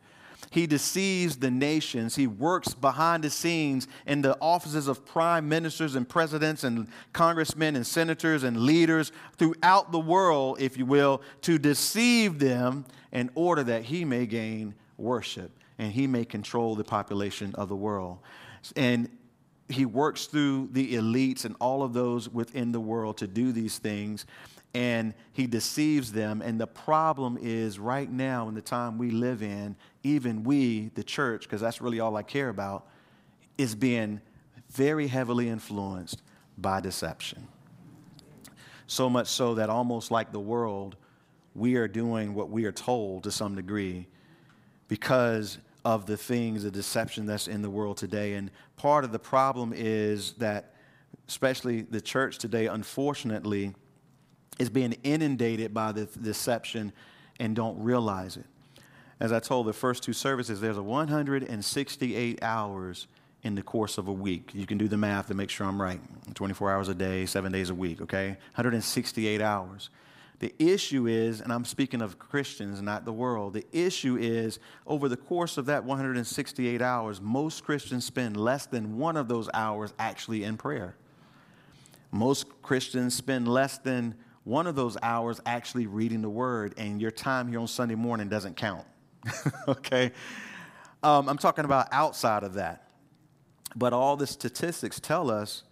He 0.55 0.67
deceives 0.67 1.35
the 1.35 1.51
nations. 1.51 2.15
He 2.15 2.27
works 2.27 2.73
behind 2.73 3.25
the 3.25 3.29
scenes 3.29 3.89
in 4.07 4.21
the 4.21 4.37
offices 4.39 4.87
of 4.87 5.05
prime 5.05 5.49
ministers 5.49 5.95
and 5.95 6.07
presidents 6.07 6.63
and 6.63 6.87
congressmen 7.11 7.75
and 7.75 7.85
senators 7.85 8.43
and 8.43 8.61
leaders 8.61 9.11
throughout 9.35 9.91
the 9.91 9.99
world, 9.99 10.61
if 10.61 10.77
you 10.77 10.85
will, 10.85 11.21
to 11.41 11.57
deceive 11.57 12.39
them 12.39 12.85
in 13.11 13.29
order 13.35 13.63
that 13.63 13.83
he 13.83 14.05
may 14.05 14.25
gain 14.25 14.73
worship 14.95 15.51
and 15.77 15.91
he 15.91 16.07
may 16.07 16.23
control 16.23 16.73
the 16.73 16.85
population 16.85 17.53
of 17.55 17.67
the 17.67 17.75
world. 17.75 18.19
And 18.77 19.09
he 19.67 19.85
works 19.85 20.27
through 20.27 20.69
the 20.71 20.95
elites 20.95 21.43
and 21.43 21.57
all 21.59 21.83
of 21.83 21.91
those 21.91 22.29
within 22.29 22.71
the 22.71 22.79
world 22.79 23.17
to 23.17 23.27
do 23.27 23.51
these 23.51 23.77
things 23.77 24.25
and 24.75 25.13
he 25.31 25.47
deceives 25.47 26.11
them. 26.11 26.41
And 26.41 26.59
the 26.59 26.67
problem 26.67 27.37
is 27.41 27.79
right 27.79 28.11
now, 28.11 28.49
in 28.49 28.55
the 28.55 28.61
time 28.61 28.97
we 28.97 29.09
live 29.09 29.41
in, 29.41 29.77
even 30.03 30.43
we, 30.43 30.89
the 30.95 31.03
church, 31.03 31.43
because 31.43 31.61
that's 31.61 31.79
really 31.79 32.01
all 32.01 32.17
I 32.17 32.23
care 32.23 32.49
about, 32.49 32.85
is 33.57 33.73
being 33.73 34.19
very 34.71 35.07
heavily 35.07 35.47
influenced 35.47 36.21
by 36.57 36.81
deception. 36.81 37.47
So 38.87 39.09
much 39.09 39.27
so 39.27 39.55
that 39.55 39.69
almost 39.69 40.11
like 40.11 40.33
the 40.33 40.41
world, 40.41 40.97
we 41.55 41.75
are 41.75 41.87
doing 41.87 42.33
what 42.33 42.49
we 42.49 42.65
are 42.65 42.73
told 42.73 43.23
to 43.23 43.31
some 43.31 43.55
degree 43.55 44.07
because 44.89 45.57
of 45.85 46.05
the 46.05 46.17
things, 46.17 46.63
the 46.63 46.71
deception 46.71 47.25
that's 47.25 47.47
in 47.47 47.61
the 47.61 47.69
world 47.69 47.95
today. 47.95 48.33
And 48.33 48.51
part 48.75 49.05
of 49.05 49.13
the 49.13 49.19
problem 49.19 49.71
is 49.73 50.33
that, 50.33 50.73
especially 51.29 51.83
the 51.83 52.01
church 52.01 52.39
today, 52.39 52.67
unfortunately, 52.67 53.73
is 54.59 54.69
being 54.69 54.93
inundated 55.03 55.73
by 55.73 55.91
the 55.91 56.05
deception 56.05 56.93
and 57.39 57.55
don't 57.55 57.81
realize 57.81 58.37
it. 58.37 58.45
As 59.19 59.31
I 59.31 59.39
told 59.39 59.67
the 59.67 59.73
first 59.73 60.03
two 60.03 60.13
services, 60.13 60.59
there's 60.59 60.77
a 60.77 60.83
168 60.83 62.43
hours 62.43 63.07
in 63.43 63.55
the 63.55 63.61
course 63.61 63.97
of 63.97 64.07
a 64.07 64.13
week. 64.13 64.51
You 64.53 64.65
can 64.65 64.77
do 64.77 64.87
the 64.87 64.97
math 64.97 65.27
to 65.27 65.33
make 65.33 65.49
sure 65.49 65.67
I'm 65.67 65.81
right. 65.81 66.01
24 66.33 66.71
hours 66.71 66.89
a 66.89 66.95
day, 66.95 67.25
seven 67.25 67.51
days 67.51 67.69
a 67.69 67.75
week, 67.75 68.01
okay? 68.01 68.29
168 68.55 69.41
hours. 69.41 69.89
The 70.39 70.53
issue 70.59 71.07
is, 71.07 71.39
and 71.39 71.53
I'm 71.53 71.63
speaking 71.63 72.01
of 72.01 72.19
Christians, 72.19 72.81
not 72.81 73.05
the 73.05 73.13
world, 73.13 73.53
the 73.53 73.65
issue 73.71 74.17
is 74.17 74.59
over 74.85 75.07
the 75.07 75.15
course 75.15 75.57
of 75.57 75.67
that 75.67 75.85
168 75.85 76.81
hours, 76.81 77.21
most 77.21 77.63
Christians 77.63 78.03
spend 78.03 78.35
less 78.35 78.65
than 78.65 78.97
one 78.97 79.15
of 79.15 79.27
those 79.27 79.49
hours 79.53 79.93
actually 79.97 80.43
in 80.43 80.57
prayer. 80.57 80.95
Most 82.11 82.61
Christians 82.61 83.13
spend 83.13 83.47
less 83.47 83.77
than 83.77 84.15
one 84.45 84.67
of 84.67 84.75
those 84.75 84.95
hours 85.01 85.41
actually 85.45 85.87
reading 85.87 86.21
the 86.21 86.29
word, 86.29 86.75
and 86.77 87.01
your 87.01 87.11
time 87.11 87.49
here 87.49 87.59
on 87.59 87.67
Sunday 87.67 87.95
morning 87.95 88.29
doesn't 88.29 88.55
count. 88.55 88.85
okay? 89.67 90.11
Um, 91.03 91.27
I'm 91.27 91.37
talking 91.37 91.65
about 91.65 91.87
outside 91.91 92.43
of 92.43 92.53
that. 92.53 92.87
But 93.75 93.91
all 93.91 94.15
the 94.15 94.27
statistics 94.27 94.99
tell 94.99 95.29
us 95.29 95.63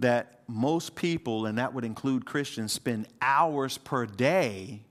that 0.00 0.40
most 0.48 0.96
people, 0.96 1.46
and 1.46 1.58
that 1.58 1.72
would 1.72 1.84
include 1.84 2.26
Christians, 2.26 2.72
spend 2.72 3.06
hours 3.22 3.78
per 3.78 4.04
day 4.04 4.82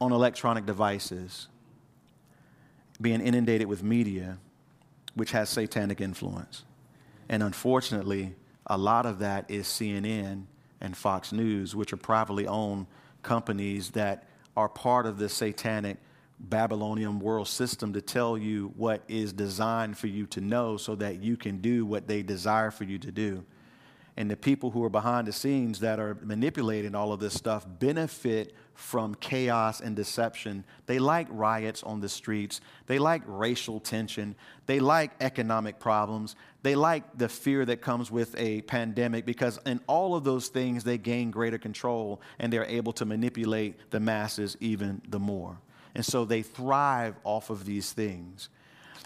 on 0.00 0.12
electronic 0.12 0.64
devices, 0.66 1.48
being 3.00 3.20
inundated 3.20 3.68
with 3.68 3.82
media, 3.82 4.38
which 5.14 5.32
has 5.32 5.50
satanic 5.50 6.00
influence. 6.00 6.64
And 7.28 7.42
unfortunately, 7.42 8.34
a 8.66 8.78
lot 8.78 9.04
of 9.04 9.18
that 9.18 9.50
is 9.50 9.66
CNN 9.66 10.46
and 10.80 10.96
Fox 10.96 11.32
News, 11.32 11.74
which 11.74 11.92
are 11.92 11.98
privately 11.98 12.46
owned 12.46 12.86
companies 13.22 13.90
that 13.90 14.28
are 14.56 14.68
part 14.68 15.06
of 15.06 15.18
the 15.18 15.28
satanic 15.28 15.98
Babylonian 16.38 17.18
world 17.18 17.48
system 17.48 17.92
to 17.94 18.00
tell 18.00 18.36
you 18.36 18.72
what 18.76 19.02
is 19.08 19.32
designed 19.32 19.96
for 19.96 20.06
you 20.06 20.26
to 20.26 20.40
know 20.40 20.76
so 20.76 20.94
that 20.96 21.22
you 21.22 21.36
can 21.36 21.58
do 21.58 21.86
what 21.86 22.06
they 22.06 22.22
desire 22.22 22.70
for 22.70 22.84
you 22.84 22.98
to 22.98 23.10
do. 23.10 23.44
And 24.18 24.30
the 24.30 24.36
people 24.36 24.70
who 24.70 24.82
are 24.82 24.90
behind 24.90 25.26
the 25.26 25.32
scenes 25.32 25.80
that 25.80 26.00
are 26.00 26.16
manipulating 26.22 26.94
all 26.94 27.12
of 27.12 27.20
this 27.20 27.34
stuff 27.34 27.66
benefit 27.78 28.54
from 28.72 29.14
chaos 29.16 29.80
and 29.80 29.94
deception. 29.94 30.64
They 30.86 30.98
like 30.98 31.26
riots 31.30 31.82
on 31.82 32.00
the 32.00 32.08
streets. 32.08 32.60
They 32.86 32.98
like 32.98 33.22
racial 33.26 33.78
tension. 33.80 34.34
They 34.64 34.80
like 34.80 35.12
economic 35.20 35.78
problems. 35.78 36.34
They 36.62 36.74
like 36.74 37.18
the 37.18 37.28
fear 37.28 37.64
that 37.66 37.82
comes 37.82 38.10
with 38.10 38.34
a 38.38 38.62
pandemic 38.62 39.26
because 39.26 39.58
in 39.66 39.80
all 39.86 40.14
of 40.14 40.24
those 40.24 40.48
things, 40.48 40.84
they 40.84 40.98
gain 40.98 41.30
greater 41.30 41.58
control 41.58 42.20
and 42.38 42.52
they're 42.52 42.64
able 42.64 42.92
to 42.94 43.04
manipulate 43.04 43.90
the 43.90 44.00
masses 44.00 44.56
even 44.60 45.02
the 45.08 45.18
more. 45.18 45.58
And 45.94 46.04
so 46.04 46.24
they 46.24 46.42
thrive 46.42 47.16
off 47.24 47.50
of 47.50 47.64
these 47.64 47.92
things. 47.92 48.50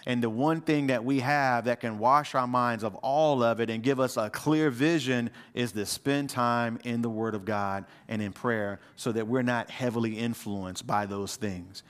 And 0.06 0.22
the 0.22 0.30
one 0.30 0.60
thing 0.60 0.86
that 0.86 1.04
we 1.04 1.20
have 1.20 1.66
that 1.66 1.80
can 1.80 1.98
wash 1.98 2.34
our 2.34 2.46
minds 2.46 2.84
of 2.84 2.94
all 2.96 3.42
of 3.42 3.60
it 3.60 3.68
and 3.68 3.82
give 3.82 4.00
us 4.00 4.16
a 4.16 4.30
clear 4.30 4.70
vision 4.70 5.30
is 5.54 5.72
to 5.72 5.84
spend 5.84 6.30
time 6.30 6.78
in 6.84 7.02
the 7.02 7.10
Word 7.10 7.34
of 7.34 7.44
God 7.44 7.84
and 8.08 8.22
in 8.22 8.32
prayer 8.32 8.80
so 8.96 9.12
that 9.12 9.26
we're 9.26 9.42
not 9.42 9.70
heavily 9.70 10.18
influenced 10.18 10.86
by 10.86 11.06
those 11.06 11.36
things. 11.36 11.82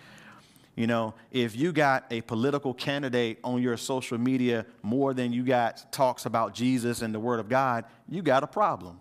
You 0.74 0.86
know, 0.86 1.14
if 1.30 1.56
you 1.56 1.72
got 1.72 2.06
a 2.10 2.20
political 2.22 2.72
candidate 2.72 3.38
on 3.44 3.60
your 3.62 3.76
social 3.76 4.18
media 4.18 4.64
more 4.82 5.12
than 5.14 5.32
you 5.32 5.44
got 5.44 5.92
talks 5.92 6.26
about 6.26 6.54
Jesus 6.54 7.02
and 7.02 7.14
the 7.14 7.20
Word 7.20 7.38
of 7.38 7.48
God, 7.48 7.84
you 8.08 8.22
got 8.22 8.42
a 8.42 8.46
problem. 8.46 8.98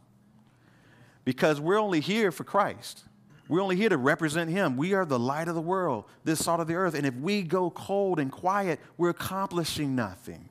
Because 1.25 1.59
we're 1.59 1.79
only 1.79 1.99
here 1.99 2.31
for 2.31 2.43
Christ. 2.43 3.03
We're 3.49 3.61
only 3.61 3.75
here 3.75 3.89
to 3.89 3.97
represent 3.97 4.49
Him. 4.49 4.77
We 4.77 4.93
are 4.93 5.05
the 5.05 5.19
light 5.19 5.47
of 5.47 5.55
the 5.55 5.61
world, 5.61 6.05
this 6.23 6.45
salt 6.45 6.61
of 6.61 6.67
the 6.67 6.75
earth. 6.75 6.93
And 6.93 7.05
if 7.05 7.15
we 7.15 7.41
go 7.41 7.71
cold 7.71 8.19
and 8.19 8.31
quiet, 8.31 8.79
we're 8.95 9.09
accomplishing 9.09 9.95
nothing. 9.95 10.49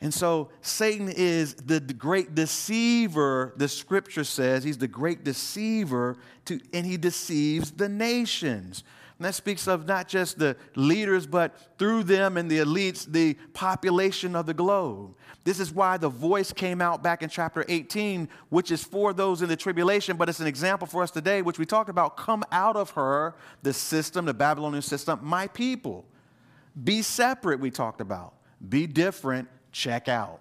And 0.00 0.14
so 0.14 0.50
Satan 0.62 1.08
is 1.08 1.54
the 1.54 1.80
great 1.80 2.34
deceiver, 2.34 3.52
the 3.56 3.68
scripture 3.68 4.24
says. 4.24 4.62
He's 4.62 4.78
the 4.78 4.88
great 4.88 5.24
deceiver, 5.24 6.16
to, 6.46 6.60
and 6.72 6.86
he 6.86 6.96
deceives 6.96 7.72
the 7.72 7.88
nations. 7.88 8.84
And 9.22 9.28
that 9.28 9.36
speaks 9.36 9.68
of 9.68 9.86
not 9.86 10.08
just 10.08 10.40
the 10.40 10.56
leaders, 10.74 11.28
but 11.28 11.56
through 11.78 12.02
them 12.02 12.36
and 12.36 12.50
the 12.50 12.58
elites, 12.58 13.06
the 13.06 13.34
population 13.52 14.34
of 14.34 14.46
the 14.46 14.52
globe. 14.52 15.14
This 15.44 15.60
is 15.60 15.72
why 15.72 15.96
the 15.96 16.08
voice 16.08 16.52
came 16.52 16.82
out 16.82 17.04
back 17.04 17.22
in 17.22 17.28
chapter 17.28 17.64
18, 17.68 18.28
which 18.48 18.72
is 18.72 18.82
for 18.82 19.12
those 19.12 19.40
in 19.40 19.48
the 19.48 19.54
tribulation, 19.54 20.16
but 20.16 20.28
it's 20.28 20.40
an 20.40 20.48
example 20.48 20.88
for 20.88 21.04
us 21.04 21.12
today, 21.12 21.40
which 21.40 21.56
we 21.56 21.64
talked 21.64 21.88
about. 21.88 22.16
Come 22.16 22.42
out 22.50 22.74
of 22.74 22.90
her, 22.90 23.36
the 23.62 23.72
system, 23.72 24.24
the 24.24 24.34
Babylonian 24.34 24.82
system, 24.82 25.20
my 25.22 25.46
people. 25.46 26.04
Be 26.82 27.00
separate, 27.00 27.60
we 27.60 27.70
talked 27.70 28.00
about. 28.00 28.34
Be 28.68 28.88
different, 28.88 29.46
check 29.70 30.08
out. 30.08 30.40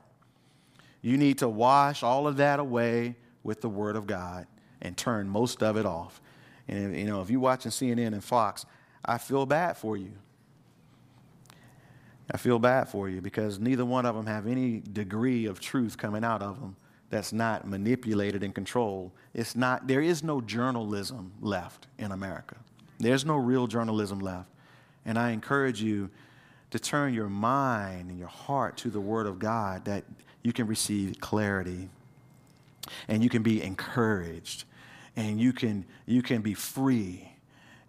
You 1.04 1.18
need 1.18 1.38
to 1.38 1.48
wash 1.48 2.02
all 2.02 2.26
of 2.26 2.38
that 2.38 2.60
away 2.60 3.16
with 3.44 3.62
the 3.62 3.70
Word 3.70 3.96
of 3.96 4.08
God 4.08 4.48
and 4.82 4.98
turn 4.98 5.30
most 5.30 5.62
of 5.62 5.78
it 5.78 5.86
off. 5.86 6.21
And, 6.72 6.98
you 6.98 7.06
know, 7.06 7.22
if 7.22 7.30
you're 7.30 7.40
watching 7.40 7.72
CNN 7.72 8.08
and 8.08 8.24
Fox, 8.24 8.66
I 9.04 9.18
feel 9.18 9.46
bad 9.46 9.78
for 9.78 9.98
you. 9.98 10.14
I 12.34 12.38
feel 12.38 12.60
bad 12.60 12.88
for 12.88 13.10
you 13.10 13.20
because 13.22 13.60
neither 13.60 13.84
one 13.84 14.06
of 14.06 14.16
them 14.16 14.26
have 14.26 14.48
any 14.48 14.80
degree 14.80 15.46
of 15.46 15.60
truth 15.60 15.98
coming 15.98 16.24
out 16.24 16.42
of 16.42 16.60
them 16.62 16.78
that's 17.10 17.34
not 17.34 17.68
manipulated 17.68 18.42
and 18.42 18.56
controlled. 18.56 19.12
It's 19.34 19.54
not, 19.54 19.86
there 19.86 20.02
is 20.02 20.24
no 20.24 20.40
journalism 20.40 21.34
left 21.42 21.88
in 21.98 22.14
America. 22.14 22.56
There's 23.00 23.26
no 23.26 23.36
real 23.36 23.68
journalism 23.68 24.20
left. 24.20 24.50
And 25.06 25.20
I 25.20 25.32
encourage 25.32 25.82
you 25.82 26.10
to 26.70 26.80
turn 26.80 27.14
your 27.14 27.28
mind 27.28 28.10
and 28.10 28.18
your 28.18 28.30
heart 28.30 28.78
to 28.78 28.90
the 28.90 29.02
Word 29.02 29.28
of 29.28 29.40
God 29.40 29.84
that 29.86 30.06
you 30.42 30.54
can 30.54 30.68
receive 30.68 31.20
clarity 31.20 31.90
and 33.10 33.22
you 33.22 33.30
can 33.30 33.44
be 33.44 33.62
encouraged 33.62 34.64
and 35.16 35.40
you 35.40 35.54
can, 35.54 35.86
you 36.06 36.22
can 36.22 36.42
be 36.42 36.54
free 36.54 37.32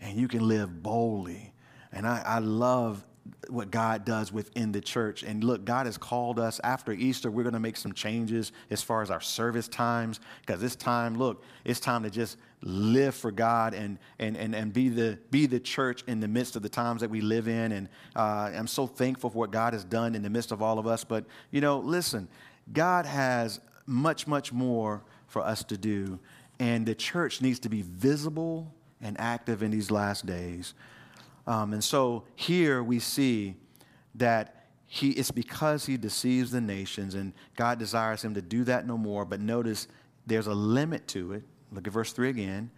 and 0.00 0.18
you 0.18 0.28
can 0.28 0.46
live 0.46 0.82
boldly. 0.82 1.52
And 1.92 2.06
I, 2.06 2.22
I 2.24 2.38
love 2.38 3.04
what 3.48 3.70
God 3.70 4.04
does 4.04 4.32
within 4.32 4.72
the 4.72 4.80
church. 4.80 5.22
And 5.22 5.44
look, 5.44 5.64
God 5.64 5.86
has 5.86 5.96
called 5.96 6.40
us 6.40 6.60
after 6.64 6.92
Easter. 6.92 7.30
We're 7.30 7.44
going 7.44 7.52
to 7.52 7.60
make 7.60 7.76
some 7.76 7.92
changes 7.92 8.52
as 8.70 8.82
far 8.82 9.02
as 9.02 9.10
our 9.10 9.20
service 9.20 9.68
times 9.68 10.20
because 10.44 10.62
it's 10.62 10.76
time, 10.76 11.16
look, 11.16 11.44
it's 11.64 11.80
time 11.80 12.02
to 12.02 12.10
just 12.10 12.36
live 12.62 13.14
for 13.14 13.30
God 13.30 13.74
and, 13.74 13.98
and, 14.18 14.36
and, 14.36 14.54
and 14.54 14.72
be, 14.72 14.88
the, 14.88 15.18
be 15.30 15.46
the 15.46 15.60
church 15.60 16.02
in 16.06 16.20
the 16.20 16.28
midst 16.28 16.56
of 16.56 16.62
the 16.62 16.68
times 16.68 17.00
that 17.00 17.10
we 17.10 17.20
live 17.20 17.46
in. 17.46 17.72
And 17.72 17.88
uh, 18.16 18.50
I'm 18.54 18.66
so 18.66 18.86
thankful 18.86 19.30
for 19.30 19.38
what 19.38 19.50
God 19.50 19.72
has 19.72 19.84
done 19.84 20.14
in 20.14 20.22
the 20.22 20.30
midst 20.30 20.52
of 20.52 20.62
all 20.62 20.78
of 20.78 20.86
us. 20.86 21.04
But, 21.04 21.24
you 21.50 21.60
know, 21.60 21.78
listen, 21.78 22.28
God 22.72 23.06
has 23.06 23.60
much, 23.86 24.26
much 24.26 24.52
more 24.52 25.02
for 25.26 25.42
us 25.42 25.64
to 25.64 25.76
do. 25.76 26.18
And 26.62 26.86
the 26.86 26.94
church 26.94 27.40
needs 27.40 27.58
to 27.58 27.68
be 27.68 27.82
visible 27.82 28.72
and 29.00 29.18
active 29.18 29.64
in 29.64 29.72
these 29.72 29.90
last 29.90 30.26
days. 30.26 30.74
Um, 31.44 31.72
and 31.72 31.82
so 31.82 32.22
here 32.36 32.84
we 32.84 33.00
see 33.00 33.56
that 34.14 34.66
he, 34.86 35.10
it's 35.10 35.32
because 35.32 35.86
he 35.86 35.96
deceives 35.96 36.52
the 36.52 36.60
nations, 36.60 37.16
and 37.16 37.32
God 37.56 37.80
desires 37.80 38.22
him 38.22 38.34
to 38.34 38.40
do 38.40 38.62
that 38.62 38.86
no 38.86 38.96
more. 38.96 39.24
But 39.24 39.40
notice 39.40 39.88
there's 40.24 40.46
a 40.46 40.54
limit 40.54 41.08
to 41.08 41.32
it. 41.32 41.42
Look 41.72 41.88
at 41.88 41.92
verse 41.92 42.12
3 42.12 42.28
again. 42.28 42.70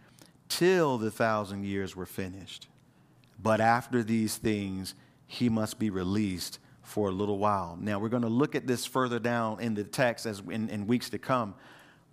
Till 0.49 0.97
the 0.97 1.11
thousand 1.11 1.67
years 1.67 1.95
were 1.95 2.07
finished. 2.07 2.69
But 3.39 3.61
after 3.61 4.03
these 4.03 4.39
things, 4.39 4.95
he 5.27 5.51
must 5.51 5.79
be 5.79 5.91
released 5.91 6.59
for 6.81 7.11
a 7.11 7.13
little 7.13 7.37
while. 7.37 7.77
Now, 7.79 7.99
we're 7.99 8.09
going 8.09 8.23
to 8.23 8.29
look 8.29 8.55
at 8.55 8.67
this 8.67 8.87
further 8.87 9.19
down 9.19 9.61
in 9.61 9.75
the 9.75 9.85
text 9.85 10.25
as 10.25 10.41
in, 10.51 10.71
in 10.71 10.87
weeks 10.87 11.11
to 11.11 11.19
come. 11.19 11.55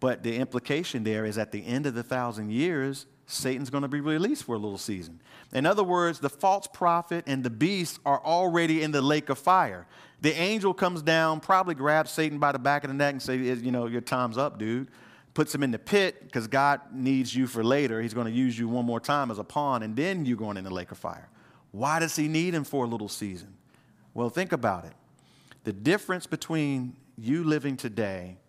But 0.01 0.23
the 0.23 0.35
implication 0.35 1.03
there 1.03 1.25
is 1.25 1.37
at 1.37 1.51
the 1.51 1.65
end 1.65 1.85
of 1.85 1.93
the 1.93 2.01
thousand 2.01 2.51
years, 2.51 3.05
Satan's 3.27 3.69
going 3.69 3.83
to 3.83 3.87
be 3.87 4.01
released 4.01 4.43
for 4.43 4.55
a 4.55 4.57
little 4.57 4.79
season. 4.79 5.21
In 5.53 5.67
other 5.67 5.83
words, 5.83 6.19
the 6.19 6.29
false 6.29 6.67
prophet 6.67 7.23
and 7.27 7.43
the 7.43 7.51
beast 7.51 7.99
are 8.03 8.19
already 8.25 8.81
in 8.81 8.91
the 8.91 9.01
lake 9.01 9.29
of 9.29 9.37
fire. 9.37 9.85
The 10.19 10.33
angel 10.33 10.73
comes 10.73 11.03
down, 11.03 11.39
probably 11.39 11.75
grabs 11.75 12.09
Satan 12.09 12.39
by 12.39 12.51
the 12.51 12.59
back 12.59 12.83
of 12.83 12.89
the 12.89 12.95
neck 12.95 13.13
and 13.13 13.21
says, 13.21 13.61
You 13.61 13.71
know, 13.71 13.85
your 13.85 14.01
time's 14.01 14.39
up, 14.39 14.57
dude. 14.57 14.89
Puts 15.35 15.53
him 15.53 15.61
in 15.61 15.69
the 15.69 15.79
pit 15.79 16.23
because 16.23 16.47
God 16.47 16.81
needs 16.91 17.33
you 17.33 17.45
for 17.45 17.63
later. 17.63 18.01
He's 18.01 18.15
going 18.15 18.27
to 18.27 18.33
use 18.33 18.57
you 18.57 18.67
one 18.67 18.85
more 18.85 18.99
time 18.99 19.29
as 19.29 19.37
a 19.37 19.43
pawn, 19.43 19.83
and 19.83 19.95
then 19.95 20.25
you're 20.25 20.35
going 20.35 20.57
in 20.57 20.63
the 20.63 20.73
lake 20.73 20.91
of 20.91 20.97
fire. 20.97 21.29
Why 21.71 21.99
does 21.99 22.15
he 22.15 22.27
need 22.27 22.55
him 22.55 22.63
for 22.63 22.85
a 22.85 22.87
little 22.87 23.07
season? 23.07 23.53
Well, 24.15 24.29
think 24.29 24.51
about 24.51 24.83
it. 24.85 24.93
The 25.63 25.71
difference 25.71 26.25
between 26.25 26.95
you 27.17 27.43
living 27.43 27.77
today 27.77 28.39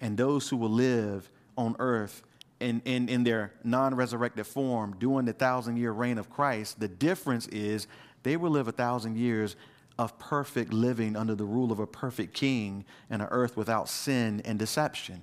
and 0.00 0.16
those 0.16 0.48
who 0.48 0.56
will 0.56 0.70
live 0.70 1.30
on 1.56 1.76
earth 1.78 2.22
in, 2.60 2.82
in, 2.84 3.08
in 3.08 3.24
their 3.24 3.52
non 3.64 3.94
resurrected 3.94 4.46
form 4.46 4.96
during 4.98 5.26
the 5.26 5.32
thousand 5.32 5.76
year 5.76 5.92
reign 5.92 6.18
of 6.18 6.30
Christ, 6.30 6.80
the 6.80 6.88
difference 6.88 7.46
is 7.48 7.86
they 8.22 8.36
will 8.36 8.50
live 8.50 8.68
a 8.68 8.72
thousand 8.72 9.16
years 9.16 9.56
of 9.98 10.18
perfect 10.18 10.72
living 10.72 11.16
under 11.16 11.34
the 11.34 11.44
rule 11.44 11.72
of 11.72 11.78
a 11.78 11.86
perfect 11.86 12.32
king 12.32 12.84
and 13.10 13.20
an 13.20 13.28
earth 13.30 13.56
without 13.56 13.88
sin 13.88 14.40
and 14.44 14.58
deception. 14.58 15.20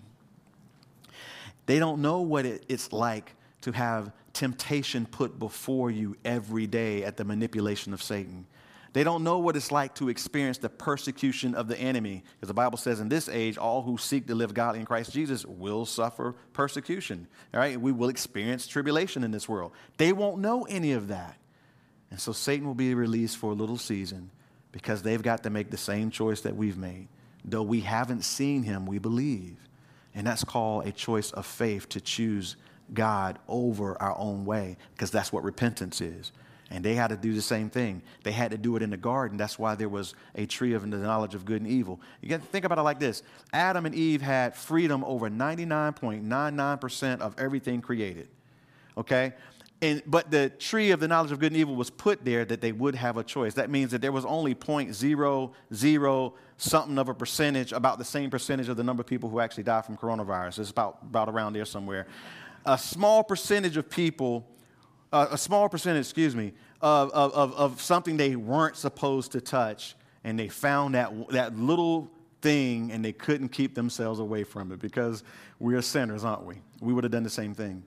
They 1.65 1.79
don't 1.79 2.01
know 2.01 2.21
what 2.21 2.45
it, 2.45 2.63
it's 2.67 2.93
like 2.93 3.33
to 3.61 3.71
have 3.71 4.11
temptation 4.33 5.05
put 5.05 5.39
before 5.39 5.89
you 5.89 6.15
every 6.23 6.67
day 6.67 7.03
at 7.03 7.17
the 7.17 7.25
manipulation 7.25 7.93
of 7.93 8.01
Satan. 8.01 8.45
They 8.97 9.03
don't 9.03 9.23
know 9.23 9.37
what 9.37 9.55
it's 9.55 9.71
like 9.71 9.93
to 9.97 10.09
experience 10.09 10.57
the 10.57 10.69
persecution 10.69 11.53
of 11.53 11.67
the 11.67 11.77
enemy. 11.77 12.23
Because 12.33 12.47
the 12.47 12.55
Bible 12.55 12.79
says 12.79 12.99
in 12.99 13.09
this 13.09 13.29
age, 13.29 13.55
all 13.55 13.83
who 13.83 13.95
seek 13.95 14.25
to 14.25 14.33
live 14.33 14.55
godly 14.55 14.79
in 14.79 14.87
Christ 14.87 15.13
Jesus 15.13 15.45
will 15.45 15.85
suffer 15.85 16.33
persecution. 16.53 17.27
All 17.53 17.59
right? 17.59 17.79
We 17.79 17.91
will 17.91 18.09
experience 18.09 18.65
tribulation 18.65 19.23
in 19.23 19.29
this 19.29 19.47
world. 19.47 19.73
They 19.97 20.13
won't 20.13 20.41
know 20.41 20.63
any 20.63 20.93
of 20.93 21.09
that. 21.09 21.37
And 22.09 22.19
so 22.19 22.31
Satan 22.31 22.65
will 22.65 22.73
be 22.73 22.95
released 22.95 23.37
for 23.37 23.51
a 23.51 23.53
little 23.53 23.77
season 23.77 24.31
because 24.71 25.03
they've 25.03 25.21
got 25.21 25.43
to 25.43 25.51
make 25.51 25.69
the 25.69 25.77
same 25.77 26.09
choice 26.09 26.41
that 26.41 26.55
we've 26.55 26.79
made. 26.79 27.07
Though 27.45 27.61
we 27.61 27.81
haven't 27.81 28.23
seen 28.23 28.63
him, 28.63 28.87
we 28.87 28.97
believe. 28.97 29.57
And 30.15 30.25
that's 30.25 30.43
called 30.43 30.87
a 30.87 30.91
choice 30.91 31.29
of 31.33 31.45
faith 31.45 31.87
to 31.89 32.01
choose 32.01 32.55
God 32.91 33.37
over 33.47 33.95
our 34.01 34.17
own 34.17 34.43
way 34.43 34.75
because 34.93 35.11
that's 35.11 35.31
what 35.31 35.43
repentance 35.43 36.01
is. 36.01 36.31
And 36.69 36.83
they 36.83 36.95
had 36.95 37.07
to 37.07 37.17
do 37.17 37.33
the 37.33 37.41
same 37.41 37.69
thing. 37.69 38.01
They 38.23 38.33
had 38.33 38.51
to 38.51 38.57
do 38.57 38.75
it 38.75 38.81
in 38.81 38.89
the 38.89 38.97
garden. 38.97 39.37
That's 39.37 39.57
why 39.57 39.75
there 39.75 39.87
was 39.87 40.15
a 40.35 40.45
tree 40.45 40.73
of 40.73 40.81
the 40.81 40.97
knowledge 40.97 41.33
of 41.33 41.45
good 41.45 41.61
and 41.61 41.71
evil. 41.71 42.01
You 42.21 42.27
got 42.27 42.41
to 42.41 42.47
think 42.47 42.65
about 42.65 42.77
it 42.77 42.81
like 42.81 42.99
this 42.99 43.23
Adam 43.53 43.85
and 43.85 43.95
Eve 43.95 44.21
had 44.21 44.55
freedom 44.55 45.03
over 45.05 45.29
99.99% 45.29 47.21
of 47.21 47.35
everything 47.39 47.81
created. 47.81 48.27
Okay? 48.97 49.33
And, 49.81 50.01
but 50.07 50.31
the 50.31 50.49
tree 50.49 50.91
of 50.91 50.99
the 50.99 51.07
knowledge 51.07 51.31
of 51.31 51.39
good 51.39 51.51
and 51.51 51.61
evil 51.61 51.75
was 51.75 51.89
put 51.89 52.25
there 52.25 52.43
that 52.45 52.61
they 52.61 52.71
would 52.71 52.95
have 52.95 53.15
a 53.17 53.23
choice. 53.23 53.53
That 53.53 53.69
means 53.69 53.91
that 53.91 54.01
there 54.01 54.11
was 54.11 54.25
only 54.25 54.55
0.00 54.55 56.33
something 56.57 56.97
of 56.97 57.07
a 57.07 57.13
percentage, 57.13 57.71
about 57.71 57.99
the 57.99 58.05
same 58.05 58.31
percentage 58.31 58.67
of 58.67 58.77
the 58.77 58.83
number 58.83 59.01
of 59.01 59.07
people 59.07 59.29
who 59.29 59.39
actually 59.39 59.63
died 59.63 59.85
from 59.85 59.95
coronavirus. 59.95 60.59
It's 60.59 60.71
about, 60.71 60.97
about 61.03 61.29
around 61.29 61.53
there 61.53 61.65
somewhere. 61.65 62.07
A 62.65 62.77
small 62.77 63.23
percentage 63.23 63.77
of 63.77 63.87
people 63.89 64.47
a 65.11 65.37
small 65.37 65.69
percentage, 65.69 66.01
excuse 66.01 66.35
me, 66.35 66.53
of, 66.81 67.11
of, 67.11 67.53
of 67.53 67.81
something 67.81 68.17
they 68.17 68.35
weren't 68.35 68.75
supposed 68.75 69.31
to 69.31 69.41
touch, 69.41 69.95
and 70.23 70.37
they 70.37 70.47
found 70.47 70.95
that, 70.95 71.11
that 71.29 71.57
little 71.57 72.11
thing 72.41 72.91
and 72.91 73.03
they 73.03 73.13
couldn't 73.13 73.49
keep 73.49 73.75
themselves 73.75 74.19
away 74.19 74.43
from 74.43 74.71
it 74.71 74.79
because 74.79 75.23
we're 75.59 75.81
sinners, 75.81 76.23
aren't 76.23 76.45
we? 76.45 76.55
We 76.81 76.93
would 76.93 77.03
have 77.03 77.11
done 77.11 77.23
the 77.23 77.29
same 77.29 77.53
thing. 77.53 77.83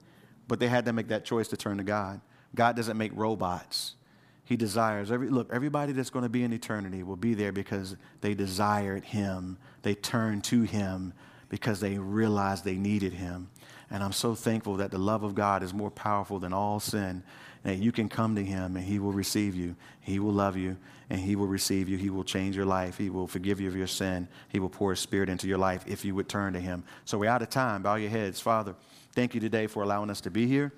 But 0.47 0.59
they 0.59 0.67
had 0.67 0.85
to 0.85 0.93
make 0.93 1.07
that 1.09 1.23
choice 1.23 1.47
to 1.49 1.57
turn 1.57 1.77
to 1.77 1.83
God. 1.83 2.19
God 2.53 2.75
doesn't 2.75 2.97
make 2.97 3.11
robots. 3.15 3.95
He 4.43 4.57
desires 4.57 5.11
every 5.11 5.29
look, 5.29 5.49
everybody 5.53 5.93
that's 5.93 6.09
going 6.09 6.23
to 6.23 6.29
be 6.29 6.43
in 6.43 6.51
eternity 6.51 7.03
will 7.03 7.15
be 7.15 7.33
there 7.33 7.53
because 7.53 7.95
they 8.19 8.33
desired 8.33 9.05
him. 9.05 9.57
They 9.81 9.95
turned 9.95 10.43
to 10.45 10.63
him 10.63 11.13
because 11.47 11.79
they 11.79 11.97
realized 11.97 12.65
they 12.65 12.75
needed 12.75 13.13
him. 13.13 13.49
And 13.91 14.01
I'm 14.01 14.13
so 14.13 14.33
thankful 14.33 14.77
that 14.77 14.89
the 14.89 14.97
love 14.97 15.23
of 15.23 15.35
God 15.35 15.63
is 15.63 15.73
more 15.73 15.91
powerful 15.91 16.39
than 16.39 16.53
all 16.53 16.79
sin. 16.79 17.23
And 17.63 17.83
you 17.83 17.91
can 17.91 18.07
come 18.07 18.35
to 18.35 18.43
Him 18.43 18.77
and 18.77 18.85
He 18.85 18.97
will 18.97 19.11
receive 19.11 19.53
you. 19.53 19.75
He 19.99 20.17
will 20.17 20.31
love 20.31 20.55
you 20.55 20.77
and 21.09 21.19
He 21.19 21.35
will 21.35 21.47
receive 21.47 21.89
you. 21.89 21.97
He 21.97 22.09
will 22.09 22.23
change 22.23 22.55
your 22.55 22.65
life. 22.65 22.97
He 22.97 23.09
will 23.09 23.27
forgive 23.27 23.59
you 23.59 23.67
of 23.67 23.75
your 23.75 23.87
sin. 23.87 24.29
He 24.47 24.59
will 24.59 24.69
pour 24.69 24.91
His 24.91 25.01
Spirit 25.01 25.27
into 25.27 25.45
your 25.45 25.57
life 25.57 25.83
if 25.85 26.05
you 26.05 26.15
would 26.15 26.29
turn 26.29 26.53
to 26.53 26.59
Him. 26.59 26.83
So 27.03 27.17
we're 27.17 27.29
out 27.29 27.41
of 27.41 27.49
time. 27.49 27.83
Bow 27.83 27.95
your 27.95 28.09
heads. 28.09 28.39
Father, 28.39 28.75
thank 29.11 29.35
you 29.35 29.41
today 29.41 29.67
for 29.67 29.83
allowing 29.83 30.09
us 30.09 30.21
to 30.21 30.31
be 30.31 30.47
here. 30.47 30.71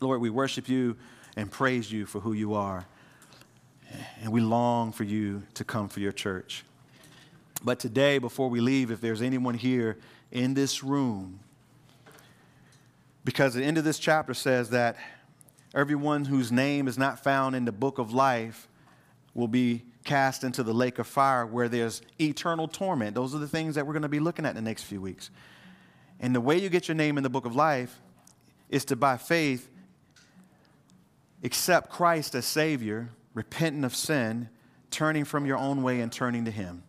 Lord, 0.00 0.20
we 0.20 0.28
worship 0.28 0.68
you 0.68 0.96
and 1.36 1.50
praise 1.50 1.90
you 1.90 2.06
for 2.06 2.20
who 2.20 2.32
you 2.32 2.54
are. 2.54 2.86
And 4.20 4.32
we 4.32 4.40
long 4.40 4.90
for 4.90 5.04
you 5.04 5.44
to 5.54 5.64
come 5.64 5.88
for 5.88 6.00
your 6.00 6.12
church. 6.12 6.64
But 7.62 7.78
today, 7.78 8.18
before 8.18 8.50
we 8.50 8.60
leave, 8.60 8.90
if 8.90 9.00
there's 9.00 9.22
anyone 9.22 9.54
here 9.54 9.96
in 10.32 10.54
this 10.54 10.82
room 10.82 11.38
because 13.26 13.54
the 13.54 13.64
end 13.64 13.76
of 13.76 13.82
this 13.82 13.98
chapter 13.98 14.32
says 14.32 14.70
that 14.70 14.96
everyone 15.74 16.24
whose 16.24 16.52
name 16.52 16.86
is 16.86 16.96
not 16.96 17.24
found 17.24 17.56
in 17.56 17.64
the 17.64 17.72
book 17.72 17.98
of 17.98 18.14
life 18.14 18.68
will 19.34 19.48
be 19.48 19.82
cast 20.04 20.44
into 20.44 20.62
the 20.62 20.72
lake 20.72 21.00
of 21.00 21.08
fire 21.08 21.44
where 21.44 21.68
there's 21.68 22.02
eternal 22.20 22.68
torment. 22.68 23.16
Those 23.16 23.34
are 23.34 23.38
the 23.38 23.48
things 23.48 23.74
that 23.74 23.84
we're 23.84 23.94
going 23.94 24.04
to 24.04 24.08
be 24.08 24.20
looking 24.20 24.46
at 24.46 24.50
in 24.50 24.54
the 24.54 24.62
next 24.62 24.84
few 24.84 25.00
weeks. 25.00 25.30
And 26.20 26.36
the 26.36 26.40
way 26.40 26.56
you 26.56 26.68
get 26.68 26.86
your 26.86 26.94
name 26.94 27.16
in 27.16 27.24
the 27.24 27.28
book 27.28 27.46
of 27.46 27.56
life 27.56 28.00
is 28.70 28.84
to, 28.84 28.96
by 28.96 29.16
faith, 29.16 29.68
accept 31.42 31.90
Christ 31.90 32.36
as 32.36 32.46
Savior, 32.46 33.08
repenting 33.34 33.82
of 33.82 33.96
sin, 33.96 34.50
turning 34.92 35.24
from 35.24 35.46
your 35.46 35.58
own 35.58 35.82
way 35.82 36.00
and 36.00 36.12
turning 36.12 36.44
to 36.44 36.52
Him. 36.52 36.84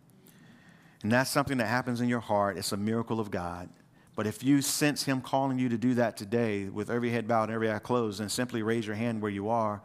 And 1.02 1.12
that's 1.12 1.32
something 1.32 1.58
that 1.58 1.66
happens 1.66 2.00
in 2.00 2.08
your 2.08 2.20
heart. 2.20 2.60
It's 2.60 2.74
a 2.74 2.78
miracle 2.78 3.20
of 3.20 3.32
God. 3.32 3.70
But 4.18 4.26
if 4.26 4.44
you 4.44 4.64
sense 4.64 5.04
Him 5.04 5.22
calling 5.22 5.60
you 5.60 5.70
to 5.70 5.78
do 5.78 5.94
that 5.94 6.18
today, 6.18 6.66
with 6.66 6.90
every 6.90 7.12
head 7.12 7.28
bowed 7.28 7.44
and 7.44 7.54
every 7.54 7.72
eye 7.72 7.78
closed, 7.78 8.20
then 8.20 8.30
simply 8.30 8.64
raise 8.64 8.88
your 8.88 8.96
hand 8.96 9.22
where 9.22 9.30
you 9.32 9.48
are 9.48 9.80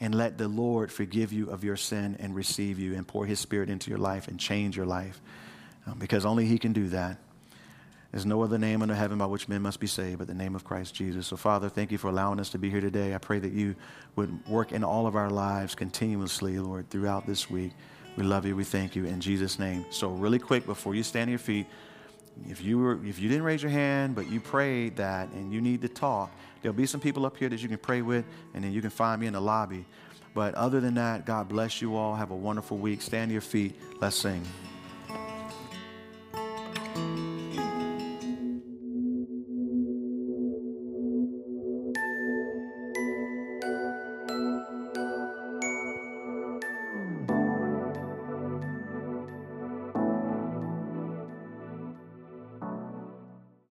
and 0.00 0.14
let 0.14 0.38
the 0.38 0.48
Lord 0.48 0.90
forgive 0.90 1.34
you 1.34 1.50
of 1.50 1.62
your 1.62 1.76
sin 1.76 2.16
and 2.18 2.34
receive 2.34 2.78
you 2.78 2.94
and 2.94 3.06
pour 3.06 3.26
His 3.26 3.40
Spirit 3.40 3.68
into 3.68 3.90
your 3.90 3.98
life 3.98 4.26
and 4.26 4.40
change 4.40 4.74
your 4.74 4.86
life. 4.86 5.20
Um, 5.86 5.98
because 5.98 6.24
only 6.24 6.46
He 6.46 6.56
can 6.56 6.72
do 6.72 6.88
that. 6.88 7.18
There's 8.10 8.24
no 8.24 8.42
other 8.42 8.56
name 8.56 8.80
under 8.80 8.94
heaven 8.94 9.18
by 9.18 9.26
which 9.26 9.50
men 9.50 9.60
must 9.60 9.80
be 9.80 9.86
saved 9.86 10.16
but 10.16 10.28
the 10.28 10.34
name 10.34 10.54
of 10.54 10.64
Christ 10.64 10.94
Jesus. 10.94 11.26
So, 11.26 11.36
Father, 11.36 11.68
thank 11.68 11.92
you 11.92 11.98
for 11.98 12.08
allowing 12.08 12.40
us 12.40 12.48
to 12.50 12.58
be 12.58 12.70
here 12.70 12.80
today. 12.80 13.14
I 13.14 13.18
pray 13.18 13.38
that 13.38 13.52
you 13.52 13.74
would 14.16 14.48
work 14.48 14.72
in 14.72 14.82
all 14.82 15.06
of 15.06 15.14
our 15.14 15.28
lives 15.28 15.74
continuously, 15.74 16.58
Lord, 16.58 16.88
throughout 16.88 17.26
this 17.26 17.50
week. 17.50 17.72
We 18.16 18.22
love 18.22 18.46
you. 18.46 18.56
We 18.56 18.64
thank 18.64 18.96
you 18.96 19.04
in 19.04 19.20
Jesus' 19.20 19.58
name. 19.58 19.84
So, 19.90 20.08
really 20.08 20.38
quick, 20.38 20.64
before 20.64 20.94
you 20.94 21.02
stand 21.02 21.24
on 21.24 21.28
your 21.30 21.38
feet, 21.38 21.66
if 22.48 22.62
you 22.62 22.78
were 22.78 23.04
if 23.04 23.18
you 23.18 23.28
didn't 23.28 23.44
raise 23.44 23.62
your 23.62 23.70
hand 23.70 24.14
but 24.14 24.30
you 24.30 24.40
prayed 24.40 24.96
that 24.96 25.28
and 25.30 25.52
you 25.52 25.60
need 25.60 25.80
to 25.80 25.88
talk 25.88 26.30
there'll 26.64 26.74
be 26.74 26.86
some 26.86 27.00
people 27.00 27.26
up 27.26 27.36
here 27.36 27.50
that 27.50 27.62
you 27.62 27.68
can 27.68 27.76
pray 27.76 28.00
with 28.00 28.24
and 28.54 28.64
then 28.64 28.72
you 28.72 28.80
can 28.80 28.88
find 28.88 29.20
me 29.20 29.26
in 29.26 29.34
the 29.34 29.40
lobby. 29.40 29.84
But 30.32 30.54
other 30.54 30.80
than 30.80 30.94
that 30.94 31.26
god 31.26 31.48
bless 31.48 31.82
you 31.82 31.94
all. 31.94 32.16
Have 32.16 32.30
a 32.30 32.36
wonderful 32.36 32.78
week. 32.78 33.02
Stand 33.02 33.28
to 33.28 33.32
your 33.32 33.42
feet. 33.42 33.78
Let's 34.00 34.16
sing. 34.16 34.42